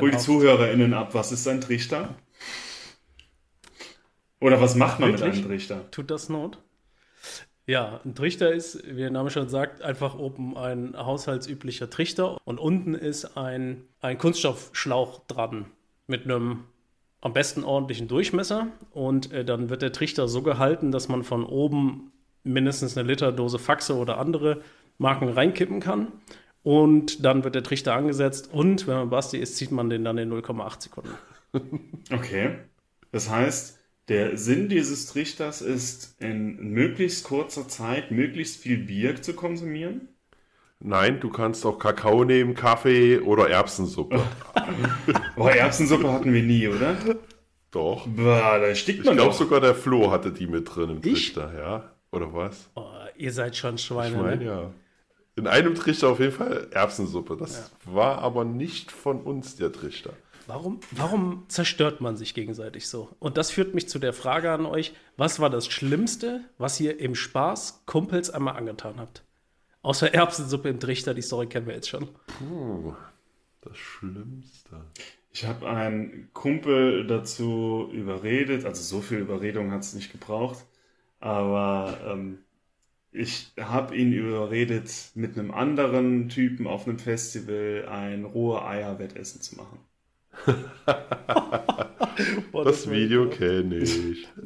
Hol 0.00 0.10
die 0.10 0.18
ZuhörerInnen 0.18 0.94
ab, 0.94 1.14
was 1.14 1.32
ist 1.32 1.46
ein 1.48 1.60
Trichter? 1.60 2.14
Oder 4.40 4.60
was 4.60 4.74
macht 4.74 5.00
man 5.00 5.10
Wirklich? 5.10 5.36
mit 5.36 5.36
einem 5.36 5.48
Trichter? 5.48 5.90
Tut 5.90 6.10
das 6.10 6.28
Not? 6.28 6.58
Ja, 7.66 8.00
ein 8.04 8.14
Trichter 8.14 8.52
ist, 8.52 8.86
wie 8.86 9.00
der 9.00 9.10
Name 9.10 9.30
schon 9.30 9.48
sagt, 9.48 9.80
einfach 9.80 10.18
oben 10.18 10.56
ein 10.56 10.94
haushaltsüblicher 10.96 11.88
Trichter 11.88 12.36
und 12.44 12.60
unten 12.60 12.94
ist 12.94 13.38
ein, 13.38 13.84
ein 14.02 14.18
Kunststoffschlauch 14.18 15.26
dran 15.26 15.66
mit 16.06 16.24
einem 16.24 16.64
am 17.22 17.32
besten 17.32 17.64
ordentlichen 17.64 18.06
Durchmesser 18.06 18.66
und 18.90 19.32
äh, 19.32 19.46
dann 19.46 19.70
wird 19.70 19.80
der 19.80 19.92
Trichter 19.92 20.28
so 20.28 20.42
gehalten, 20.42 20.92
dass 20.92 21.08
man 21.08 21.24
von 21.24 21.46
oben 21.46 22.12
mindestens 22.42 22.98
eine 22.98 23.08
Literdose 23.08 23.58
Faxe 23.58 23.96
oder 23.96 24.18
andere 24.18 24.60
Marken 24.98 25.30
reinkippen 25.30 25.80
kann 25.80 26.12
und 26.64 27.24
dann 27.24 27.44
wird 27.44 27.54
der 27.54 27.62
Trichter 27.62 27.94
angesetzt 27.94 28.48
und 28.52 28.88
wenn 28.88 28.96
man 28.96 29.10
Basti 29.10 29.38
ist, 29.38 29.56
zieht 29.56 29.70
man 29.70 29.88
den 29.90 30.02
dann 30.02 30.18
in 30.18 30.32
0,8 30.32 30.82
Sekunden. 30.82 31.10
Okay, 32.10 32.56
das 33.12 33.30
heißt, 33.30 33.78
der 34.08 34.36
Sinn 34.36 34.68
dieses 34.68 35.06
Trichters 35.06 35.62
ist, 35.62 36.20
in 36.20 36.56
möglichst 36.72 37.24
kurzer 37.24 37.68
Zeit 37.68 38.10
möglichst 38.10 38.60
viel 38.60 38.78
Bier 38.78 39.22
zu 39.22 39.34
konsumieren? 39.34 40.08
Nein, 40.80 41.20
du 41.20 41.30
kannst 41.30 41.64
auch 41.64 41.78
Kakao 41.78 42.24
nehmen, 42.24 42.54
Kaffee 42.54 43.18
oder 43.20 43.48
Erbsensuppe. 43.48 44.20
Boah, 45.36 45.50
Erbsensuppe 45.54 46.12
hatten 46.12 46.32
wir 46.32 46.42
nie, 46.42 46.66
oder? 46.68 46.96
Doch. 47.70 48.06
Boah, 48.06 48.58
da 48.58 48.74
stickt 48.74 49.04
man 49.04 49.14
Ich 49.14 49.20
glaube 49.20 49.34
sogar 49.34 49.60
der 49.60 49.74
Flo 49.74 50.10
hatte 50.10 50.32
die 50.32 50.46
mit 50.46 50.74
drin 50.74 50.90
im 50.90 50.98
ich? 50.98 51.32
Trichter, 51.32 51.52
ja. 51.56 51.90
Oder 52.10 52.34
was? 52.34 52.70
Oh, 52.74 52.86
ihr 53.16 53.32
seid 53.32 53.56
schon 53.56 53.78
Schweine. 53.78 54.16
Ich 54.16 54.22
meine, 54.22 54.36
ne? 54.36 54.44
ja. 54.44 54.74
In 55.36 55.46
einem 55.46 55.74
Trichter 55.74 56.08
auf 56.08 56.20
jeden 56.20 56.32
Fall 56.32 56.68
Erbsensuppe. 56.70 57.36
Das 57.36 57.70
ja. 57.86 57.94
war 57.94 58.18
aber 58.18 58.44
nicht 58.44 58.92
von 58.92 59.20
uns 59.20 59.56
der 59.56 59.72
Trichter. 59.72 60.12
Warum, 60.46 60.80
warum 60.90 61.44
zerstört 61.48 62.00
man 62.00 62.16
sich 62.16 62.34
gegenseitig 62.34 62.88
so? 62.88 63.08
Und 63.18 63.36
das 63.38 63.50
führt 63.50 63.74
mich 63.74 63.88
zu 63.88 63.98
der 63.98 64.12
Frage 64.12 64.52
an 64.52 64.66
euch: 64.66 64.94
Was 65.16 65.40
war 65.40 65.50
das 65.50 65.66
Schlimmste, 65.66 66.42
was 66.58 66.78
ihr 66.80 67.00
im 67.00 67.14
Spaß 67.14 67.84
Kumpels 67.86 68.30
einmal 68.30 68.56
angetan 68.56 68.98
habt? 68.98 69.24
Außer 69.82 70.14
Erbsensuppe 70.14 70.68
im 70.68 70.80
Trichter, 70.80 71.14
die 71.14 71.22
Story 71.22 71.46
kennen 71.46 71.66
wir 71.66 71.74
jetzt 71.74 71.88
schon. 71.88 72.08
Puh, 72.26 72.94
das 73.62 73.76
Schlimmste. 73.76 74.84
Ich 75.30 75.46
habe 75.46 75.68
einen 75.68 76.30
Kumpel 76.32 77.06
dazu 77.06 77.88
überredet, 77.92 78.64
also 78.64 78.82
so 78.82 79.02
viel 79.02 79.18
Überredung 79.18 79.72
hat 79.72 79.82
es 79.82 79.94
nicht 79.94 80.12
gebraucht, 80.12 80.64
aber 81.18 81.98
ähm, 82.06 82.43
ich 83.14 83.52
habe 83.58 83.96
ihn 83.96 84.12
überredet, 84.12 84.90
mit 85.14 85.38
einem 85.38 85.52
anderen 85.52 86.28
Typen 86.28 86.66
auf 86.66 86.86
einem 86.86 86.98
Festival 86.98 87.86
ein 87.88 88.24
rohe 88.24 88.66
Eier-Wettessen 88.66 89.40
zu 89.40 89.54
machen. 89.56 89.78
Boah, 92.50 92.64
das, 92.64 92.82
das 92.82 92.90
Video 92.90 93.30
kenne 93.30 93.78
ich. 93.78 94.28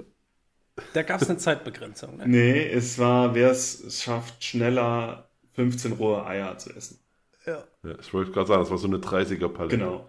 Da 0.94 1.02
gab 1.02 1.20
es 1.20 1.28
eine 1.28 1.38
Zeitbegrenzung. 1.38 2.18
Ne? 2.18 2.28
Nee, 2.28 2.68
es 2.70 3.00
war, 3.00 3.35
wer 3.35 3.50
es 3.50 4.00
schafft, 4.00 4.44
schneller 4.44 5.28
15 5.54 5.90
rohe 5.94 6.24
Eier 6.24 6.57
zu 6.57 6.70
essen. 6.70 7.00
Ja. 7.46 7.64
ja 7.83 7.98
ich 7.98 8.14
wollte 8.14 8.31
gerade 8.31 8.46
sagen, 8.46 8.61
das 8.61 8.70
war 8.70 8.78
so 8.78 8.87
eine 8.87 8.98
30er-Palette. 8.98 9.76
Genau. 9.76 10.09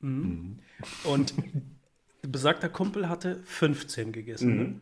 Mhm. 0.00 0.10
Mhm. 0.10 0.58
Und 1.04 1.34
besagter 2.22 2.68
Kumpel 2.68 3.08
hatte 3.08 3.40
15 3.44 4.10
gegessen. 4.10 4.56
Ne? 4.56 4.80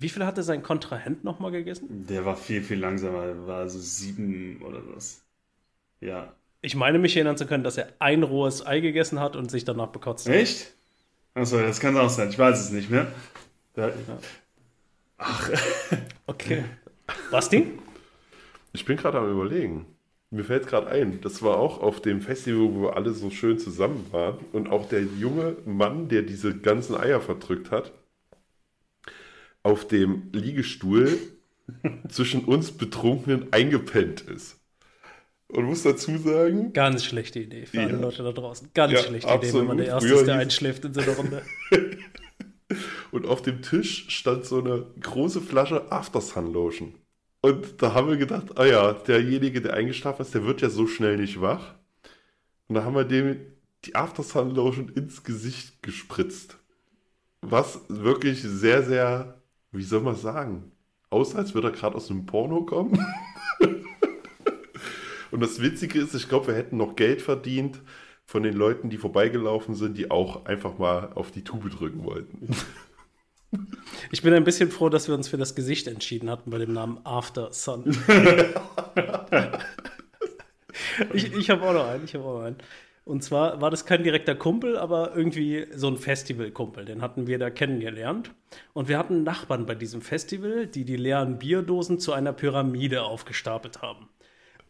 Wie 0.00 0.08
viel 0.08 0.24
hatte 0.24 0.42
sein 0.42 0.62
Kontrahent 0.62 1.24
nochmal 1.24 1.50
gegessen? 1.50 2.06
Der 2.08 2.24
war 2.24 2.34
viel, 2.34 2.62
viel 2.62 2.78
langsamer. 2.78 3.46
War 3.46 3.68
so 3.68 3.78
sieben 3.78 4.62
oder 4.62 4.80
was. 4.94 5.22
Ja. 6.00 6.32
Ich 6.62 6.74
meine 6.74 6.98
mich 6.98 7.14
erinnern 7.16 7.36
zu 7.36 7.46
können, 7.46 7.64
dass 7.64 7.76
er 7.76 7.88
ein 7.98 8.22
rohes 8.22 8.66
Ei 8.66 8.80
gegessen 8.80 9.20
hat 9.20 9.36
und 9.36 9.50
sich 9.50 9.66
danach 9.66 9.88
bekotzt 9.88 10.26
hat. 10.26 10.34
Echt? 10.34 10.72
Achso, 11.34 11.58
das 11.58 11.80
kann 11.80 11.98
auch 11.98 12.08
sein. 12.08 12.30
Ich 12.30 12.38
weiß 12.38 12.58
es 12.58 12.70
nicht 12.70 12.88
mehr. 12.88 13.08
Da, 13.74 13.92
Ach. 15.18 15.50
Okay. 16.26 16.64
Was 17.30 17.50
Ding? 17.50 17.78
Ich 18.72 18.84
bin 18.86 18.96
gerade 18.96 19.18
am 19.18 19.30
überlegen. 19.30 19.84
Mir 20.30 20.44
fällt 20.44 20.68
gerade 20.68 20.86
ein, 20.86 21.20
das 21.20 21.42
war 21.42 21.56
auch 21.58 21.82
auf 21.82 22.00
dem 22.00 22.20
Festival, 22.20 22.72
wo 22.72 22.82
wir 22.82 22.96
alle 22.96 23.12
so 23.12 23.30
schön 23.30 23.58
zusammen 23.58 24.06
waren 24.12 24.38
und 24.52 24.70
auch 24.70 24.88
der 24.88 25.02
junge 25.02 25.56
Mann, 25.66 26.08
der 26.08 26.22
diese 26.22 26.56
ganzen 26.56 26.96
Eier 26.96 27.20
verdrückt 27.20 27.72
hat, 27.72 27.92
auf 29.62 29.86
dem 29.86 30.30
Liegestuhl 30.32 31.18
zwischen 32.08 32.44
uns 32.44 32.72
Betrunkenen 32.72 33.52
eingepennt 33.52 34.22
ist. 34.22 34.60
Und 35.48 35.64
muss 35.64 35.82
dazu 35.82 36.16
sagen. 36.18 36.72
Ganz 36.72 37.04
schlechte 37.04 37.40
Idee 37.40 37.66
für 37.66 37.78
ja. 37.78 37.86
alle 37.86 37.96
Leute 37.96 38.22
da 38.22 38.32
draußen. 38.32 38.70
Ganz 38.72 38.92
ja, 38.92 39.00
schlechte 39.00 39.28
absolut. 39.28 39.48
Idee, 39.48 39.58
wenn 39.60 39.66
man 39.66 39.76
der 39.78 39.86
Erste 39.86 40.14
ist, 40.14 40.26
der 40.26 40.36
einschläft 40.36 40.84
in 40.84 40.94
so 40.94 41.00
einer 41.00 41.16
Runde. 41.16 41.42
und 43.10 43.26
auf 43.26 43.42
dem 43.42 43.62
Tisch 43.62 44.06
stand 44.10 44.44
so 44.44 44.60
eine 44.60 44.86
große 45.00 45.40
Flasche 45.40 45.90
Aftersun 45.90 46.52
Lotion. 46.52 46.94
Und 47.40 47.82
da 47.82 47.94
haben 47.94 48.08
wir 48.08 48.16
gedacht, 48.16 48.58
ah 48.58 48.66
ja, 48.66 48.92
derjenige, 48.92 49.60
der 49.60 49.74
eingeschlafen 49.74 50.22
ist, 50.22 50.34
der 50.34 50.44
wird 50.44 50.60
ja 50.60 50.70
so 50.70 50.86
schnell 50.86 51.16
nicht 51.16 51.40
wach. 51.40 51.74
Und 52.68 52.76
da 52.76 52.84
haben 52.84 52.94
wir 52.94 53.04
dem 53.04 53.40
die 53.86 53.94
Aftersun 53.94 54.54
Lotion 54.54 54.88
ins 54.90 55.24
Gesicht 55.24 55.82
gespritzt. 55.82 56.58
Was 57.40 57.80
wirklich 57.88 58.42
sehr, 58.42 58.82
sehr, 58.82 59.39
wie 59.72 59.82
soll 59.82 60.00
man 60.00 60.16
sagen, 60.16 60.72
aussah, 61.10 61.38
als 61.38 61.54
würde 61.54 61.68
er 61.68 61.72
gerade 61.72 61.96
aus 61.96 62.10
einem 62.10 62.26
Porno 62.26 62.64
kommen. 62.64 63.04
Und 65.30 65.40
das 65.40 65.60
Witzige 65.62 66.00
ist, 66.00 66.14
ich 66.14 66.28
glaube, 66.28 66.48
wir 66.48 66.54
hätten 66.54 66.76
noch 66.76 66.96
Geld 66.96 67.22
verdient 67.22 67.80
von 68.24 68.42
den 68.42 68.54
Leuten, 68.54 68.90
die 68.90 68.98
vorbeigelaufen 68.98 69.74
sind, 69.74 69.96
die 69.96 70.10
auch 70.10 70.44
einfach 70.44 70.78
mal 70.78 71.12
auf 71.14 71.30
die 71.30 71.44
Tube 71.44 71.70
drücken 71.70 72.04
wollten. 72.04 72.54
Ich 74.12 74.22
bin 74.22 74.32
ein 74.32 74.44
bisschen 74.44 74.70
froh, 74.70 74.88
dass 74.88 75.08
wir 75.08 75.14
uns 75.16 75.26
für 75.26 75.36
das 75.36 75.56
Gesicht 75.56 75.88
entschieden 75.88 76.30
hatten 76.30 76.52
bei 76.52 76.58
dem 76.58 76.72
Namen 76.72 77.00
After 77.02 77.52
Sun. 77.52 77.82
ich 81.12 81.32
ich 81.32 81.50
habe 81.50 81.62
auch 81.62 81.72
noch 81.72 81.88
einen, 81.88 82.04
ich 82.04 82.14
habe 82.14 82.24
auch 82.24 82.38
noch 82.38 82.44
einen. 82.44 82.58
Und 83.04 83.24
zwar 83.24 83.60
war 83.60 83.70
das 83.70 83.86
kein 83.86 84.04
direkter 84.04 84.34
Kumpel, 84.34 84.76
aber 84.76 85.16
irgendwie 85.16 85.66
so 85.74 85.88
ein 85.88 85.96
Festivalkumpel. 85.96 86.84
Den 86.84 87.02
hatten 87.02 87.26
wir 87.26 87.38
da 87.38 87.50
kennengelernt. 87.50 88.30
Und 88.72 88.88
wir 88.88 88.98
hatten 88.98 89.22
Nachbarn 89.22 89.66
bei 89.66 89.74
diesem 89.74 90.02
Festival, 90.02 90.66
die 90.66 90.84
die 90.84 90.96
leeren 90.96 91.38
Bierdosen 91.38 91.98
zu 91.98 92.12
einer 92.12 92.32
Pyramide 92.32 93.02
aufgestapelt 93.02 93.82
haben. 93.82 94.08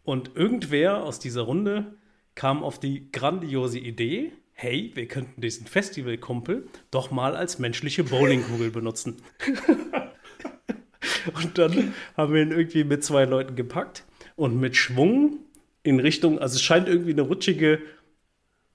Und 0.04 0.36
irgendwer 0.36 1.04
aus 1.04 1.18
dieser 1.18 1.42
Runde 1.42 1.96
kam 2.34 2.62
auf 2.62 2.80
die 2.80 3.10
grandiose 3.12 3.78
Idee, 3.78 4.32
hey, 4.52 4.92
wir 4.94 5.08
könnten 5.08 5.40
diesen 5.40 5.66
Festivalkumpel 5.66 6.68
doch 6.90 7.10
mal 7.10 7.34
als 7.34 7.58
menschliche 7.58 8.04
Bowlingkugel 8.04 8.70
benutzen. 8.70 9.22
und 11.34 11.58
dann 11.58 11.94
haben 12.16 12.32
wir 12.32 12.42
ihn 12.42 12.52
irgendwie 12.52 12.84
mit 12.84 13.02
zwei 13.04 13.24
Leuten 13.24 13.56
gepackt 13.56 14.04
und 14.36 14.58
mit 14.58 14.76
Schwung 14.76 15.38
in 15.82 15.98
Richtung, 15.98 16.38
also 16.38 16.56
es 16.56 16.62
scheint 16.62 16.88
irgendwie 16.88 17.12
eine 17.12 17.22
rutschige, 17.22 17.80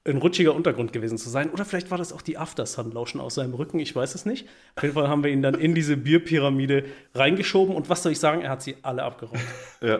ein 0.07 0.17
rutschiger 0.17 0.53
Untergrund 0.53 0.93
gewesen 0.93 1.17
zu 1.17 1.29
sein. 1.29 1.49
Oder 1.49 1.65
vielleicht 1.65 1.89
war 1.89 1.97
das 1.97 2.13
auch 2.13 2.21
die 2.21 2.37
Aftersun-Lotion 2.37 3.21
aus 3.21 3.35
seinem 3.35 3.55
Rücken, 3.55 3.79
ich 3.79 3.95
weiß 3.95 4.13
es 4.15 4.25
nicht. 4.25 4.47
Auf 4.75 4.83
jeden 4.83 4.95
Fall 4.95 5.07
haben 5.07 5.23
wir 5.23 5.31
ihn 5.31 5.41
dann 5.41 5.55
in 5.55 5.73
diese 5.73 5.97
Bierpyramide 5.97 6.85
reingeschoben 7.15 7.75
und 7.75 7.89
was 7.89 8.03
soll 8.03 8.11
ich 8.11 8.19
sagen, 8.19 8.41
er 8.41 8.51
hat 8.51 8.61
sie 8.61 8.77
alle 8.83 9.03
abgeräumt. 9.03 9.41
Ja. 9.81 9.99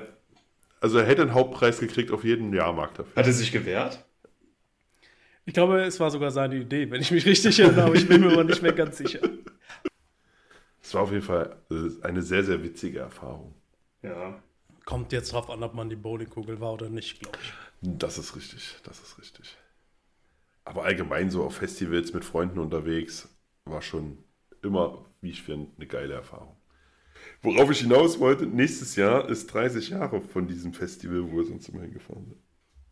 Also 0.80 1.00
er 1.00 1.06
hätte 1.06 1.24
einen 1.24 1.34
Hauptpreis 1.34 1.80
gekriegt 1.80 2.12
auf 2.12 2.24
jeden 2.24 2.54
Jahrmarkt 2.54 3.00
dafür. 3.00 3.16
Hat 3.16 3.26
er 3.26 3.34
sich 3.34 3.52
gewehrt? 3.52 4.06
Ich 5.46 5.54
glaube, 5.54 5.82
es 5.82 6.00
war 6.00 6.12
sogar 6.12 6.32
seine 6.32 6.56
Idee, 6.56 6.90
wenn 6.92 7.02
ich 7.02 7.12
mich 7.12 7.26
richtig 7.26 7.60
erinnere, 7.60 7.86
aber 7.86 7.96
ich 7.96 8.08
bin 8.08 8.22
mir 8.22 8.32
aber 8.32 8.44
nicht 8.44 8.62
mehr 8.62 8.74
ganz 8.74 8.98
sicher. 8.98 9.20
Es 10.84 10.94
war 10.94 11.02
auf 11.02 11.12
jeden 11.12 11.24
Fall 11.24 11.56
äh, 11.72 12.06
eine 12.06 12.22
sehr, 12.22 12.44
sehr 12.44 12.62
witzige 12.62 13.00
Erfahrung. 13.00 13.56
Ja. 14.04 14.40
Kommt 14.86 15.12
jetzt 15.12 15.34
drauf 15.34 15.50
an, 15.50 15.64
ob 15.64 15.74
man 15.74 15.90
die 15.90 15.96
Bowlingkugel 15.96 16.60
war 16.60 16.74
oder 16.74 16.90
nicht, 16.90 17.20
glaube 17.20 17.40
ich. 17.42 17.54
Das 17.82 18.20
ist 18.20 18.36
richtig, 18.36 18.76
das 18.84 19.00
ist 19.00 19.18
richtig. 19.18 19.58
Aber 20.66 20.84
allgemein 20.84 21.30
so 21.30 21.44
auf 21.44 21.56
Festivals 21.56 22.14
mit 22.14 22.26
Freunden 22.26 22.60
unterwegs 22.60 23.30
war 23.66 23.82
schon 23.82 24.18
immer, 24.62 25.06
wie 25.22 25.30
ich 25.30 25.44
finde, 25.44 25.72
eine 25.78 25.88
geile 25.88 26.16
Erfahrung. 26.16 26.58
Worauf 27.42 27.70
ich 27.72 27.80
hinaus 27.80 28.20
wollte, 28.20 28.46
nächstes 28.46 28.96
Jahr 28.96 29.30
ist 29.30 29.48
30 29.48 29.90
Jahre 29.90 30.22
von 30.22 30.48
diesem 30.48 30.74
Festival, 30.74 31.32
wo 31.32 31.38
wir 31.38 31.46
sonst 31.46 31.70
immer 31.70 31.82
hingefahren 31.82 32.26
sind. 32.26 32.42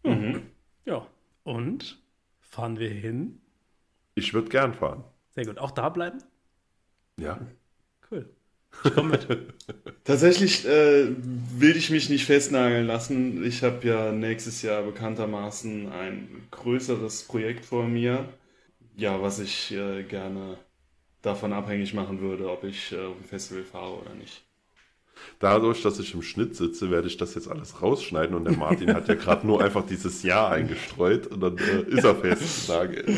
Mhm. 0.05 0.41
Ja, 0.85 1.07
und 1.43 2.01
fahren 2.39 2.77
wir 2.77 2.89
hin 2.89 3.41
Ich 4.15 4.33
würde 4.33 4.49
gern 4.49 4.73
fahren. 4.73 5.03
Sehr 5.31 5.45
gut. 5.45 5.57
Auch 5.57 5.71
da 5.71 5.89
bleiben? 5.89 6.19
Ja. 7.19 7.39
Cool. 8.11 8.29
Ich 8.83 8.93
komme 8.93 9.09
mit. 9.11 9.27
Tatsächlich 10.03 10.65
äh, 10.65 11.07
will 11.57 11.77
ich 11.77 11.89
mich 11.89 12.09
nicht 12.09 12.25
festnageln 12.25 12.87
lassen. 12.87 13.45
Ich 13.45 13.63
habe 13.63 13.87
ja 13.87 14.11
nächstes 14.11 14.61
Jahr 14.61 14.83
bekanntermaßen 14.83 15.91
ein 15.91 16.47
größeres 16.51 17.23
Projekt 17.23 17.65
vor 17.65 17.87
mir. 17.87 18.27
Ja, 18.95 19.21
was 19.21 19.39
ich 19.39 19.71
äh, 19.71 20.03
gerne 20.03 20.57
davon 21.21 21.53
abhängig 21.53 21.93
machen 21.93 22.19
würde, 22.21 22.49
ob 22.51 22.63
ich 22.63 22.91
äh, 22.91 23.05
auf 23.05 23.15
ein 23.19 23.23
Festival 23.23 23.63
fahre 23.63 24.01
oder 24.01 24.13
nicht. 24.15 24.43
Dadurch, 25.39 25.81
dass 25.81 25.99
ich 25.99 26.13
im 26.13 26.21
Schnitt 26.21 26.55
sitze, 26.55 26.91
werde 26.91 27.07
ich 27.07 27.17
das 27.17 27.35
jetzt 27.35 27.47
alles 27.47 27.81
rausschneiden 27.81 28.35
und 28.35 28.45
der 28.45 28.57
Martin 28.57 28.93
hat 28.93 29.07
ja 29.07 29.15
gerade 29.15 29.47
nur 29.47 29.63
einfach 29.63 29.85
dieses 29.85 30.23
Jahr 30.23 30.51
eingestreut 30.51 31.27
und 31.27 31.39
dann 31.39 31.57
äh, 31.57 31.81
ist 31.89 32.03
er 32.03 32.15
festgenagelt. 32.21 33.09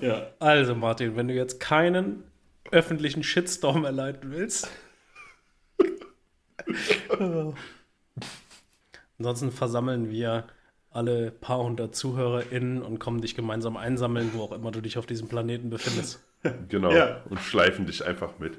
ja. 0.00 0.26
Also 0.38 0.74
Martin, 0.74 1.16
wenn 1.16 1.28
du 1.28 1.34
jetzt 1.34 1.60
keinen 1.60 2.24
öffentlichen 2.72 3.22
Shitstorm 3.22 3.84
erleiden 3.84 4.30
willst. 4.30 4.70
Ansonsten 9.18 9.52
versammeln 9.52 10.10
wir 10.10 10.46
alle 10.90 11.30
paar 11.30 11.62
hundert 11.62 11.94
ZuhörerInnen 11.94 12.82
und 12.82 12.98
kommen 12.98 13.20
dich 13.20 13.34
gemeinsam 13.34 13.76
einsammeln, 13.76 14.30
wo 14.32 14.42
auch 14.42 14.52
immer 14.52 14.70
du 14.72 14.80
dich 14.80 14.98
auf 14.98 15.06
diesem 15.06 15.28
Planeten 15.28 15.70
befindest. 15.70 16.24
Genau. 16.68 16.92
Ja. 16.92 17.22
Und 17.28 17.38
schleifen 17.40 17.86
dich 17.86 18.04
einfach 18.04 18.38
mit. 18.38 18.58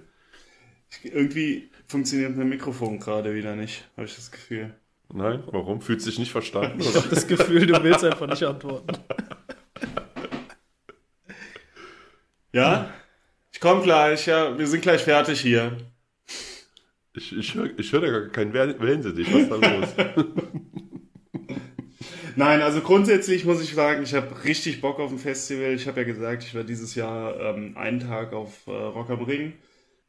Irgendwie 1.03 1.71
funktioniert 1.87 2.35
mein 2.35 2.49
Mikrofon 2.49 2.99
gerade 2.99 3.33
wieder 3.33 3.55
nicht, 3.55 3.89
habe 3.95 4.05
ich 4.05 4.15
das 4.15 4.31
Gefühl. 4.31 4.73
Nein, 5.13 5.43
warum? 5.47 5.81
Fühlt 5.81 6.01
sich 6.01 6.19
nicht 6.19 6.31
verstanden? 6.31 6.79
Ich 6.79 6.95
habe 6.95 7.09
das 7.09 7.27
Gefühl, 7.27 7.65
du 7.65 7.83
willst 7.83 8.03
einfach 8.03 8.27
nicht 8.27 8.43
antworten. 8.43 8.97
Ja? 12.53 12.93
Komme 13.61 13.83
gleich, 13.83 14.25
ja. 14.25 14.57
Wir 14.57 14.65
sind 14.65 14.81
gleich 14.81 15.03
fertig 15.03 15.39
hier. 15.39 15.77
Ich, 17.13 17.37
ich 17.37 17.53
höre 17.53 17.69
ich 17.77 17.91
hör 17.93 18.01
da 18.01 18.09
gar 18.09 18.27
keinen 18.29 18.53
Wellensittich. 18.53 19.31
Was 19.31 19.41
ist 19.43 19.51
da 19.51 19.55
los? 19.55 19.89
Nein, 22.35 22.61
also 22.61 22.81
grundsätzlich 22.81 23.45
muss 23.45 23.61
ich 23.61 23.75
sagen, 23.75 24.01
ich 24.01 24.15
habe 24.15 24.43
richtig 24.45 24.81
Bock 24.81 24.99
auf 24.99 25.11
ein 25.11 25.19
Festival. 25.19 25.75
Ich 25.75 25.87
habe 25.87 25.99
ja 25.99 26.07
gesagt, 26.07 26.43
ich 26.43 26.55
war 26.55 26.63
dieses 26.63 26.95
Jahr 26.95 27.39
ähm, 27.39 27.77
einen 27.77 27.99
Tag 27.99 28.33
auf 28.33 28.65
äh, 28.65 28.71
Rock 28.71 29.11
am 29.11 29.21
Ring 29.21 29.53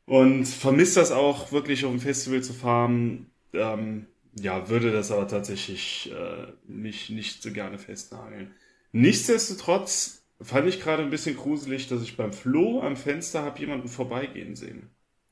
und 0.07 0.47
vermisse 0.47 1.01
das 1.01 1.13
auch 1.13 1.53
wirklich 1.53 1.85
auf 1.85 1.93
ein 1.93 2.01
Festival 2.01 2.43
zu 2.43 2.55
fahren. 2.55 3.27
Ähm, 3.53 4.07
ja, 4.41 4.71
würde 4.71 4.93
das 4.93 5.11
aber 5.11 5.29
tatsächlich 5.29 6.11
äh, 6.11 6.53
nicht, 6.67 7.11
nicht 7.11 7.43
so 7.43 7.53
gerne 7.53 7.77
festnageln. 7.77 8.55
Nichtsdestotrotz 8.93 10.22
fand 10.43 10.69
ich 10.69 10.81
gerade 10.81 11.03
ein 11.03 11.11
bisschen 11.11 11.37
gruselig, 11.37 11.89
dass 11.89 12.03
ich 12.03 12.17
beim 12.17 12.33
Flo 12.33 12.81
am 12.83 12.97
Fenster 12.97 13.43
habe 13.43 13.59
jemanden 13.61 13.89
vorbeigehen 13.89 14.57
sehen. 14.57 14.91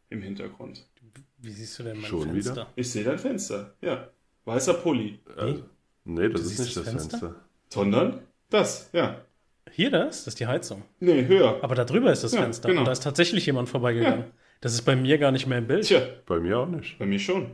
Im 0.09 0.23
Hintergrund. 0.23 0.87
Wie 1.39 1.53
siehst 1.53 1.79
du 1.79 1.83
denn 1.85 1.97
mein 2.01 2.05
Schon 2.11 2.31
Fenster? 2.31 2.53
wieder? 2.53 2.67
Ich 2.77 2.91
sehe 2.91 3.05
dein 3.05 3.19
Fenster, 3.19 3.75
ja. 3.81 4.09
Weißer 4.45 4.75
Pulli. 4.75 5.21
Also, 5.37 5.63
nee, 6.05 6.29
das 6.29 6.43
Du 6.43 6.49
ist 6.49 6.59
nicht 6.59 6.77
das 6.77 6.85
das 6.85 6.93
Fenster? 6.93 7.19
Fenster. 7.19 7.45
Sondern 7.69 8.21
das, 8.51 8.91
ja. 8.93 9.25
Hier 9.71 9.91
das? 9.91 10.25
Das 10.25 10.29
ist 10.35 10.41
die 10.41 10.47
Heizung. 10.49 10.83
Nee, 10.99 11.27
höher. 11.27 11.59
Aber 11.63 11.75
da 11.77 11.85
drüber 11.85 12.11
ist 12.13 12.25
das 12.25 12.33
Ja, 12.33 12.43
Fenster. 12.43 12.69
genau. 12.69 12.81
Und 12.81 12.87
da 12.87 12.93
ist 12.93 13.03
tatsächlich 13.05 13.47
jemand 13.47 13.69
vorbeigegangen. 13.69 14.21
Ja. 14.21 14.31
Das 14.61 14.75
ist 14.75 14.83
bei 14.83 14.97
mir 14.97 15.17
gar 15.19 15.31
nicht 15.31 15.47
mehr 15.47 15.59
im 15.59 15.67
Bild. 15.69 15.85
Tja, 15.87 16.03
Bei 16.27 16.41
mir 16.41 16.59
auch 16.59 16.67
nicht. 16.67 16.99
bei 16.99 17.07
mir 17.07 17.19
schon. 17.21 17.53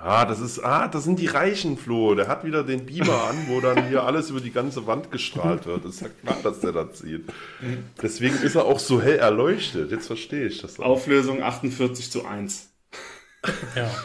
Ah, 0.00 0.24
das 0.24 0.40
ist, 0.40 0.58
ah, 0.60 0.88
das 0.88 1.04
sind 1.04 1.18
die 1.18 1.26
reichen 1.26 1.76
Flo. 1.76 2.14
Der 2.14 2.28
hat 2.28 2.44
wieder 2.44 2.64
den 2.64 2.86
Beamer 2.86 3.24
an, 3.24 3.36
wo 3.48 3.60
dann 3.60 3.88
hier 3.88 4.02
alles 4.04 4.30
über 4.30 4.40
die 4.40 4.52
ganze 4.52 4.86
Wand 4.86 5.10
gestrahlt 5.10 5.66
wird. 5.66 5.84
Das 5.84 5.96
ist 5.96 6.00
ja 6.02 6.08
klar, 6.08 6.36
dass 6.42 6.60
der 6.60 6.72
da 6.72 6.92
zieht. 6.92 7.30
Deswegen 8.00 8.36
ist 8.36 8.54
er 8.54 8.64
auch 8.64 8.78
so 8.78 9.00
hell 9.00 9.18
erleuchtet. 9.18 9.90
Jetzt 9.90 10.06
verstehe 10.06 10.46
ich 10.46 10.60
das. 10.60 10.80
auch. 10.80 10.84
Auflösung 10.84 11.42
48 11.42 12.10
zu 12.10 12.24
1. 12.26 12.70
Ja. 13.76 13.90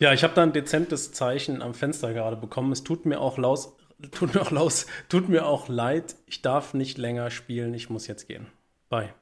Ja, 0.00 0.12
ich 0.12 0.22
habe 0.22 0.32
da 0.32 0.44
ein 0.44 0.52
dezentes 0.52 1.10
Zeichen 1.10 1.60
am 1.60 1.74
Fenster 1.74 2.12
gerade 2.12 2.36
bekommen. 2.36 2.70
Es 2.70 2.84
tut 2.84 3.04
mir 3.04 3.20
auch 3.20 3.36
laus, 3.36 3.76
tut 4.12 4.32
mir 4.32 4.42
auch 4.42 4.52
laus, 4.52 4.86
tut 5.08 5.28
mir 5.28 5.44
auch 5.44 5.68
leid. 5.68 6.14
Ich 6.26 6.40
darf 6.40 6.72
nicht 6.72 6.98
länger 6.98 7.30
spielen. 7.30 7.74
Ich 7.74 7.90
muss 7.90 8.06
jetzt 8.06 8.28
gehen. 8.28 8.46
Bye. 8.88 9.12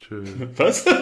Tschö. 0.00 0.22
Was? 0.56 0.84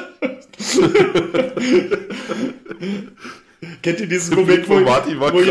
Kennt 3.82 4.00
ihr 4.00 4.06
dieses 4.06 4.28
Der 4.30 4.38
Moment, 4.38 4.66
Blick 4.66 4.68
wo 4.68 4.84
grad 4.84 5.06
jemand 5.08 5.34
so, 5.34 5.44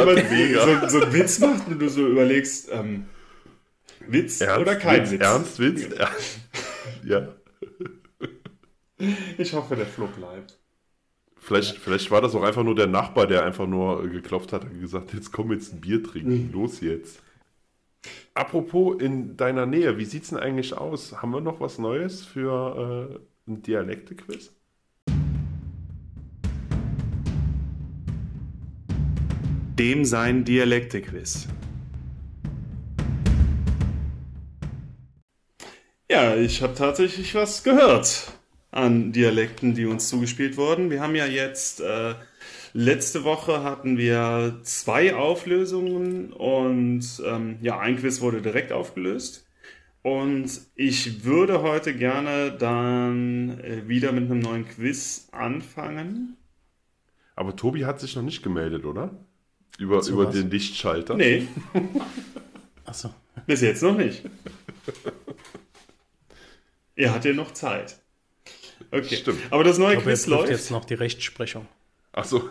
so 0.90 1.02
einen 1.02 1.14
Witz 1.14 1.40
macht 1.40 1.68
und 1.68 1.80
du 1.80 1.90
so 1.90 2.08
überlegst, 2.08 2.70
ähm, 2.72 3.06
Witz 4.08 4.40
Ernst, 4.42 4.62
oder 4.62 4.76
kein 4.76 5.02
Witz, 5.04 5.12
Witz? 5.12 5.22
Ernst, 5.22 5.60
Witz? 5.60 5.84
Ernst. 5.94 6.40
Ja. 7.04 7.28
Ich 9.38 9.54
hoffe, 9.54 9.76
der 9.76 9.86
Flo 9.86 10.08
bleibt. 10.08 10.58
Vielleicht, 11.40 11.78
vielleicht 11.78 12.10
war 12.12 12.22
das 12.22 12.34
auch 12.36 12.44
einfach 12.44 12.64
nur 12.64 12.76
der 12.76 12.88
Nachbar, 12.88 13.28
der 13.28 13.44
einfach 13.46 13.68
nur 13.68 14.10
geklopft 14.10 14.52
hat 14.52 14.64
und 14.66 14.82
gesagt, 14.82 15.14
jetzt 15.14 15.32
komm 15.32 15.52
jetzt 15.54 15.74
ein 15.74 15.80
Bier 15.82 16.00
Mhm. 16.00 16.04
trinken, 16.04 16.50
los 16.52 16.82
jetzt. 16.82 17.22
Apropos 18.34 19.00
in 19.02 19.38
deiner 19.38 19.66
Nähe, 19.66 19.98
wie 19.98 20.06
sieht's 20.06 20.30
denn 20.30 20.40
eigentlich 20.40 20.74
aus? 20.78 21.22
Haben 21.22 21.32
wir 21.32 21.42
noch 21.42 21.60
was 21.62 21.78
Neues 21.78 22.26
für 22.26 23.10
äh, 23.14 23.20
ein 23.48 23.62
Dialekte-Quiz? 23.62 24.52
Dem 29.80 30.06
sein 30.06 30.44
Dialekte-Quiz. 30.44 31.48
Ja, 36.10 36.36
ich 36.36 36.62
habe 36.62 36.74
tatsächlich 36.74 37.36
was 37.36 37.64
gehört 37.64 38.34
an 38.72 39.12
Dialekten, 39.12 39.74
die 39.76 39.86
uns 39.86 40.10
zugespielt 40.10 40.58
wurden. 40.58 40.90
Wir 40.90 41.02
haben 41.02 41.16
ja 41.16 41.26
jetzt, 41.26 41.80
äh, 41.80 42.16
letzte 42.74 43.24
Woche 43.24 43.64
hatten 43.64 43.98
wir 43.98 44.60
zwei 44.64 45.16
Auflösungen 45.16 46.34
und 46.34 47.22
ähm, 47.26 47.58
ja, 47.62 47.80
ein 47.80 47.98
Quiz 47.98 48.22
wurde 48.22 48.42
direkt 48.42 48.72
aufgelöst. 48.72 49.47
Und 50.08 50.50
ich 50.76 51.26
würde 51.26 51.62
heute 51.64 51.94
gerne 51.94 52.54
dann 52.54 53.60
äh, 53.60 53.90
wieder 53.90 54.14
mit 54.14 54.32
einem 54.32 54.40
neuen 54.40 54.66
Quiz 54.66 55.28
anfangen. 55.34 56.38
Aber 57.36 57.58
Tobi 57.58 57.84
hat 57.84 58.00
sich 58.00 58.16
noch 58.16 58.24
nicht 58.24 58.42
gemeldet, 58.42 58.86
oder? 58.86 59.14
Über, 59.78 60.02
über 60.08 60.28
was? 60.28 60.34
den 60.34 60.50
Lichtschalter. 60.50 61.16
Nee, 61.16 61.50
Achso. 62.86 63.14
bis 63.48 63.60
jetzt 63.60 63.84
noch 63.84 63.98
nicht. 63.98 64.24
Er 66.96 67.14
hat 67.14 67.26
ja 67.26 67.34
noch 67.34 67.52
Zeit. 67.52 68.00
Okay, 68.92 69.18
Stimmt. 69.18 69.42
aber 69.52 69.66
das 69.66 69.78
neue 69.78 69.96
Ich 69.98 70.00
glaube, 70.00 70.10
Quiz 70.12 70.20
jetzt 70.22 70.28
läuft 70.28 70.42
läuft. 70.44 70.52
jetzt 70.54 70.72
noch 70.72 70.86
die 70.86 70.94
Rechtsprechung. 70.94 71.68
Achso. 72.14 72.50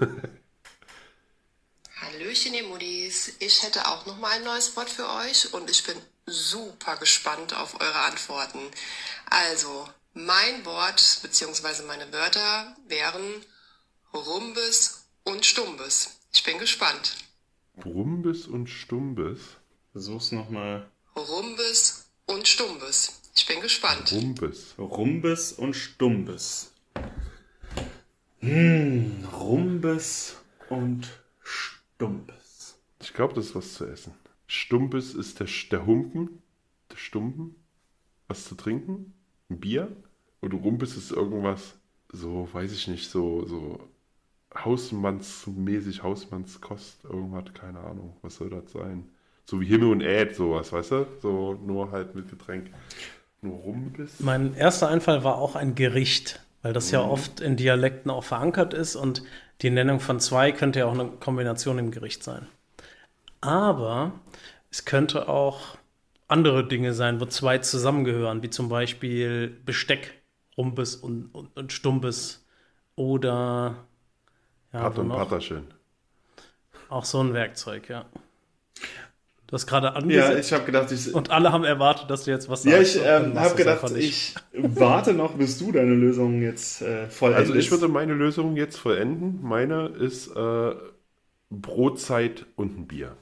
Hallöchen, 2.02 2.52
ihr 2.52 2.64
Muddis. 2.64 3.34
Ich 3.40 3.62
hätte 3.62 3.86
auch 3.88 4.04
noch 4.04 4.18
mal 4.18 4.30
ein 4.32 4.44
neues 4.44 4.76
Wort 4.76 4.90
für 4.90 5.08
euch 5.24 5.54
und 5.54 5.70
ich 5.70 5.82
bin 5.84 5.96
super 6.26 6.96
gespannt 6.96 7.54
auf 7.56 7.80
eure 7.80 8.00
Antworten. 8.00 8.60
Also, 9.30 9.88
mein 10.14 10.64
Wort 10.64 11.20
bzw. 11.22 11.82
meine 11.86 12.12
Wörter 12.12 12.76
wären 12.88 13.44
Rumbes 14.12 15.06
und 15.24 15.44
Stumbes. 15.44 16.18
Ich 16.32 16.42
bin 16.42 16.58
gespannt. 16.58 17.16
Brumbes 17.76 18.46
und 18.46 18.68
Stumbes. 18.68 19.40
Versuch's 19.92 20.32
nochmal. 20.32 20.90
Rumbes 21.14 22.06
und 22.26 22.48
Stumbes. 22.48 23.20
Ich 23.34 23.46
bin 23.46 23.60
gespannt. 23.60 24.12
Rumbes. 24.12 24.74
Rumbes 24.78 25.52
und 25.52 25.74
Stumbes. 25.74 26.72
Hm, 28.40 29.28
Rumbes 29.32 30.36
und 30.68 31.08
Stumbes. 31.42 32.76
Ich 33.00 33.12
glaube, 33.12 33.34
das 33.34 33.46
ist 33.46 33.54
was 33.54 33.74
zu 33.74 33.86
essen. 33.86 34.14
Stumpes 34.46 35.14
ist 35.14 35.40
der, 35.40 35.48
der 35.70 35.86
Humpen, 35.86 36.42
der 36.90 36.96
Stumpen. 36.96 37.56
Was 38.28 38.44
zu 38.44 38.54
trinken? 38.56 39.14
Ein 39.50 39.60
Bier? 39.60 39.96
Und 40.40 40.52
Rumpes 40.52 40.96
ist 40.96 41.10
irgendwas, 41.12 41.78
so, 42.12 42.48
weiß 42.52 42.72
ich 42.72 42.88
nicht, 42.88 43.10
so, 43.10 43.44
so 43.46 43.80
Hausmannsmäßig, 44.54 46.02
Hausmannskost, 46.02 47.04
irgendwas, 47.04 47.52
keine 47.54 47.80
Ahnung. 47.80 48.16
Was 48.22 48.36
soll 48.36 48.50
das 48.50 48.72
sein? 48.72 49.08
So 49.44 49.60
wie 49.60 49.66
Himmel 49.66 49.90
und 49.92 50.00
Äd, 50.00 50.34
sowas, 50.34 50.72
weißt 50.72 50.90
du? 50.92 51.06
So 51.20 51.54
nur 51.54 51.90
halt 51.92 52.14
mit 52.14 52.28
Getränk. 52.30 52.70
Nur 53.42 53.56
Rumpes? 53.56 54.20
Mein 54.20 54.54
erster 54.54 54.88
Einfall 54.88 55.24
war 55.24 55.36
auch 55.38 55.56
ein 55.56 55.74
Gericht, 55.74 56.40
weil 56.62 56.72
das 56.72 56.88
Mhm. 56.88 56.92
ja 56.94 57.00
oft 57.04 57.40
in 57.40 57.56
Dialekten 57.56 58.10
auch 58.10 58.24
verankert 58.24 58.74
ist 58.74 58.96
und 58.96 59.22
die 59.62 59.70
Nennung 59.70 60.00
von 60.00 60.20
zwei 60.20 60.52
könnte 60.52 60.80
ja 60.80 60.86
auch 60.86 60.94
eine 60.98 61.08
Kombination 61.20 61.78
im 61.78 61.90
Gericht 61.90 62.24
sein. 62.24 62.46
Aber 63.40 64.12
es 64.70 64.84
könnte 64.84 65.28
auch 65.28 65.76
andere 66.28 66.66
Dinge 66.66 66.92
sein, 66.92 67.20
wo 67.20 67.26
zwei 67.26 67.58
zusammengehören, 67.58 68.42
wie 68.42 68.50
zum 68.50 68.68
Beispiel 68.68 69.48
Besteck, 69.64 70.22
Rumpes 70.56 70.96
und, 70.96 71.34
und, 71.34 71.56
und 71.56 71.72
Stumpes 71.72 72.44
oder 72.96 73.86
ja, 74.72 74.80
Pat 74.80 74.98
und 74.98 75.08
noch? 75.08 75.18
Patterchen. 75.18 75.66
auch 76.88 77.04
so 77.04 77.20
ein 77.20 77.34
Werkzeug, 77.34 77.88
ja. 77.88 78.06
Du 79.46 79.52
hast 79.52 79.66
gerade 79.68 79.94
angesetzt. 79.94 80.32
Ja, 80.32 80.38
ich 80.38 80.52
habe 80.52 80.64
gedacht, 80.64 80.90
ich. 80.90 81.14
Und 81.14 81.30
alle 81.30 81.52
haben 81.52 81.62
erwartet, 81.62 82.10
dass 82.10 82.24
du 82.24 82.32
jetzt 82.32 82.48
was 82.48 82.64
sagst. 82.64 82.96
Ja, 82.96 83.04
ich 83.04 83.26
ähm, 83.26 83.38
habe 83.38 83.54
gedacht, 83.54 83.88
ich 83.96 84.34
warte 84.52 85.12
noch, 85.12 85.34
bis 85.34 85.58
du 85.58 85.70
deine 85.70 85.94
Lösung 85.94 86.42
jetzt 86.42 86.82
äh, 86.82 87.08
vollendest. 87.08 87.50
Also 87.50 87.54
ich 87.54 87.70
würde 87.70 87.86
meine 87.86 88.14
Lösung 88.14 88.56
jetzt 88.56 88.76
vollenden. 88.76 89.38
Meine 89.42 89.86
ist 89.86 90.34
äh, 90.34 90.74
Brotzeit 91.50 92.44
und 92.56 92.76
ein 92.76 92.86
Bier. 92.88 93.16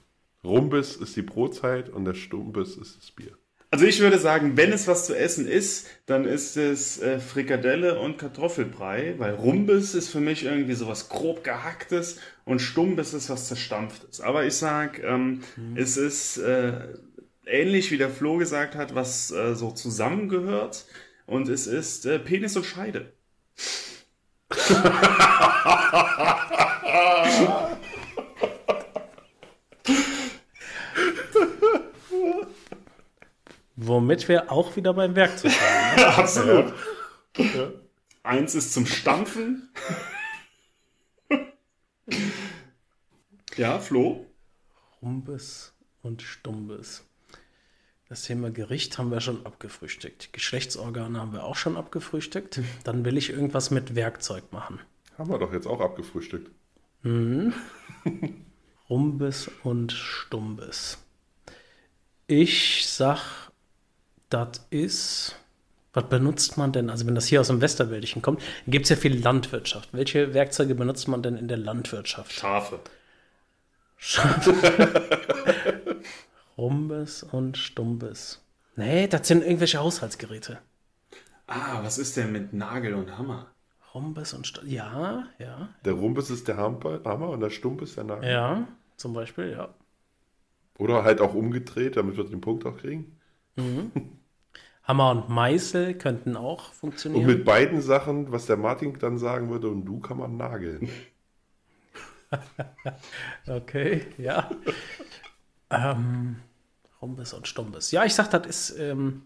Rumbis 0.45 0.97
ist 0.97 1.17
die 1.17 1.23
Brotzeit 1.23 1.89
und 1.89 2.05
der 2.05 2.15
Stumbis 2.15 2.77
ist 2.77 2.99
das 2.99 3.11
Bier. 3.11 3.33
Also 3.71 3.87
ich 3.87 3.99
würde 3.99 4.19
sagen, 4.19 4.57
wenn 4.57 4.73
es 4.73 4.87
was 4.87 5.07
zu 5.07 5.19
essen 5.19 5.49
ist, 5.49 5.89
dann 6.07 6.27
ist 6.27 6.57
es 6.57 7.03
äh, 7.03 7.19
Frikadelle 7.19 7.99
und 7.99 8.19
Kartoffelbrei, 8.19 9.15
weil 9.19 9.35
Rumbis 9.35 9.97
ist 9.97 10.11
für 10.11 10.21
mich 10.21 10.45
irgendwie 10.45 10.75
sowas 10.75 11.09
grob 11.09 11.43
gehacktes 11.43 12.21
und 12.45 12.61
Stumbis 12.61 13.15
ist 13.15 13.31
was 13.31 13.49
zerstampftes. 13.49 14.21
Aber 14.21 14.45
ich 14.45 14.55
sag, 14.55 15.03
ähm, 15.03 15.41
mhm. 15.57 15.77
es 15.77 15.97
ist 15.97 16.37
äh, 16.37 16.87
ähnlich 17.47 17.91
wie 17.91 17.99
der 17.99 18.11
Flo 18.11 18.37
gesagt 18.37 18.77
hat, 18.77 18.95
was 18.95 19.33
äh, 19.33 19.57
so 19.57 19.73
zusammengehört 19.73 20.85
und 21.27 21.49
es 21.49 21.67
ist 21.67 22.07
äh, 22.07 22.21
Penis 22.21 22.57
und 22.57 22.67
Scheide. 22.67 23.13
Womit 33.77 34.29
wir 34.29 34.53
auch 34.53 34.77
wieder 34.77 34.95
beim 34.95 35.17
Werkzeug 35.17 35.53
waren. 35.53 35.97
Ne? 35.97 36.07
Absolut. 36.17 36.75
Ja. 37.37 37.73
Eins 38.23 38.55
ist 38.55 38.73
zum 38.73 38.87
Stampfen. 38.87 39.69
ja, 43.57 43.79
Flo? 43.79 44.27
Rumbes 45.03 45.75
und 46.03 46.23
Stumbes. 46.23 47.05
Das 48.09 48.23
Thema 48.23 48.51
Gericht 48.51 48.97
haben 48.99 49.11
wir 49.11 49.21
schon 49.21 49.45
abgefrühstückt. 49.45 50.33
Geschlechtsorgane 50.33 51.21
haben 51.21 51.33
wir 51.33 51.45
auch 51.45 51.57
schon 51.57 51.77
abgefrühstückt. 51.77 52.61
Dann 52.85 53.05
will 53.05 53.17
ich 53.17 53.31
irgendwas 53.31 53.71
mit 53.71 53.95
Werkzeug 53.95 54.53
machen. 54.53 54.81
Haben 55.19 55.31
wir 55.31 55.39
doch 55.39 55.53
jetzt 55.53 55.67
auch 55.67 55.81
abgefrühstückt. 55.81 56.51
Mhm. 57.03 57.53
Rumbes 58.89 59.51
und 59.63 59.93
Stumbes. 59.93 60.99
Ich 62.27 62.87
sag 62.87 63.44
das 64.35 64.67
ist. 64.71 65.37
Was 65.93 66.09
benutzt 66.09 66.57
man 66.57 66.73
denn? 66.73 66.91
Also, 66.91 67.07
wenn 67.07 67.15
das 67.15 67.27
hier 67.27 67.41
aus 67.41 67.47
dem 67.47 67.61
Westerwäldchen 67.61 68.21
kommt, 68.21 68.43
gibt 68.67 68.85
es 68.85 68.91
ja 68.91 68.97
viel 68.97 69.23
Landwirtschaft. 69.23 69.91
Welche 69.93 70.35
Werkzeuge 70.35 70.75
benutzt 70.75 71.07
man 71.07 71.23
denn 71.23 71.37
in 71.37 71.47
der 71.47 71.57
Landwirtschaft? 71.57 72.33
Schafe. 72.33 72.81
Schafe. 73.97 74.53
Rumbes 76.59 77.23
und 77.23 77.57
Stumbes. 77.57 78.43
Nee, 78.75 79.07
das 79.07 79.29
sind 79.29 79.45
irgendwelche 79.45 79.79
Haushaltsgeräte. 79.79 80.59
Ah, 81.47 81.83
was 81.83 81.99
ist 81.99 82.17
denn 82.17 82.33
mit 82.33 82.53
Nagel 82.53 82.95
und 82.95 83.17
Hammer? 83.17 83.47
Rumbes 83.95 84.35
und 84.35 84.49
Stumbes. 84.49 84.73
Ja, 84.73 85.29
ja. 85.39 85.69
Der 85.85 85.93
Rumbes 85.93 86.31
ist 86.31 86.49
der 86.49 86.57
Hammer 86.57 87.29
und 87.29 87.41
der 87.41 87.51
Stumbes 87.51 87.95
der 87.95 88.05
Nagel. 88.05 88.29
Ja, 88.29 88.67
zum 88.97 89.13
Beispiel, 89.13 89.53
ja. 89.53 89.73
Oder 90.77 91.05
halt 91.05 91.21
auch 91.21 91.35
umgedreht, 91.35 91.97
damit 91.97 92.17
wir 92.17 92.25
den 92.25 92.41
Punkt 92.41 92.67
auch 92.67 92.77
kriegen. 92.77 93.17
Mhm. 93.55 93.93
Hammer 94.85 95.11
und 95.11 95.29
Meißel 95.31 95.95
könnten 95.95 96.37
auch 96.37 96.73
funktionieren. 96.73 97.23
Und 97.23 97.29
mit 97.29 97.45
beiden 97.45 97.81
Sachen, 97.81 98.31
was 98.33 98.47
der 98.47 98.57
Martin 98.57 98.99
dann 98.99 99.19
sagen 99.19 99.51
würde, 99.51 99.69
und 99.69 99.85
du 99.85 100.01
kann 100.01 100.19
man 100.19 100.37
nageln. 100.37 100.91
okay, 103.47 104.07
ja. 104.19 104.51
ähm, 105.71 106.37
Rumbes 107.01 107.33
und 107.33 107.49
Stumbes. 107.49 107.91
Ja, 107.93 108.05
ich 108.05 108.15
sag, 108.15 108.31
das 108.31 108.47
ist, 108.47 108.79
ähm, 108.79 109.23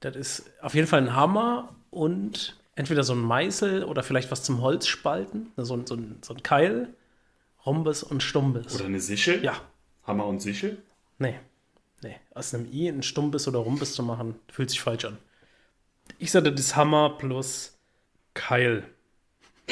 das 0.00 0.16
ist 0.16 0.50
auf 0.60 0.74
jeden 0.74 0.86
Fall 0.86 1.00
ein 1.00 1.14
Hammer 1.14 1.74
und 1.90 2.58
entweder 2.74 3.02
so 3.02 3.14
ein 3.14 3.20
Meißel 3.20 3.84
oder 3.84 4.02
vielleicht 4.02 4.30
was 4.30 4.42
zum 4.42 4.60
Holzspalten, 4.60 5.52
so, 5.56 5.76
so, 5.86 5.98
so 6.20 6.34
ein 6.34 6.42
Keil. 6.42 6.94
Rumbes 7.66 8.02
und 8.02 8.22
Stumbes. 8.22 8.74
Oder 8.76 8.86
eine 8.86 9.00
Sichel? 9.00 9.44
Ja. 9.44 9.60
Hammer 10.04 10.26
und 10.26 10.40
Sichel? 10.40 10.82
Nee. 11.18 11.38
Nee, 12.02 12.16
aus 12.34 12.54
einem 12.54 12.66
I 12.72 12.88
ein 12.88 13.02
Stumpes 13.02 13.46
oder 13.46 13.58
Rumpes 13.58 13.92
zu 13.94 14.02
machen, 14.02 14.34
fühlt 14.50 14.70
sich 14.70 14.80
falsch 14.80 15.04
an. 15.04 15.18
Ich 16.18 16.30
sagte 16.30 16.52
das 16.52 16.74
Hammer 16.76 17.16
plus 17.18 17.78
Keil. 18.34 18.84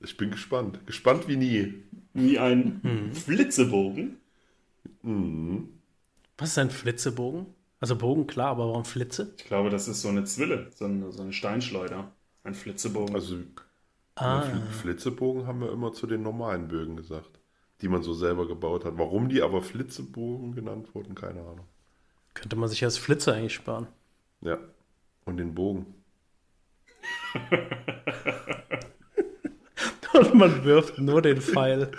ich 0.00 0.16
bin 0.16 0.30
gespannt. 0.30 0.80
Gespannt 0.86 1.28
wie 1.28 1.36
nie. 1.36 1.74
Wie 2.14 2.38
ein 2.38 2.80
hm. 2.82 3.14
Flitzebogen. 3.14 4.16
Mhm. 5.02 5.68
Was 6.36 6.50
ist 6.50 6.58
ein 6.58 6.70
Flitzebogen? 6.70 7.46
Also 7.80 7.96
Bogen, 7.96 8.26
klar, 8.26 8.48
aber 8.48 8.68
warum 8.68 8.84
Flitze? 8.84 9.34
Ich 9.38 9.44
glaube, 9.44 9.70
das 9.70 9.86
ist 9.86 10.02
so 10.02 10.08
eine 10.08 10.24
Zwille, 10.24 10.70
so 10.74 10.86
eine, 10.86 11.12
so 11.12 11.22
eine 11.22 11.32
Steinschleuder. 11.32 12.12
Ein 12.42 12.54
Flitzebogen. 12.54 13.14
Also 13.14 13.38
Ah. 14.20 14.42
Flitzebogen 14.80 15.46
haben 15.46 15.60
wir 15.60 15.72
immer 15.72 15.92
zu 15.92 16.06
den 16.06 16.22
normalen 16.22 16.68
Bögen 16.68 16.96
gesagt, 16.96 17.38
die 17.80 17.88
man 17.88 18.02
so 18.02 18.14
selber 18.14 18.48
gebaut 18.48 18.84
hat. 18.84 18.98
Warum 18.98 19.28
die 19.28 19.42
aber 19.42 19.62
Flitzebogen 19.62 20.54
genannt 20.54 20.94
wurden, 20.94 21.14
keine 21.14 21.40
Ahnung. 21.40 21.66
Könnte 22.34 22.56
man 22.56 22.68
sich 22.68 22.84
als 22.84 22.98
Flitze 22.98 23.34
eigentlich 23.34 23.54
sparen. 23.54 23.86
Ja. 24.40 24.58
Und 25.24 25.36
den 25.38 25.54
Bogen. 25.54 25.94
und 30.12 30.34
man 30.34 30.64
wirft 30.64 30.98
nur 30.98 31.22
den 31.22 31.40
Pfeil. 31.40 31.90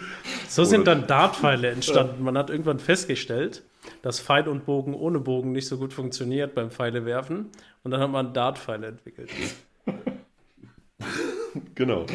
So 0.48 0.64
sind 0.64 0.88
dann 0.88 1.08
Dartpfeile 1.08 1.70
entstanden. 1.70 2.24
Man 2.24 2.38
hat 2.38 2.50
irgendwann 2.50 2.80
festgestellt, 2.80 3.64
dass 4.02 4.20
Pfeil 4.20 4.48
und 4.48 4.66
Bogen 4.66 4.94
ohne 4.94 5.20
Bogen 5.20 5.52
nicht 5.52 5.68
so 5.68 5.78
gut 5.78 5.94
funktioniert 5.94 6.56
beim 6.56 6.72
Pfeile 6.72 7.06
werfen. 7.06 7.50
Und 7.84 7.92
dann 7.92 8.02
hat 8.02 8.12
man 8.12 8.34
Dartpfeile 8.34 8.88
entwickelt. 8.88 9.30
Genau. 11.80 12.06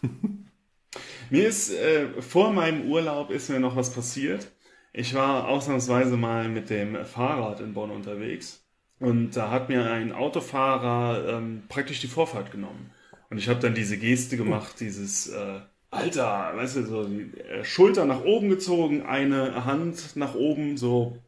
mir 1.30 1.46
ist 1.46 1.70
äh, 1.70 2.22
vor 2.22 2.54
meinem 2.54 2.90
Urlaub 2.90 3.30
ist 3.30 3.50
mir 3.50 3.60
noch 3.60 3.76
was 3.76 3.92
passiert. 3.92 4.50
Ich 4.94 5.12
war 5.12 5.46
ausnahmsweise 5.46 6.16
mal 6.16 6.48
mit 6.48 6.70
dem 6.70 7.04
Fahrrad 7.04 7.60
in 7.60 7.74
Bonn 7.74 7.90
unterwegs 7.90 8.64
und 8.98 9.32
da 9.32 9.50
hat 9.50 9.68
mir 9.68 9.92
ein 9.92 10.12
Autofahrer 10.12 11.36
ähm, 11.36 11.64
praktisch 11.68 12.00
die 12.00 12.06
Vorfahrt 12.06 12.50
genommen. 12.50 12.92
Und 13.28 13.36
ich 13.36 13.50
habe 13.50 13.60
dann 13.60 13.74
diese 13.74 13.98
Geste 13.98 14.38
gemacht, 14.38 14.80
dieses 14.80 15.28
äh, 15.28 15.60
Alter, 15.90 16.52
weißt 16.54 16.76
du, 16.76 16.86
so 16.86 17.04
die 17.04 17.38
äh, 17.40 17.62
Schulter 17.62 18.06
nach 18.06 18.24
oben 18.24 18.48
gezogen, 18.48 19.02
eine 19.02 19.66
Hand 19.66 20.16
nach 20.16 20.34
oben, 20.34 20.78
so, 20.78 21.18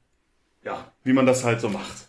ja, 0.64 0.90
wie 1.04 1.12
man 1.12 1.26
das 1.26 1.44
halt 1.44 1.60
so 1.60 1.68
macht. 1.68 2.08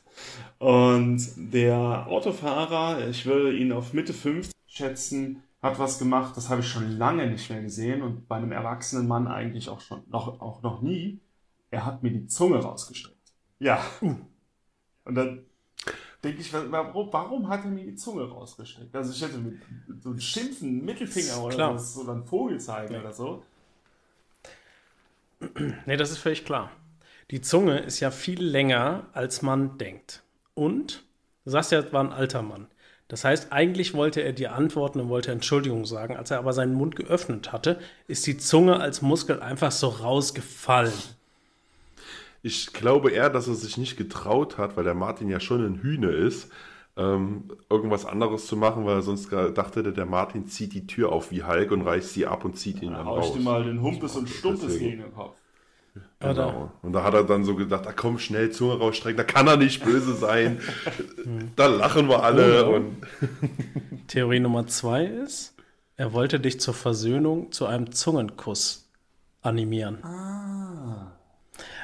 Und 0.60 1.28
der 1.36 2.08
Autofahrer, 2.08 3.06
ich 3.10 3.26
würde 3.26 3.54
ihn 3.54 3.74
auf 3.74 3.92
Mitte 3.92 4.14
50 4.14 4.54
schätzen, 4.66 5.44
hat 5.64 5.80
was 5.80 5.98
gemacht, 5.98 6.36
das 6.36 6.50
habe 6.50 6.62
ich 6.62 6.68
schon 6.68 6.98
lange 6.98 7.26
nicht 7.26 7.50
mehr 7.50 7.62
gesehen 7.62 8.02
und 8.02 8.28
bei 8.28 8.36
einem 8.36 8.52
erwachsenen 8.52 9.08
Mann 9.08 9.28
eigentlich 9.28 9.70
auch 9.70 9.80
schon 9.80 10.04
noch, 10.10 10.42
auch 10.42 10.62
noch 10.62 10.82
nie. 10.82 11.22
Er 11.72 11.86
hat 11.86 12.04
mir 12.04 12.12
die 12.12 12.28
Zunge 12.28 12.58
rausgestreckt. 12.58 13.34
Ja. 13.60 13.84
Uh. 14.02 14.18
Und 15.06 15.16
dann 15.16 15.46
denke 16.24 16.42
ich, 16.42 16.54
warum, 16.54 17.12
warum 17.12 17.48
hat 17.48 17.64
er 17.64 17.72
mir 17.72 17.86
die 17.86 17.96
Zunge 17.96 18.30
rausgestreckt? 18.30 18.94
Also 18.96 19.14
ich 19.14 19.22
hätte 19.22 19.38
mit 19.38 19.58
so 20.04 20.10
einem 20.10 20.20
Schimpfen, 20.20 20.84
Mittelfinger 20.84 21.42
oder 21.42 21.56
klar. 21.56 21.74
was, 21.76 21.98
oder 21.98 22.12
einen 22.12 22.26
Vogel 22.26 22.60
zeigen 22.60 22.94
ja. 22.94 23.00
oder 23.00 23.14
so. 23.14 23.44
Nee, 25.86 25.98
das 25.98 26.12
ist 26.12 26.20
völlig 26.20 26.46
klar. 26.46 26.72
Die 27.32 27.42
Zunge 27.42 27.80
ist 27.80 28.02
ja 28.02 28.12
viel 28.12 28.44
länger, 28.44 29.08
als 29.14 29.42
man 29.42 29.78
denkt. 29.78 30.24
Und, 30.54 31.06
du 31.46 31.52
sagst 31.52 31.72
ja, 31.72 31.80
es 31.80 31.92
war 31.94 32.04
ein 32.04 32.12
alter 32.12 32.42
Mann. 32.42 32.68
Das 33.08 33.24
heißt, 33.24 33.52
eigentlich 33.52 33.94
wollte 33.94 34.22
er 34.22 34.34
dir 34.34 34.54
antworten 34.54 35.00
und 35.00 35.10
wollte 35.10 35.32
Entschuldigung 35.32 35.86
sagen. 35.86 36.16
Als 36.16 36.32
er 36.32 36.40
aber 36.40 36.54
seinen 36.54 36.74
Mund 36.74 36.96
geöffnet 36.96 37.52
hatte, 37.52 37.80
ist 38.08 38.26
die 38.26 38.38
Zunge 38.38 38.80
als 38.80 39.02
Muskel 39.02 39.42
einfach 39.42 39.72
so 39.72 39.88
rausgefallen. 39.88 40.94
Ich 42.42 42.74
glaube 42.74 43.12
eher, 43.12 43.30
dass 43.30 43.48
er 43.48 43.56
sich 43.56 43.78
nicht 43.78 43.98
getraut 43.98 44.58
hat, 44.58 44.76
weil 44.76 44.84
der 44.84 44.96
Martin 44.96 45.30
ja 45.30 45.40
schon 45.40 45.66
ein 45.66 45.82
Hühne 45.82 46.10
ist, 46.10 46.50
ähm, 46.96 47.46
irgendwas 47.70 48.06
anderes 48.06 48.48
zu 48.48 48.56
machen, 48.56 48.86
weil 48.86 48.96
er 48.96 49.02
sonst 49.02 49.32
dachte, 49.32 49.94
der 49.94 50.06
Martin 50.06 50.48
zieht 50.48 50.74
die 50.74 50.86
Tür 50.86 51.12
auf 51.12 51.32
wie 51.32 51.44
Hulk 51.44 51.72
und 51.72 51.82
reißt 51.82 52.14
sie 52.14 52.28
ab 52.28 52.46
und 52.46 52.58
zieht 52.58 52.82
ihn 52.82 52.92
dann, 52.92 53.06
dann 53.06 53.08
raus. 53.08 53.28
ich 53.30 53.34
dir 53.34 53.42
mal 53.42 53.64
den 53.64 53.82
Humpes 53.82 54.16
und 54.16 54.30
Stumpes 54.30 54.78
gegen 54.78 55.02
den 55.02 55.14
Kopf. 55.14 55.36
Genau. 56.20 56.72
Und 56.82 56.94
da 56.94 57.04
hat 57.04 57.14
er 57.14 57.24
dann 57.24 57.44
so 57.44 57.56
gedacht, 57.56 57.86
da 57.86 57.92
komm 57.92 58.18
schnell 58.18 58.52
Zunge 58.52 58.80
rausstrecken, 58.80 59.18
da 59.18 59.24
kann 59.24 59.48
er 59.48 59.58
nicht 59.58 59.84
böse 59.84 60.14
sein. 60.14 60.62
da 61.56 61.68
lachen 61.68 62.08
wir 62.08 62.24
alle. 62.24 62.68
Oh, 62.68 62.76
und 62.76 62.98
Theorie 64.08 64.40
Nummer 64.40 64.66
zwei 64.68 65.06
ist, 65.06 65.56
er 65.96 66.14
wollte 66.14 66.40
dich 66.40 66.60
zur 66.60 66.74
Versöhnung 66.74 67.52
zu 67.52 67.66
einem 67.66 67.92
Zungenkuss 67.92 68.90
animieren. 69.42 70.04
Ah. 70.04 71.12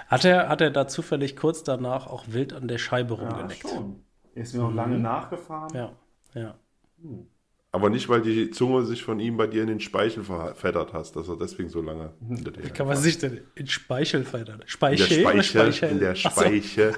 Hat 0.08 0.26
er, 0.26 0.50
hat 0.50 0.62
er 0.62 0.72
da 0.72 0.88
zufällig 0.88 1.36
kurz 1.36 1.64
danach 1.64 2.08
auch 2.08 2.24
wild 2.28 2.54
an 2.54 2.68
der 2.68 2.80
Scheibe 2.80 3.16
rumgeleckt? 3.16 3.64
Ja, 3.64 3.70
schon. 3.70 4.04
Er 4.34 4.42
ist 4.42 4.54
mir 4.56 4.62
noch 4.62 4.72
mhm. 4.72 4.76
lange 4.76 5.00
nachgefahren. 5.00 5.76
Ja, 5.76 5.92
ja. 6.34 6.56
Hm. 7.02 7.28
Aber 7.72 7.92
nicht, 7.92 8.10
weil 8.10 8.22
die 8.22 8.50
Zunge 8.50 8.84
sich 8.84 9.04
von 9.04 9.20
ihm 9.20 9.38
bei 9.38 9.46
dir 9.46 9.62
in 9.62 9.68
den 9.68 9.80
Speichel 9.80 10.24
verfettert 10.24 10.94
hast, 10.94 11.16
dass 11.16 11.28
er 11.28 11.38
deswegen 11.38 11.70
so 11.70 11.82
lange 11.82 12.14
hinter 12.28 12.50
dir 12.52 12.64
Wie 12.64 12.70
kann 12.70 12.88
man 12.88 12.98
sich 12.98 13.20
denn 13.20 13.42
in 13.54 13.68
Speichel 13.68 14.26
fettern? 14.26 14.64
Speichel? 14.66 15.20
In 15.20 15.36
der 15.36 15.44
Speichel. 15.44 15.90
In 15.90 16.00
der 16.00 16.16
Speichel. 16.16 16.96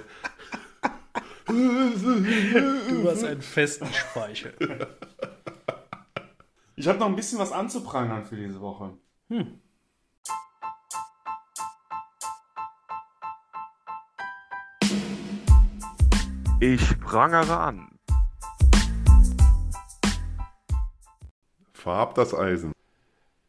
du 1.47 3.09
hast 3.09 3.25
einen 3.25 3.41
festen 3.41 3.87
Speichel. 3.93 4.53
Ich 6.77 6.87
habe 6.87 6.99
noch 6.99 7.07
ein 7.07 7.15
bisschen 7.17 7.37
was 7.37 7.51
anzuprangern 7.51 8.23
für 8.23 8.37
diese 8.37 8.61
Woche. 8.61 8.93
Hm. 9.27 9.59
Ich 16.61 16.99
prangere 17.01 17.57
an. 17.57 17.90
Farb 21.81 22.15
das 22.15 22.33
Eisen. 22.33 22.73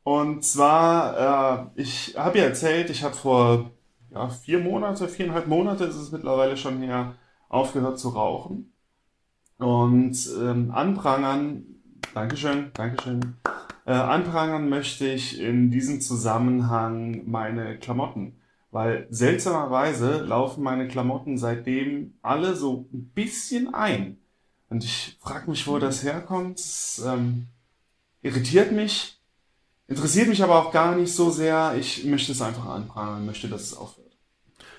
Und 0.05 0.45
zwar, 0.45 1.71
äh, 1.77 1.81
ich 1.81 2.17
habe 2.17 2.39
ja 2.39 2.45
erzählt, 2.45 2.91
ich 2.91 3.05
habe 3.05 3.15
vor 3.15 3.71
ja, 4.11 4.29
vier 4.29 4.59
Monate, 4.59 5.07
viereinhalb 5.09 5.47
Monate 5.47 5.85
ist 5.85 5.97
es 5.97 6.11
mittlerweile 6.13 6.57
schon 6.57 6.83
her, 6.83 7.15
aufgehört 7.49 7.99
zu 7.99 8.09
rauchen. 8.09 8.73
Und 9.59 10.17
ähm, 10.41 10.71
anprangern, 10.73 11.65
Dankeschön, 12.15 12.73
Dankeschön, 12.75 13.37
äh, 13.87 13.93
anprangern 13.93 14.69
möchte 14.69 15.07
ich 15.07 15.41
in 15.41 15.71
diesem 15.71 16.01
Zusammenhang 16.01 17.23
meine 17.27 17.79
Klamotten. 17.79 18.39
Weil 18.71 19.07
seltsamerweise 19.11 20.23
laufen 20.23 20.65
meine 20.65 20.89
Klamotten 20.89 21.37
seitdem 21.37 22.15
alle 22.23 22.57
so 22.57 22.89
ein 22.93 23.11
bisschen 23.15 23.75
ein. 23.75 24.19
Und 24.71 24.83
ich 24.83 25.19
frage 25.21 25.51
mich, 25.51 25.67
wo 25.67 25.79
das 25.79 26.03
herkommt. 26.03 26.61
Ähm, 27.07 27.49
irritiert 28.23 28.73
mich, 28.73 29.21
interessiert 29.89 30.29
mich 30.29 30.43
aber 30.43 30.57
auch 30.57 30.73
gar 30.73 30.97
nicht 30.97 31.13
so 31.13 31.31
sehr. 31.31 31.75
Ich 31.79 32.05
möchte 32.05 32.33
es 32.33 32.43
einfach 32.43 32.67
anprangern, 32.67 33.27
möchte, 33.27 33.49
dass 33.49 33.63
es 33.63 33.75
aufhört. 33.75 34.03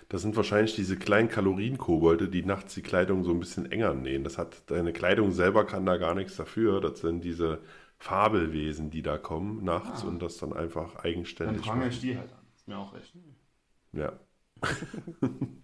Das 0.09 0.21
sind 0.21 0.35
wahrscheinlich 0.35 0.75
diese 0.75 0.97
kleinen 0.97 1.29
Kalorienkobolde, 1.29 2.29
die 2.29 2.43
nachts 2.43 2.75
die 2.75 2.81
Kleidung 2.81 3.23
so 3.23 3.31
ein 3.31 3.39
bisschen 3.39 3.71
enger 3.71 3.93
nähen. 3.93 4.23
Das 4.23 4.37
hat 4.37 4.69
deine 4.69 4.93
Kleidung 4.93 5.31
selber 5.31 5.65
kann 5.65 5.85
da 5.85 5.97
gar 5.97 6.13
nichts 6.13 6.35
dafür. 6.35 6.81
Das 6.81 6.99
sind 6.99 7.23
diese 7.23 7.61
Fabelwesen, 7.97 8.91
die 8.91 9.01
da 9.01 9.17
kommen 9.17 9.63
nachts 9.63 10.03
ah. 10.03 10.07
und 10.07 10.21
das 10.21 10.37
dann 10.37 10.53
einfach 10.53 10.97
eigenständig. 10.97 11.65
Dann 11.65 11.65
prange 11.65 11.89
ich 11.89 11.99
die 11.99 12.17
halt 12.17 12.31
an. 12.31 12.45
Ist 12.55 12.67
mir 12.67 12.77
auch 12.77 12.93
recht. 12.93 13.13
Ja. 13.93 14.13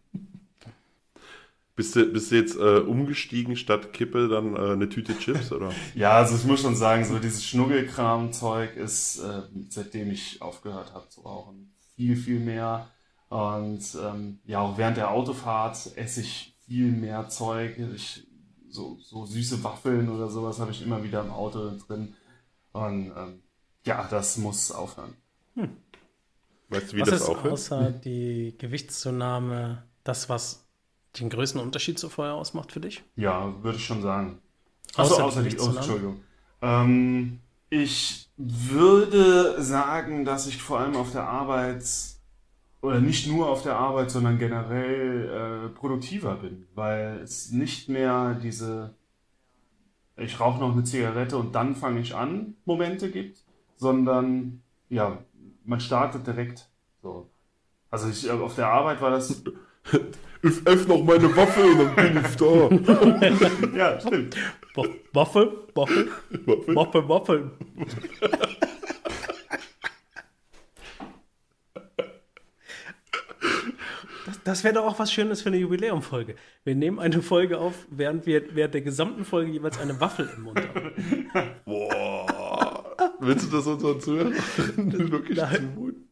Bist 1.80 1.95
du, 1.95 2.11
bist 2.11 2.30
du 2.30 2.36
jetzt 2.36 2.57
äh, 2.57 2.80
umgestiegen 2.80 3.55
statt 3.55 3.93
Kippe 3.93 4.27
dann 4.27 4.53
äh, 4.53 4.73
eine 4.73 4.89
Tüte 4.89 5.17
Chips, 5.17 5.53
oder? 5.53 5.71
ja, 5.95 6.11
also 6.11 6.36
ich 6.36 6.43
muss 6.43 6.61
schon 6.61 6.75
sagen, 6.75 7.05
so 7.05 7.19
dieses 7.19 7.45
Schnuggelkram-Zeug 7.45 8.75
ist, 8.75 9.19
äh, 9.19 9.43
seitdem 9.69 10.11
ich 10.11 10.41
aufgehört 10.41 10.93
habe 10.93 11.07
zu 11.07 11.21
rauchen, 11.21 11.73
viel, 11.95 12.17
viel 12.17 12.41
mehr. 12.41 12.89
Und 13.30 13.80
ähm, 14.03 14.39
ja, 14.43 14.59
auch 14.59 14.77
während 14.77 14.97
der 14.97 15.09
Autofahrt 15.09 15.95
esse 15.95 16.19
ich 16.19 16.53
viel 16.67 16.91
mehr 16.91 17.30
Zeug. 17.30 17.77
Ich, 17.95 18.27
so, 18.67 18.97
so 19.01 19.25
süße 19.25 19.63
Waffeln 19.63 20.09
oder 20.09 20.27
sowas 20.27 20.59
habe 20.59 20.71
ich 20.71 20.82
immer 20.82 21.01
wieder 21.01 21.21
im 21.21 21.32
Auto 21.32 21.71
drin. 21.88 22.13
Und 22.73 23.13
ähm, 23.15 23.39
ja, 23.86 24.05
das 24.11 24.38
muss 24.38 24.73
aufhören. 24.73 25.13
Hm. 25.55 25.77
Weißt 26.67 26.91
du, 26.91 26.97
wie 26.97 27.01
was 27.03 27.09
das 27.09 27.21
ist 27.21 27.30
aufhört? 27.30 27.53
außer 27.53 27.91
die 27.91 28.53
Gewichtszunahme 28.57 29.84
das, 30.03 30.27
was 30.27 30.68
den 31.20 31.30
größten 31.30 31.60
Unterschied 31.60 31.97
zu 31.97 32.10
vorher 32.10 32.36
ausmacht 32.36 32.72
für 32.72 32.80
dich? 32.80 33.03
Ja, 33.16 33.53
würde 33.64 33.78
ich 33.78 33.86
schon 33.86 34.01
sagen. 34.01 34.39
Achso, 34.95 35.16
außer, 35.16 35.26
außer 35.26 35.43
die, 35.43 35.57
oh, 35.60 35.68
Entschuldigung. 35.68 36.22
Ähm, 36.62 37.39
ich 37.70 38.30
würde 38.38 39.62
sagen, 39.62 40.26
dass 40.26 40.47
ich 40.47 40.62
vor 40.62 40.80
allem 40.80 40.95
auf 40.95 41.12
der 41.12 41.28
Arbeit 41.28 41.86
oder 42.82 42.99
nicht 43.01 43.28
nur 43.28 43.49
auf 43.49 43.64
der 43.64 43.78
Arbeit, 43.78 44.10
sondern 44.10 44.39
generell 44.39 45.66
äh, 45.66 45.70
produktiver 45.70 46.36
bin, 46.36 46.68
weil 46.76 47.20
es 47.22 47.51
nicht 47.51 47.89
mehr 47.89 48.39
diese 48.41 48.93
ich 50.20 50.39
rauche 50.39 50.60
noch 50.60 50.74
eine 50.74 50.84
Zigarette 50.84 51.38
und 51.38 51.55
dann 51.55 51.76
fange 51.76 52.01
ich 52.01 52.16
an 52.16 52.55
Momente 52.66 53.10
gibt, 53.10 53.43
sondern 53.78 54.62
ja, 54.89 55.20
man 55.64 55.80
startet 55.80 56.28
direkt 56.28 56.70
so. 57.01 57.30
Also 57.89 58.10
ich, 58.10 58.30
auf 58.30 58.55
der 58.55 58.68
Arbeit 58.68 59.01
war 59.01 59.12
das 59.12 59.43
ich 60.43 60.67
esse 60.67 60.88
noch 60.88 61.03
meine 61.03 61.36
Waffe 61.36 61.61
und 61.61 61.80
dann 61.80 61.95
bin 61.95 62.23
ich 62.25 62.36
da. 62.36 63.77
ja, 63.77 63.99
stimmt. 63.99 64.36
Waffe, 65.13 65.67
Waffe, 65.73 66.07
Waffe, 66.45 66.75
Waffe, 66.75 67.09
Waffe. 67.09 67.51
Das, 74.25 74.43
das 74.43 74.63
wäre 74.63 74.75
doch 74.75 74.86
auch 74.86 74.99
was 74.99 75.11
Schönes 75.11 75.41
für 75.41 75.49
eine 75.49 75.57
Jubiläumfolge. 75.57 76.36
Wir 76.63 76.75
nehmen 76.75 76.99
eine 76.99 77.21
Folge 77.21 77.57
auf, 77.57 77.88
während 77.89 78.25
wir 78.25 78.55
während 78.55 78.75
der 78.75 78.82
gesamten 78.82 79.25
Folge 79.25 79.51
jeweils 79.51 79.80
eine 79.80 79.99
Waffel 79.99 80.30
im 80.36 80.43
Mund 80.43 80.59
haben. 80.59 81.55
Boah. 81.65 82.95
Willst 83.19 83.45
du 83.45 83.57
das 83.57 83.67
unseren 83.67 83.99
Zuhörern 83.99 84.34
wirklich 85.11 85.39
zumuten? 85.39 86.09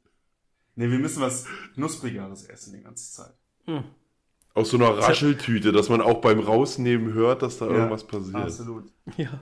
Nee, 0.76 0.92
wir 0.92 1.00
müssen 1.00 1.22
was 1.22 1.46
Knusprigeres 1.74 2.46
essen 2.46 2.74
die 2.74 2.82
ganze 2.82 3.12
Zeit. 3.12 3.34
Hm. 3.68 3.84
Aus 4.54 4.72
so 4.72 4.78
einer 4.78 4.98
Rascheltüte, 4.98 5.72
dass 5.72 5.90
man 5.90 6.02
auch 6.02 6.20
beim 6.20 6.40
Rausnehmen 6.40 7.14
hört, 7.14 7.44
dass 7.44 7.60
da 7.60 7.68
ja, 7.68 7.74
irgendwas 7.74 8.06
passiert. 8.06 8.36
Absolut. 8.36 8.86
Ja. 9.18 9.40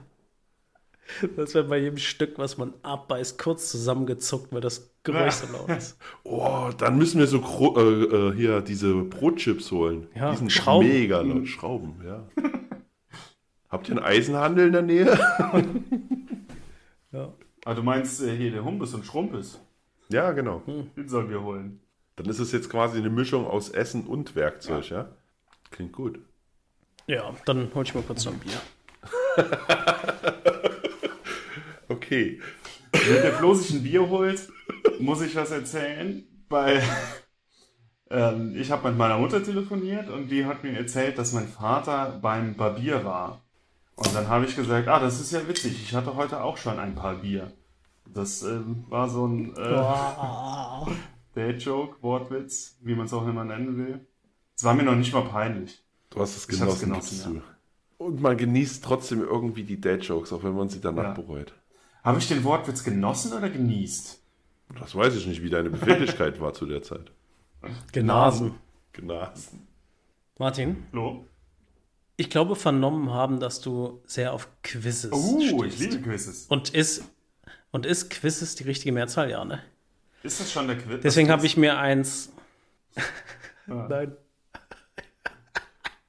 Das 1.36 1.54
wäre 1.54 1.64
bei 1.64 1.78
jedem 1.78 1.98
Stück, 1.98 2.38
was 2.38 2.58
man 2.58 2.74
abbeißt, 2.82 3.38
kurz 3.38 3.70
zusammengezuckt, 3.70 4.52
weil 4.52 4.60
das 4.60 4.92
Geräusch 5.04 5.34
so 5.34 5.52
laut 5.52 5.68
ist. 5.70 5.98
Oh, 6.24 6.70
dann 6.76 6.98
müssen 6.98 7.20
wir 7.20 7.28
so 7.28 7.38
äh, 7.38 7.80
äh, 7.80 8.34
hier 8.34 8.60
diese 8.60 8.94
Brotchips 8.94 9.70
holen. 9.70 10.08
Ja, 10.14 10.32
die 10.32 10.38
sind 10.38 10.52
Schrauben. 10.52 10.88
mega 10.88 11.20
laut. 11.20 11.36
Mhm. 11.36 11.46
Schrauben, 11.46 11.94
ja. 12.04 12.26
Habt 13.68 13.88
ihr 13.88 13.96
einen 13.96 14.04
Eisenhandel 14.04 14.66
in 14.66 14.72
der 14.72 14.82
Nähe? 14.82 15.06
ja. 17.12 17.32
Ah, 17.64 17.74
du 17.74 17.82
meinst 17.82 18.22
äh, 18.22 18.36
hier 18.36 18.50
der 18.50 18.64
Humbus 18.64 18.92
und 18.94 19.04
Schrumpus? 19.06 19.60
Ja, 20.08 20.32
genau. 20.32 20.62
Den 20.96 21.08
sollen 21.08 21.30
wir 21.30 21.42
holen. 21.42 21.80
Dann 22.16 22.26
ist 22.26 22.38
es 22.38 22.52
jetzt 22.52 22.70
quasi 22.70 22.98
eine 22.98 23.10
Mischung 23.10 23.46
aus 23.46 23.68
Essen 23.68 24.06
und 24.06 24.34
Werkzeug, 24.34 24.88
ja? 24.88 24.96
ja? 24.96 25.08
Klingt 25.70 25.92
gut. 25.92 26.18
Ja, 27.06 27.34
dann 27.44 27.70
hol 27.74 27.84
ich 27.84 27.94
mal 27.94 28.02
kurz 28.02 28.24
noch 28.24 28.32
ein 28.32 28.40
Bier. 28.40 28.60
okay. 31.88 32.40
Wenn 32.92 33.22
der 33.22 33.34
Flo 33.34 33.54
sich 33.54 33.74
ein 33.74 33.82
Bier 33.82 34.08
holt, 34.08 34.48
muss 34.98 35.20
ich 35.20 35.36
was 35.36 35.50
erzählen, 35.50 36.26
weil 36.48 36.82
ähm, 38.10 38.54
ich 38.56 38.70
habe 38.70 38.88
mit 38.88 38.98
meiner 38.98 39.18
Mutter 39.18 39.42
telefoniert 39.42 40.08
und 40.08 40.28
die 40.28 40.46
hat 40.46 40.64
mir 40.64 40.72
erzählt, 40.72 41.18
dass 41.18 41.32
mein 41.32 41.48
Vater 41.48 42.18
beim 42.20 42.56
Barbier 42.56 43.04
war. 43.04 43.42
Und 43.96 44.14
dann 44.14 44.28
habe 44.28 44.44
ich 44.46 44.56
gesagt, 44.56 44.88
ah, 44.88 44.98
das 44.98 45.20
ist 45.20 45.32
ja 45.32 45.46
witzig, 45.48 45.80
ich 45.82 45.94
hatte 45.94 46.16
heute 46.16 46.42
auch 46.42 46.56
schon 46.56 46.78
ein 46.78 46.94
paar 46.94 47.16
Bier. 47.16 47.52
Das 48.06 48.42
ähm, 48.42 48.84
war 48.88 49.08
so 49.08 49.26
ein 49.26 49.54
äh, 49.56 49.74
Date-Joke, 51.36 52.02
Wortwitz, 52.02 52.78
wie 52.80 52.94
man 52.94 53.06
es 53.06 53.12
auch 53.12 53.26
immer 53.26 53.44
nennen 53.44 53.76
will. 53.76 54.00
Es 54.56 54.64
war 54.64 54.74
mir 54.74 54.84
noch 54.84 54.96
nicht 54.96 55.12
mal 55.12 55.24
peinlich. 55.24 55.82
Du 56.10 56.20
hast 56.20 56.36
es 56.36 56.48
genossen. 56.48 56.88
genossen 56.88 57.34
ja. 57.36 57.42
Und 57.98 58.20
man 58.20 58.36
genießt 58.36 58.82
trotzdem 58.82 59.22
irgendwie 59.22 59.64
die 59.64 59.80
Date-Jokes, 59.80 60.32
auch 60.32 60.42
wenn 60.42 60.54
man 60.54 60.68
sie 60.68 60.80
danach 60.80 61.02
ja. 61.02 61.12
bereut. 61.12 61.54
Habe 62.02 62.18
ich 62.18 62.28
den 62.28 62.42
Wortwitz 62.44 62.84
genossen 62.84 63.32
oder 63.32 63.50
genießt? 63.50 64.20
Das 64.80 64.94
weiß 64.94 65.14
ich 65.16 65.26
nicht, 65.26 65.42
wie 65.42 65.50
deine 65.50 65.70
Befindlichkeit 65.70 66.40
war 66.40 66.54
zu 66.54 66.66
der 66.66 66.82
Zeit. 66.82 67.12
Genasen. 67.92 68.54
Genasen. 68.92 69.66
Martin? 70.38 70.84
Hallo? 70.92 71.26
Ich 72.16 72.30
glaube, 72.30 72.56
vernommen 72.56 73.10
haben, 73.10 73.40
dass 73.40 73.60
du 73.60 74.00
sehr 74.06 74.32
auf 74.32 74.48
Quizzes 74.62 75.12
Oh, 75.12 75.40
stehst. 75.40 75.80
ich 75.80 75.90
liebe 75.90 76.02
Quizzes. 76.02 76.46
Und 76.48 76.70
ist, 76.70 77.04
und 77.72 77.84
ist 77.84 78.08
Quizzes 78.08 78.54
die 78.54 78.64
richtige 78.64 78.92
Mehrzahl? 78.92 79.30
Ja, 79.30 79.44
ne? 79.44 79.62
Ist 80.22 80.40
das 80.40 80.52
schon 80.52 80.66
der 80.66 80.78
Quiz? 80.78 81.02
Deswegen 81.02 81.30
habe 81.30 81.46
ich 81.46 81.56
mir 81.56 81.78
eins. 81.78 82.32
Ah. 83.68 83.88
Nein. 83.90 84.16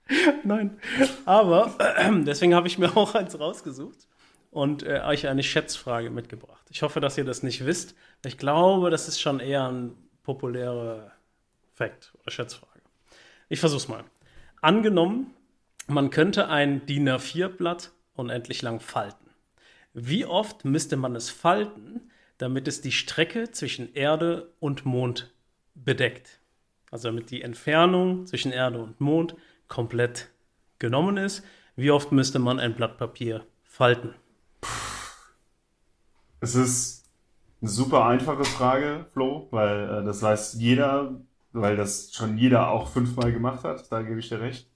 Nein. 0.44 0.80
Aber 1.26 1.76
äh, 1.80 2.12
deswegen 2.24 2.54
habe 2.54 2.68
ich 2.68 2.78
mir 2.78 2.96
auch 2.96 3.16
eins 3.16 3.40
rausgesucht 3.40 4.08
und 4.52 4.84
äh, 4.84 5.02
euch 5.02 5.28
eine 5.28 5.42
Schätzfrage 5.42 6.10
mitgebracht. 6.10 6.64
Ich 6.70 6.84
hoffe, 6.84 7.00
dass 7.00 7.18
ihr 7.18 7.26
das 7.26 7.44
nicht 7.44 7.66
wisst. 7.66 7.96
Ich 8.26 8.38
glaube, 8.38 8.90
das 8.90 9.08
ist 9.08 9.20
schon 9.20 9.40
eher 9.40 9.68
ein 9.68 9.96
populärer 10.24 11.12
Fakt 11.74 12.14
oder 12.22 12.32
Schätzfrage. 12.32 12.82
Ich 13.50 13.60
versuche 13.60 13.82
es 13.82 13.88
mal. 13.88 14.04
Angenommen, 14.62 15.34
man 15.88 16.10
könnte 16.10 16.50
ein 16.50 16.86
DIN 16.86 17.10
A4-Blatt 17.10 17.92
unendlich 18.16 18.62
lang 18.62 18.80
falten. 18.80 19.30
Wie 19.94 20.26
oft 20.26 20.66
müsste 20.66 20.98
man 20.98 21.16
es 21.16 21.30
falten, 21.30 22.12
damit 22.38 22.68
es 22.68 22.82
die 22.82 22.92
Strecke 22.92 23.52
zwischen 23.52 23.94
Erde 23.94 24.54
und 24.60 24.86
Mond 24.86 25.34
bedeckt. 25.76 26.40
Also 26.92 27.10
damit 27.10 27.32
die 27.32 27.42
Entfernung 27.42 28.26
zwischen 28.26 28.52
Erde 28.52 28.82
und 28.82 29.02
Mond 29.02 29.36
komplett 29.68 30.30
genommen 30.80 31.18
ist. 31.18 31.44
Wie 31.76 31.92
oft 31.92 32.12
müsste 32.12 32.40
man 32.40 32.60
ein 32.60 32.76
Blatt 32.76 32.98
Papier 32.98 33.46
falten? 33.64 34.14
Es 36.40 36.56
ist 36.56 37.06
eine 37.62 37.70
super 37.70 38.06
einfache 38.06 38.44
Frage, 38.44 39.06
Flo, 39.14 39.48
weil 39.52 39.90
äh, 39.90 40.06
das 40.06 40.22
weiß 40.22 40.56
jeder, 40.60 41.20
weil 41.52 41.76
das 41.76 42.14
schon 42.14 42.38
jeder 42.38 42.70
auch 42.70 42.90
fünfmal 42.90 43.32
gemacht 43.32 43.64
hat. 43.64 43.92
Da 43.92 44.02
gebe 44.02 44.20
ich 44.20 44.30
dir 44.30 44.40
recht. 44.40 44.70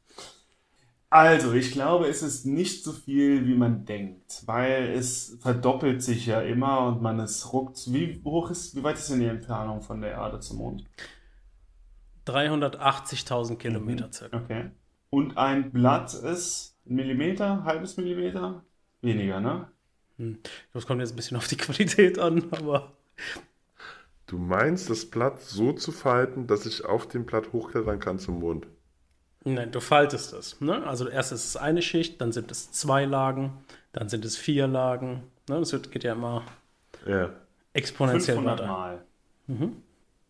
Also, 1.11 1.53
ich 1.53 1.71
glaube, 1.73 2.07
es 2.07 2.23
ist 2.23 2.45
nicht 2.45 2.83
so 2.85 2.93
viel, 2.93 3.45
wie 3.45 3.53
man 3.55 3.85
denkt, 3.85 4.43
weil 4.47 4.91
es 4.91 5.37
verdoppelt 5.41 6.01
sich 6.01 6.25
ja 6.25 6.41
immer 6.41 6.87
und 6.87 7.01
man 7.01 7.19
ist 7.19 7.51
ruckt. 7.53 7.91
Wie 7.93 8.21
hoch 8.23 8.49
ist, 8.49 8.75
wie 8.77 8.83
weit 8.83 8.97
ist 8.97 9.09
denn 9.11 9.19
die 9.19 9.25
Entfernung 9.27 9.81
von 9.83 9.99
der 10.01 10.11
Erde 10.13 10.39
zum 10.39 10.57
Mond? 10.59 10.85
380.000 12.25 13.57
Kilometer 13.59 14.07
Mhm. 14.07 14.11
circa. 14.11 14.37
Okay. 14.37 14.71
Und 15.09 15.37
ein 15.37 15.71
Blatt 15.71 16.13
ist 16.13 16.77
ein 16.85 16.95
Millimeter, 16.95 17.63
halbes 17.63 17.97
Millimeter? 17.97 18.65
Weniger, 19.01 19.39
ne? 19.41 19.71
Das 20.73 20.85
kommt 20.85 21.01
jetzt 21.01 21.11
ein 21.13 21.15
bisschen 21.17 21.37
auf 21.37 21.47
die 21.47 21.57
Qualität 21.57 22.17
an, 22.19 22.47
aber 22.51 22.93
Du 24.25 24.39
meinst, 24.39 24.89
das 24.89 25.05
Blatt 25.11 25.41
so 25.41 25.73
zu 25.73 25.91
falten, 25.91 26.47
dass 26.47 26.65
ich 26.65 26.85
auf 26.85 27.07
dem 27.07 27.25
Blatt 27.27 27.53
hochklettern 27.53 27.99
kann 27.99 28.17
zum 28.17 28.39
Mond? 28.39 28.65
Nein, 29.43 29.71
du 29.71 29.79
faltest 29.79 30.33
es. 30.33 30.59
Ne? 30.61 30.85
Also 30.85 31.07
erst 31.07 31.31
ist 31.31 31.45
es 31.45 31.57
eine 31.57 31.81
Schicht, 31.81 32.21
dann 32.21 32.31
sind 32.31 32.51
es 32.51 32.71
zwei 32.71 33.05
Lagen, 33.05 33.53
dann 33.93 34.09
sind 34.09 34.25
es 34.25 34.37
vier 34.37 34.67
Lagen. 34.67 35.23
Ne? 35.49 35.59
Das 35.59 35.71
wird, 35.73 35.91
geht 35.91 36.03
ja 36.03 36.13
immer 36.13 36.43
Ja. 37.05 37.29
exponentiell 37.73 38.37
500 38.37 38.59
weiter. 38.61 38.71
Mal. 38.71 39.05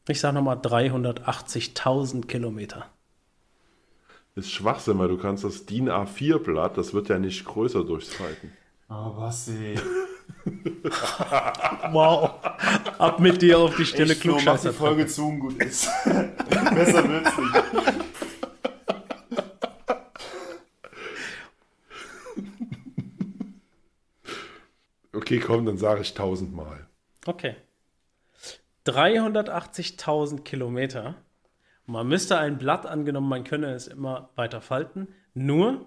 Ich 0.07 0.20
sage 0.20 0.36
nochmal 0.36 0.57
380.000 0.57 2.26
Kilometer. 2.28 2.88
Ist 4.36 4.49
Schwachsinn, 4.51 4.97
weil 4.97 5.09
du 5.09 5.18
kannst 5.18 5.43
das 5.43 5.66
DIN 5.66 5.89
A4-Blatt, 5.89 6.78
das 6.78 6.93
wird 6.93 7.09
ja 7.09 7.20
nicht 7.20 7.43
größer 7.45 7.84
durchs 7.84 8.14
Falten. 8.14 8.53
Oh, 8.89 9.09
Basti. 9.12 9.76
Wow. 11.91 12.36
Ab 12.97 13.20
mit 13.20 13.41
dir 13.41 13.59
auf 13.59 13.76
die 13.76 13.86
Stelle 13.86 14.14
Echt, 14.14 14.22
Flo, 14.22 14.34
mach 14.34 14.39
die 14.39 14.43
Klugscheißer. 14.45 14.74
Folge 14.74 15.07
zu 15.07 15.30
gut 15.38 15.62
ist. 15.62 15.89
Besser 16.05 17.07
wird's 17.09 17.38
nicht. 17.38 18.11
Okay, 25.32 25.40
komm, 25.40 25.66
dann 25.66 25.78
sage 25.78 26.02
ich 26.02 26.14
tausendmal. 26.14 26.88
Okay. 27.26 27.56
380.000 28.86 30.42
Kilometer. 30.42 31.16
Man 31.86 32.08
müsste 32.08 32.38
ein 32.38 32.58
Blatt 32.58 32.86
angenommen, 32.86 33.30
man 33.30 33.46
könne 33.46 33.74
es 33.74 33.88
immer 33.88 34.30
weiter 34.36 34.60
falten, 34.60 35.08
nur 35.34 35.86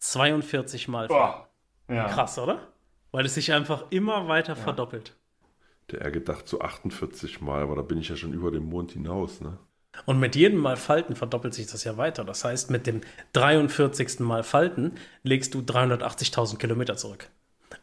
42 0.00 0.88
Mal. 0.88 1.08
falten. 1.08 1.48
Boah. 1.88 1.94
Ja. 1.94 2.08
Krass, 2.08 2.38
oder? 2.38 2.68
Weil 3.10 3.24
es 3.24 3.34
sich 3.34 3.54
einfach 3.54 3.86
immer 3.88 4.28
weiter 4.28 4.54
verdoppelt. 4.54 5.16
Der 5.90 6.02
er 6.02 6.10
gedacht 6.10 6.46
so 6.46 6.60
48 6.60 7.40
Mal, 7.40 7.62
aber 7.62 7.76
da 7.76 7.82
bin 7.82 7.96
ich 7.96 8.10
ja 8.10 8.16
schon 8.16 8.34
über 8.34 8.50
den 8.50 8.64
Mond 8.64 8.92
hinaus, 8.92 9.40
ne? 9.40 9.56
Und 10.04 10.20
mit 10.20 10.36
jedem 10.36 10.58
Mal 10.58 10.76
Falten 10.76 11.16
verdoppelt 11.16 11.54
sich 11.54 11.68
das 11.68 11.84
ja 11.84 11.96
weiter. 11.96 12.22
Das 12.24 12.44
heißt, 12.44 12.70
mit 12.70 12.86
dem 12.86 13.00
43. 13.32 14.20
Mal 14.20 14.42
Falten 14.42 14.92
legst 15.22 15.54
du 15.54 15.60
380.000 15.60 16.58
Kilometer 16.58 16.96
zurück. 16.96 17.30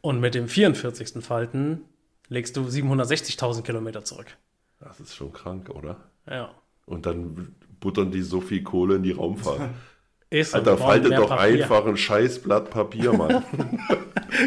Und 0.06 0.20
mit 0.20 0.36
dem 0.36 0.48
44. 0.48 1.24
Falten 1.26 1.82
legst 2.30 2.56
du 2.56 2.62
760.000 2.62 3.64
Kilometer 3.64 4.04
zurück. 4.06 4.38
Das 4.80 5.00
ist 5.00 5.16
schon 5.16 5.34
krank, 5.34 5.72
oder? 5.72 5.98
Ja. 6.30 6.54
Und 6.86 7.08
dann 7.08 7.56
buttern 7.80 8.12
die 8.12 8.22
so 8.22 8.40
viel 8.40 8.62
Kohle 8.62 8.98
in 8.98 9.04
die 9.04 9.14
Raumfahrt. 9.14 9.62
Ist 10.30 10.52
so, 10.52 10.58
Alter, 10.60 10.78
faltet 10.78 11.14
doch 11.18 11.30
Papier. 11.30 11.64
einfach 11.64 11.88
ein 11.88 11.98
scheiß 11.98 12.40
Blatt 12.44 12.70
Papier, 12.70 13.14
Mann. 13.14 13.44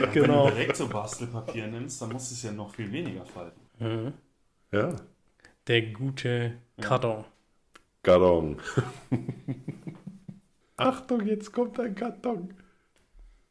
Wenn 0.00 0.12
Genau. 0.12 0.48
du 0.48 0.54
direkt 0.54 0.76
so 0.76 0.86
Bastelpapier 0.86 1.66
nimmst, 1.66 2.00
dann 2.02 2.12
musst 2.12 2.30
du 2.30 2.34
es 2.36 2.42
ja 2.44 2.52
noch 2.52 2.72
viel 2.72 2.92
weniger 2.92 3.24
falten. 3.24 4.12
ja, 4.70 4.94
Der 5.66 5.82
gute 5.92 6.52
Karton. 6.80 7.24
Karton. 8.04 8.58
Achtung, 10.76 11.26
jetzt 11.26 11.52
kommt 11.52 11.80
ein 11.80 11.96
Karton. 11.96 12.54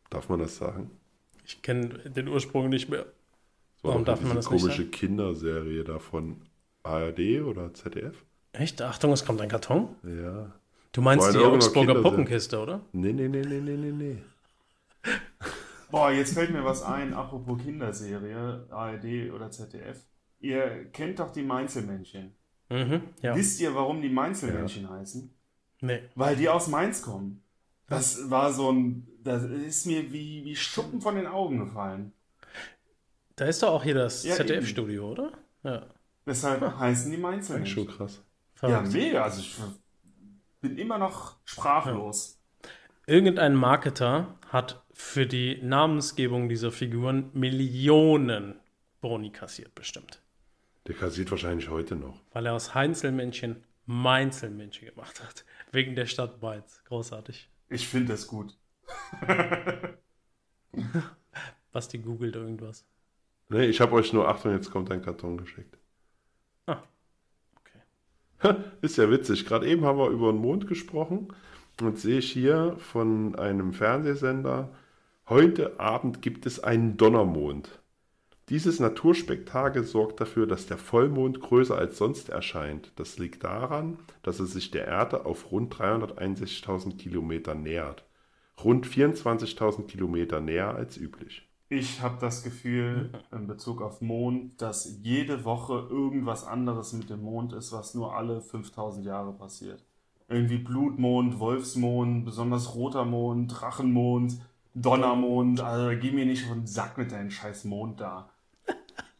Darf 0.09 0.29
man 0.29 0.39
das 0.39 0.55
sagen? 0.55 0.91
Ich 1.47 1.61
kenne 1.61 1.87
den 1.87 2.27
Ursprung 2.27 2.67
nicht 2.67 2.89
mehr. 2.89 3.05
Das 3.05 3.83
war 3.83 3.91
Warum 3.91 4.03
darf 4.05 4.19
man 4.21 4.35
das 4.35 4.51
nicht 4.51 4.61
komische 4.61 4.85
Kinderserie 4.89 5.85
da 5.85 5.97
von 5.97 6.41
ARD 6.83 7.41
oder 7.41 7.73
ZDF. 7.73 8.25
Echt? 8.51 8.81
Achtung, 8.81 9.13
es 9.13 9.23
kommt 9.23 9.39
ein 9.39 9.47
Karton? 9.47 9.95
Ja. 10.03 10.53
Du 10.91 11.01
meinst 11.01 11.33
die 11.33 11.37
Augsburger. 11.37 12.01
Puppenkiste, 12.01 12.59
oder? 12.59 12.81
Nee, 12.91 13.13
nee, 13.13 13.29
nee, 13.29 13.43
nee, 13.43 13.61
nee, 13.61 13.77
nee, 13.77 13.91
nee. 13.91 14.17
Boah, 15.91 16.11
jetzt 16.11 16.33
fällt 16.33 16.51
mir 16.51 16.65
was 16.65 16.83
ein, 16.83 17.13
apropos 17.13 17.61
Kinderserie, 17.63 18.67
ARD 18.69 19.31
oder 19.33 19.49
ZDF. 19.49 20.05
Ihr 20.39 20.89
kennt 20.91 21.19
doch 21.19 21.31
die 21.31 21.43
Mainzelmännchen. 21.43 22.35
Mhm, 22.69 23.01
ja. 23.21 23.35
Wisst 23.37 23.61
ihr, 23.61 23.73
warum 23.73 24.01
die 24.01 24.09
Mainzelmännchen 24.09 24.89
heißen? 24.89 25.33
Nee. 25.79 26.01
Weil 26.15 26.35
die 26.35 26.49
aus 26.49 26.67
Mainz 26.67 27.01
kommen. 27.01 27.41
Das 27.87 28.29
war 28.29 28.51
so 28.51 28.69
ein, 28.69 29.07
das 29.27 29.43
ist 29.43 29.85
mir 29.85 30.11
wie, 30.11 30.43
wie 30.45 30.55
Schuppen 30.55 31.01
von 31.01 31.15
den 31.15 31.27
Augen 31.27 31.59
gefallen. 31.59 32.13
Da 33.35 33.45
ist 33.45 33.61
doch 33.61 33.69
auch 33.69 33.83
hier 33.83 33.93
das 33.93 34.23
Ja, 34.23 34.35
ZDF-Studio, 34.35 35.11
oder? 35.11 35.31
Ja. 35.63 35.85
Deshalb 36.25 36.61
heißen 36.61 37.11
die 37.11 37.17
Eigentlich 37.23 37.45
schon 37.47 37.61
Mainzelmännchen. 37.61 37.87
krass. 37.87 38.23
Ja, 38.61 38.69
Verrückt. 38.69 38.93
mega. 38.93 39.23
Also 39.23 39.41
ich 39.41 39.55
bin 40.61 40.77
immer 40.77 40.97
noch 40.97 41.37
sprachlos. 41.45 42.39
Irgendein 43.05 43.55
Marketer 43.55 44.35
hat 44.49 44.83
für 44.91 45.27
die 45.27 45.61
Namensgebung 45.61 46.49
dieser 46.49 46.71
Figuren 46.71 47.29
Millionen 47.33 48.59
Boni 48.99 49.29
kassiert, 49.31 49.75
bestimmt. 49.75 50.21
Der 50.87 50.95
kassiert 50.95 51.29
wahrscheinlich 51.29 51.69
heute 51.69 51.95
noch. 51.95 52.19
Weil 52.33 52.47
er 52.47 52.53
aus 52.53 52.73
Heinzelmännchen 52.73 53.63
Mainzelmännchen 53.85 54.89
gemacht 54.89 55.21
hat. 55.23 55.45
Wegen 55.71 55.95
der 55.95 56.07
Stadt 56.07 56.41
Mainz. 56.41 56.81
Großartig. 56.85 57.49
Ich 57.69 57.87
finde 57.87 58.13
das 58.13 58.27
gut. 58.27 58.57
Basti 61.71 61.97
googelt 61.99 62.35
irgendwas. 62.35 62.85
Nee, 63.49 63.65
ich 63.65 63.79
habe 63.79 63.93
euch 63.93 64.11
nur, 64.13 64.27
Achtung, 64.27 64.51
jetzt 64.51 64.71
kommt 64.71 64.91
ein 64.91 65.01
Karton 65.01 65.37
geschickt. 65.37 65.77
Ah, 66.65 66.83
okay. 67.59 68.55
Ist 68.81 68.97
ja 68.97 69.09
witzig. 69.09 69.45
Gerade 69.45 69.67
eben 69.67 69.85
haben 69.85 69.97
wir 69.97 70.09
über 70.09 70.31
den 70.31 70.41
Mond 70.41 70.67
gesprochen. 70.67 71.33
Und 71.79 71.99
sehe 71.99 72.19
ich 72.19 72.31
hier 72.31 72.75
von 72.79 73.35
einem 73.35 73.71
Fernsehsender, 73.71 74.73
heute 75.29 75.79
Abend 75.79 76.23
gibt 76.23 76.47
es 76.47 76.59
einen 76.59 76.97
Donnermond. 76.97 77.79
Dieses 78.49 78.79
Naturspektakel 78.79 79.83
sorgt 79.83 80.21
dafür, 80.21 80.47
dass 80.47 80.65
der 80.65 80.77
Vollmond 80.77 81.41
größer 81.41 81.77
als 81.77 81.97
sonst 81.97 82.29
erscheint. 82.29 82.93
Das 82.95 83.19
liegt 83.19 83.43
daran, 83.43 83.99
dass 84.23 84.39
es 84.39 84.53
sich 84.53 84.71
der 84.71 84.87
Erde 84.87 85.25
auf 85.25 85.51
rund 85.51 85.75
361.000 85.75 86.97
Kilometer 86.97 87.53
nähert. 87.53 88.06
Rund 88.63 88.87
24.000 88.87 89.83
Kilometer 89.83 90.39
näher 90.41 90.75
als 90.75 90.97
üblich. 90.97 91.47
Ich 91.69 92.01
habe 92.01 92.17
das 92.19 92.43
Gefühl 92.43 93.11
in 93.31 93.45
Bezug 93.45 93.81
auf 93.81 93.99
Mond, 94.01 94.61
dass 94.61 94.99
jede 95.01 95.43
Woche 95.43 95.85
irgendwas 95.89 96.45
anderes 96.45 96.93
mit 96.93 97.09
dem 97.09 97.23
Mond 97.23 97.51
ist, 97.53 97.73
was 97.73 97.93
nur 97.93 98.15
alle 98.15 98.41
5000 98.41 99.05
Jahre 99.05 99.33
passiert. 99.33 99.83
Irgendwie 100.29 100.57
Blutmond, 100.57 101.39
Wolfsmond, 101.39 102.23
besonders 102.23 102.73
roter 102.75 103.05
Mond, 103.05 103.53
Drachenmond, 103.53 104.39
Donnermond. 104.75 105.59
Also 105.59 105.99
geh 105.99 106.11
mir 106.11 106.25
nicht 106.25 106.45
auf 106.45 106.53
den 106.53 106.67
Sack 106.67 106.97
mit 106.97 107.11
deinem 107.11 107.31
scheiß 107.31 107.65
Mond 107.65 107.99
da. 107.99 108.29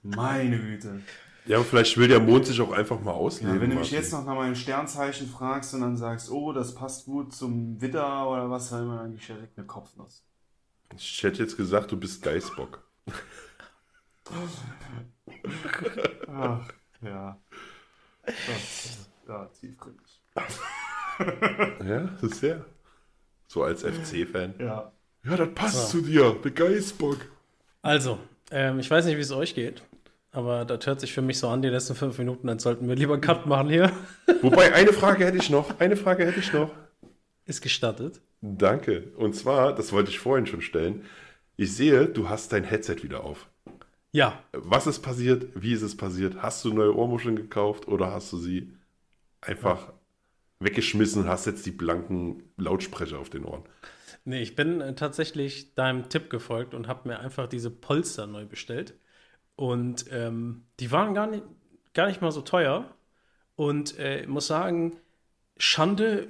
Meine 0.03 0.57
Güte. 0.57 1.01
Ja, 1.47 1.57
aber 1.57 1.65
vielleicht 1.65 1.97
will 1.97 2.07
der 2.07 2.19
Mond 2.19 2.45
sich 2.45 2.59
auch 2.61 2.71
einfach 2.71 2.99
mal 3.01 3.11
ausleben. 3.11 3.55
Ja, 3.55 3.61
wenn 3.61 3.69
du 3.69 3.77
mich 3.77 3.91
jetzt 3.91 4.11
noch 4.11 4.25
nach 4.25 4.35
meinem 4.35 4.55
Sternzeichen 4.55 5.27
fragst 5.27 5.73
und 5.73 5.81
dann 5.81 5.95
sagst, 5.97 6.29
oh, 6.29 6.51
das 6.53 6.75
passt 6.75 7.05
gut 7.05 7.33
zum 7.33 7.79
Widder 7.81 8.29
oder 8.29 8.49
was 8.49 8.71
immer, 8.71 8.97
dann 8.97 9.11
gebe 9.11 9.21
ich 9.21 9.27
direkt 9.27 9.57
eine 9.57 9.65
Kopfnuss. 9.67 10.23
Ich 10.95 11.23
hätte 11.23 11.41
jetzt 11.43 11.57
gesagt, 11.57 11.91
du 11.91 11.97
bist 11.97 12.21
Geißbock. 12.23 12.83
Ach, 16.27 16.67
ja. 17.01 17.37
Das, 18.25 19.09
ja, 19.27 19.45
tiefgründig. 19.59 20.21
Ja, 21.85 21.99
das 22.01 22.23
ist 22.23 22.39
sehr. 22.39 22.65
So 23.47 23.63
als 23.63 23.83
FC-Fan. 23.83 24.55
Ja. 24.59 24.91
Ja, 25.23 25.35
das 25.37 25.49
passt 25.55 25.89
So. 25.91 25.99
zu 25.99 26.05
dir. 26.05 26.35
Der 26.43 26.51
Geißbock. 26.51 27.17
Also, 27.81 28.19
ähm, 28.51 28.79
ich 28.79 28.89
weiß 28.89 29.05
nicht, 29.05 29.17
wie 29.17 29.21
es 29.21 29.31
euch 29.31 29.55
geht, 29.55 29.81
aber 30.31 30.65
das 30.65 30.85
hört 30.85 30.99
sich 30.99 31.13
für 31.13 31.21
mich 31.21 31.39
so 31.39 31.47
an, 31.47 31.61
die 31.61 31.69
letzten 31.69 31.95
fünf 31.95 32.17
Minuten, 32.17 32.47
dann 32.47 32.59
sollten 32.59 32.87
wir 32.87 32.95
lieber 32.95 33.13
einen 33.13 33.21
Cut 33.21 33.45
machen 33.45 33.69
hier. 33.69 33.91
Wobei, 34.41 34.73
eine 34.73 34.93
Frage 34.93 35.25
hätte 35.25 35.37
ich 35.37 35.49
noch. 35.49 35.79
Eine 35.79 35.95
Frage 35.97 36.25
hätte 36.25 36.39
ich 36.39 36.53
noch. 36.53 36.71
Ist 37.45 37.61
gestattet. 37.61 38.21
Danke. 38.41 39.11
Und 39.17 39.35
zwar, 39.35 39.73
das 39.73 39.91
wollte 39.93 40.09
ich 40.11 40.19
vorhin 40.19 40.45
schon 40.45 40.61
stellen. 40.61 41.05
Ich 41.55 41.73
sehe, 41.75 42.05
du 42.07 42.29
hast 42.29 42.51
dein 42.53 42.63
Headset 42.63 42.97
wieder 43.03 43.23
auf. 43.23 43.47
Ja, 44.11 44.41
Was 44.53 44.87
ist 44.87 44.99
passiert? 44.99 45.47
Wie 45.55 45.73
ist 45.73 45.81
es 45.81 45.95
passiert? 45.97 46.41
Hast 46.41 46.63
du 46.65 46.73
neue 46.73 46.95
Ohrmuscheln 46.95 47.35
gekauft 47.35 47.87
oder 47.87 48.11
hast 48.11 48.31
du 48.31 48.37
sie 48.37 48.73
einfach 49.41 49.93
weggeschmissen 50.59 51.23
und 51.23 51.29
hast 51.29 51.45
jetzt 51.45 51.65
die 51.65 51.71
blanken 51.71 52.43
Lautsprecher 52.57 53.19
auf 53.19 53.29
den 53.29 53.45
Ohren? 53.45 53.63
nee, 54.25 54.41
ich 54.41 54.55
bin 54.55 54.95
tatsächlich 54.97 55.73
deinem 55.75 56.09
Tipp 56.09 56.29
gefolgt 56.29 56.73
und 56.73 56.87
habe 56.87 57.07
mir 57.07 57.19
einfach 57.19 57.47
diese 57.47 57.71
Polster 57.71 58.27
neu 58.27 58.45
bestellt. 58.45 58.93
Und 59.57 60.05
ähm, 60.11 60.63
die 60.79 60.91
waren 60.91 61.13
gar 61.13 61.27
nicht, 61.27 61.43
gar 61.93 62.07
nicht 62.07 62.21
mal 62.21 62.31
so 62.31 62.41
teuer. 62.41 62.85
Und 63.57 63.97
äh, 63.99 64.21
ich 64.21 64.27
muss 64.27 64.47
sagen, 64.47 64.95
Schande 65.57 66.29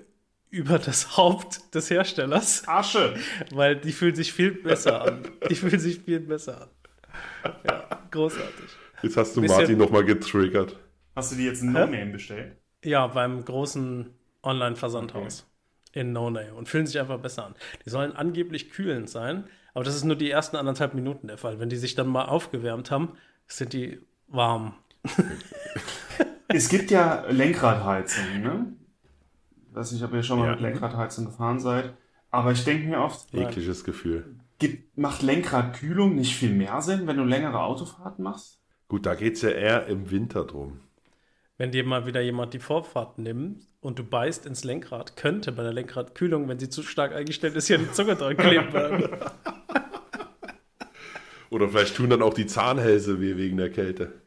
über 0.50 0.80
das 0.80 1.18
Haupt 1.18 1.76
des 1.76 1.90
Herstellers. 1.92 2.68
Asche! 2.68 3.16
Weil 3.52 3.76
die 3.76 3.92
fühlen 3.92 4.16
sich 4.16 4.34
viel 4.34 4.52
besser 4.52 5.02
an. 5.04 5.28
Die 5.50 5.56
fühlen 5.56 5.80
sich 5.80 6.00
viel 6.00 6.22
besser 6.22 6.62
an. 6.64 6.70
Ja, 7.70 8.02
großartig. 8.12 8.70
Jetzt 9.04 9.18
hast 9.18 9.36
du 9.36 9.42
Bisschen- 9.42 9.58
Martin 9.58 9.78
nochmal 9.78 10.06
getriggert. 10.06 10.76
Hast 11.16 11.32
du 11.32 11.36
die 11.36 11.46
jetzt 11.46 11.62
ein 11.64 11.74
No-Name 11.74 12.08
bestellt? 12.14 12.56
Ja, 12.86 13.08
beim 13.08 13.44
großen 13.44 14.10
Online-Versandhaus 14.44 15.46
in 15.94 16.14
No 16.14 16.30
Name 16.30 16.54
und 16.54 16.70
fühlen 16.70 16.86
sich 16.88 17.00
einfach 17.00 17.20
besser 17.20 17.46
an. 17.48 17.56
Die 17.86 17.90
sollen 17.90 18.14
angeblich 18.14 18.70
kühlend 18.70 19.10
sein, 19.10 19.46
aber 19.78 19.84
das 19.84 19.96
ist 19.96 20.06
nur 20.06 20.16
die 20.16 20.32
ersten 20.32 20.56
anderthalb 20.56 20.96
Minuten 20.96 21.28
der 21.28 21.38
Fall. 21.38 21.60
Wenn 21.60 21.70
die 21.70 21.76
sich 21.76 21.94
dann 21.94 22.08
mal 22.08 22.26
aufgewärmt 22.26 22.90
haben, 22.90 23.14
sind 23.46 23.74
die 23.74 24.00
warm. 24.28 24.74
Es 26.48 26.68
gibt 26.70 26.90
ja 26.90 27.26
Lenkradheizung, 27.30 28.42
ne? 28.42 28.74
weiß 29.74 29.92
nicht, 29.92 30.04
ob 30.04 30.14
ihr 30.14 30.24
schon 30.24 30.40
mal 30.40 30.46
Ja. 30.46 30.52
mit 30.54 30.62
Lenkradheizung 30.62 31.26
gefahren 31.26 31.60
seid. 31.60 31.94
Aber 32.32 32.54
ich 32.54 32.64
denke 32.64 32.88
mir 32.88 33.02
oft, 33.02 33.32
Ekliges 33.36 33.84
Gefühl. 33.84 34.36
gibt, 34.58 34.98
macht 34.98 35.22
Lenkradkühlung 35.22 36.16
nicht 36.16 36.36
viel 36.36 36.52
mehr 36.52 36.82
Sinn, 36.82 37.06
wenn 37.06 37.18
du 37.18 37.24
längere 37.24 37.60
Autofahrten 37.62 38.24
machst? 38.24 38.60
Gut, 38.88 39.06
da 39.06 39.14
geht 39.14 39.36
es 39.36 39.44
ja 39.44 39.50
eher 39.50 39.86
im 39.86 40.10
Winter 40.10 40.46
drum. 40.46 40.80
Wenn 41.58 41.72
dir 41.72 41.86
mal 41.86 42.08
wieder 42.08 42.22
jemand 42.22 42.56
die 42.56 42.60
Vorfahrt 42.60 43.20
nimmt 43.20 43.64
und 43.82 44.00
du 44.00 44.04
beißt 44.04 44.46
ins 44.46 44.64
Lenkrad, 44.64 45.16
könnte 45.16 45.52
bei 45.52 45.64
der 45.64 45.74
Lenkradkühlung, 45.74 46.48
wenn 46.50 46.60
sie 46.60 46.70
zu 46.70 46.84
stark 46.84 47.14
eingestellt 47.14 47.56
ist, 47.56 47.68
ja 47.68 47.78
die 47.78 47.92
Zunge 47.92 48.16
dran 48.16 48.38
kleben 48.38 48.70
bleiben. 48.70 49.10
Oder 51.50 51.70
vielleicht 51.70 51.96
tun 51.96 52.10
dann 52.10 52.22
auch 52.22 52.34
die 52.34 52.48
Zahnhälse 52.48 53.22
weh 53.22 53.38
wegen 53.38 53.58
der 53.58 53.72
Kälte. 53.72 54.22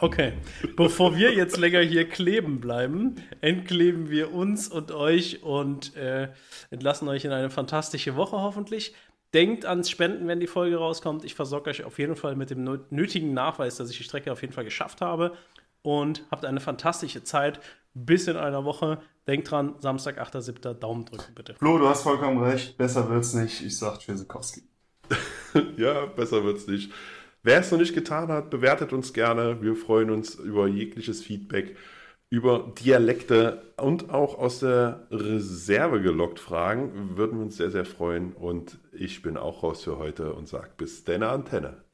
Okay, 0.00 0.34
bevor 0.76 1.16
wir 1.16 1.34
jetzt 1.34 1.56
länger 1.56 1.80
hier 1.80 2.08
kleben 2.08 2.60
bleiben, 2.60 3.16
entkleben 3.40 4.10
wir 4.10 4.32
uns 4.32 4.68
und 4.68 4.92
euch 4.92 5.42
und 5.42 5.96
äh, 5.96 6.28
entlassen 6.70 7.08
euch 7.08 7.24
in 7.24 7.32
eine 7.32 7.50
fantastische 7.50 8.14
Woche 8.14 8.36
hoffentlich. 8.36 8.94
Denkt 9.34 9.66
ans 9.66 9.90
Spenden, 9.90 10.26
wenn 10.26 10.40
die 10.40 10.46
Folge 10.46 10.76
rauskommt. 10.76 11.24
Ich 11.24 11.34
versorge 11.34 11.70
euch 11.70 11.84
auf 11.84 11.98
jeden 11.98 12.16
Fall 12.16 12.34
mit 12.34 12.50
dem 12.50 12.64
nö- 12.66 12.80
nötigen 12.90 13.34
Nachweis, 13.34 13.76
dass 13.76 13.90
ich 13.90 13.98
die 13.98 14.04
Strecke 14.04 14.32
auf 14.32 14.40
jeden 14.40 14.54
Fall 14.54 14.64
geschafft 14.64 15.00
habe. 15.00 15.32
Und 15.82 16.24
habt 16.30 16.44
eine 16.44 16.60
fantastische 16.60 17.22
Zeit. 17.24 17.60
Bis 17.94 18.26
in 18.28 18.36
einer 18.36 18.64
Woche. 18.64 18.98
Denkt 19.26 19.50
dran, 19.50 19.74
Samstag, 19.78 20.18
8.7. 20.20 20.74
Daumen 20.74 21.04
drücken, 21.04 21.34
bitte. 21.34 21.54
Flo, 21.54 21.78
du 21.78 21.88
hast 21.88 22.02
vollkommen 22.02 22.42
recht. 22.42 22.78
Besser 22.78 23.08
wird's 23.10 23.34
nicht. 23.34 23.60
Ich 23.60 23.76
sag 23.78 23.98
Tschüssikowski. 23.98 24.62
Ja, 25.76 26.06
besser 26.06 26.44
wird's 26.44 26.66
nicht. 26.66 26.92
Wer 27.42 27.60
es 27.60 27.70
noch 27.70 27.78
nicht 27.78 27.94
getan 27.94 28.28
hat, 28.28 28.50
bewertet 28.50 28.92
uns 28.92 29.12
gerne. 29.12 29.62
Wir 29.62 29.74
freuen 29.76 30.10
uns 30.10 30.34
über 30.34 30.66
jegliches 30.68 31.22
Feedback, 31.22 31.76
über 32.30 32.72
Dialekte 32.78 33.72
und 33.76 34.10
auch 34.10 34.38
aus 34.38 34.60
der 34.60 35.06
Reserve 35.10 36.02
gelockt 36.02 36.40
Fragen. 36.40 37.16
Würden 37.16 37.38
wir 37.38 37.44
uns 37.44 37.56
sehr, 37.56 37.70
sehr 37.70 37.84
freuen. 37.84 38.32
Und 38.32 38.78
ich 38.92 39.22
bin 39.22 39.36
auch 39.36 39.62
raus 39.62 39.84
für 39.84 39.98
heute 39.98 40.34
und 40.34 40.48
sage 40.48 40.70
bis 40.76 41.04
deine 41.04 41.28
Antenne. 41.28 41.87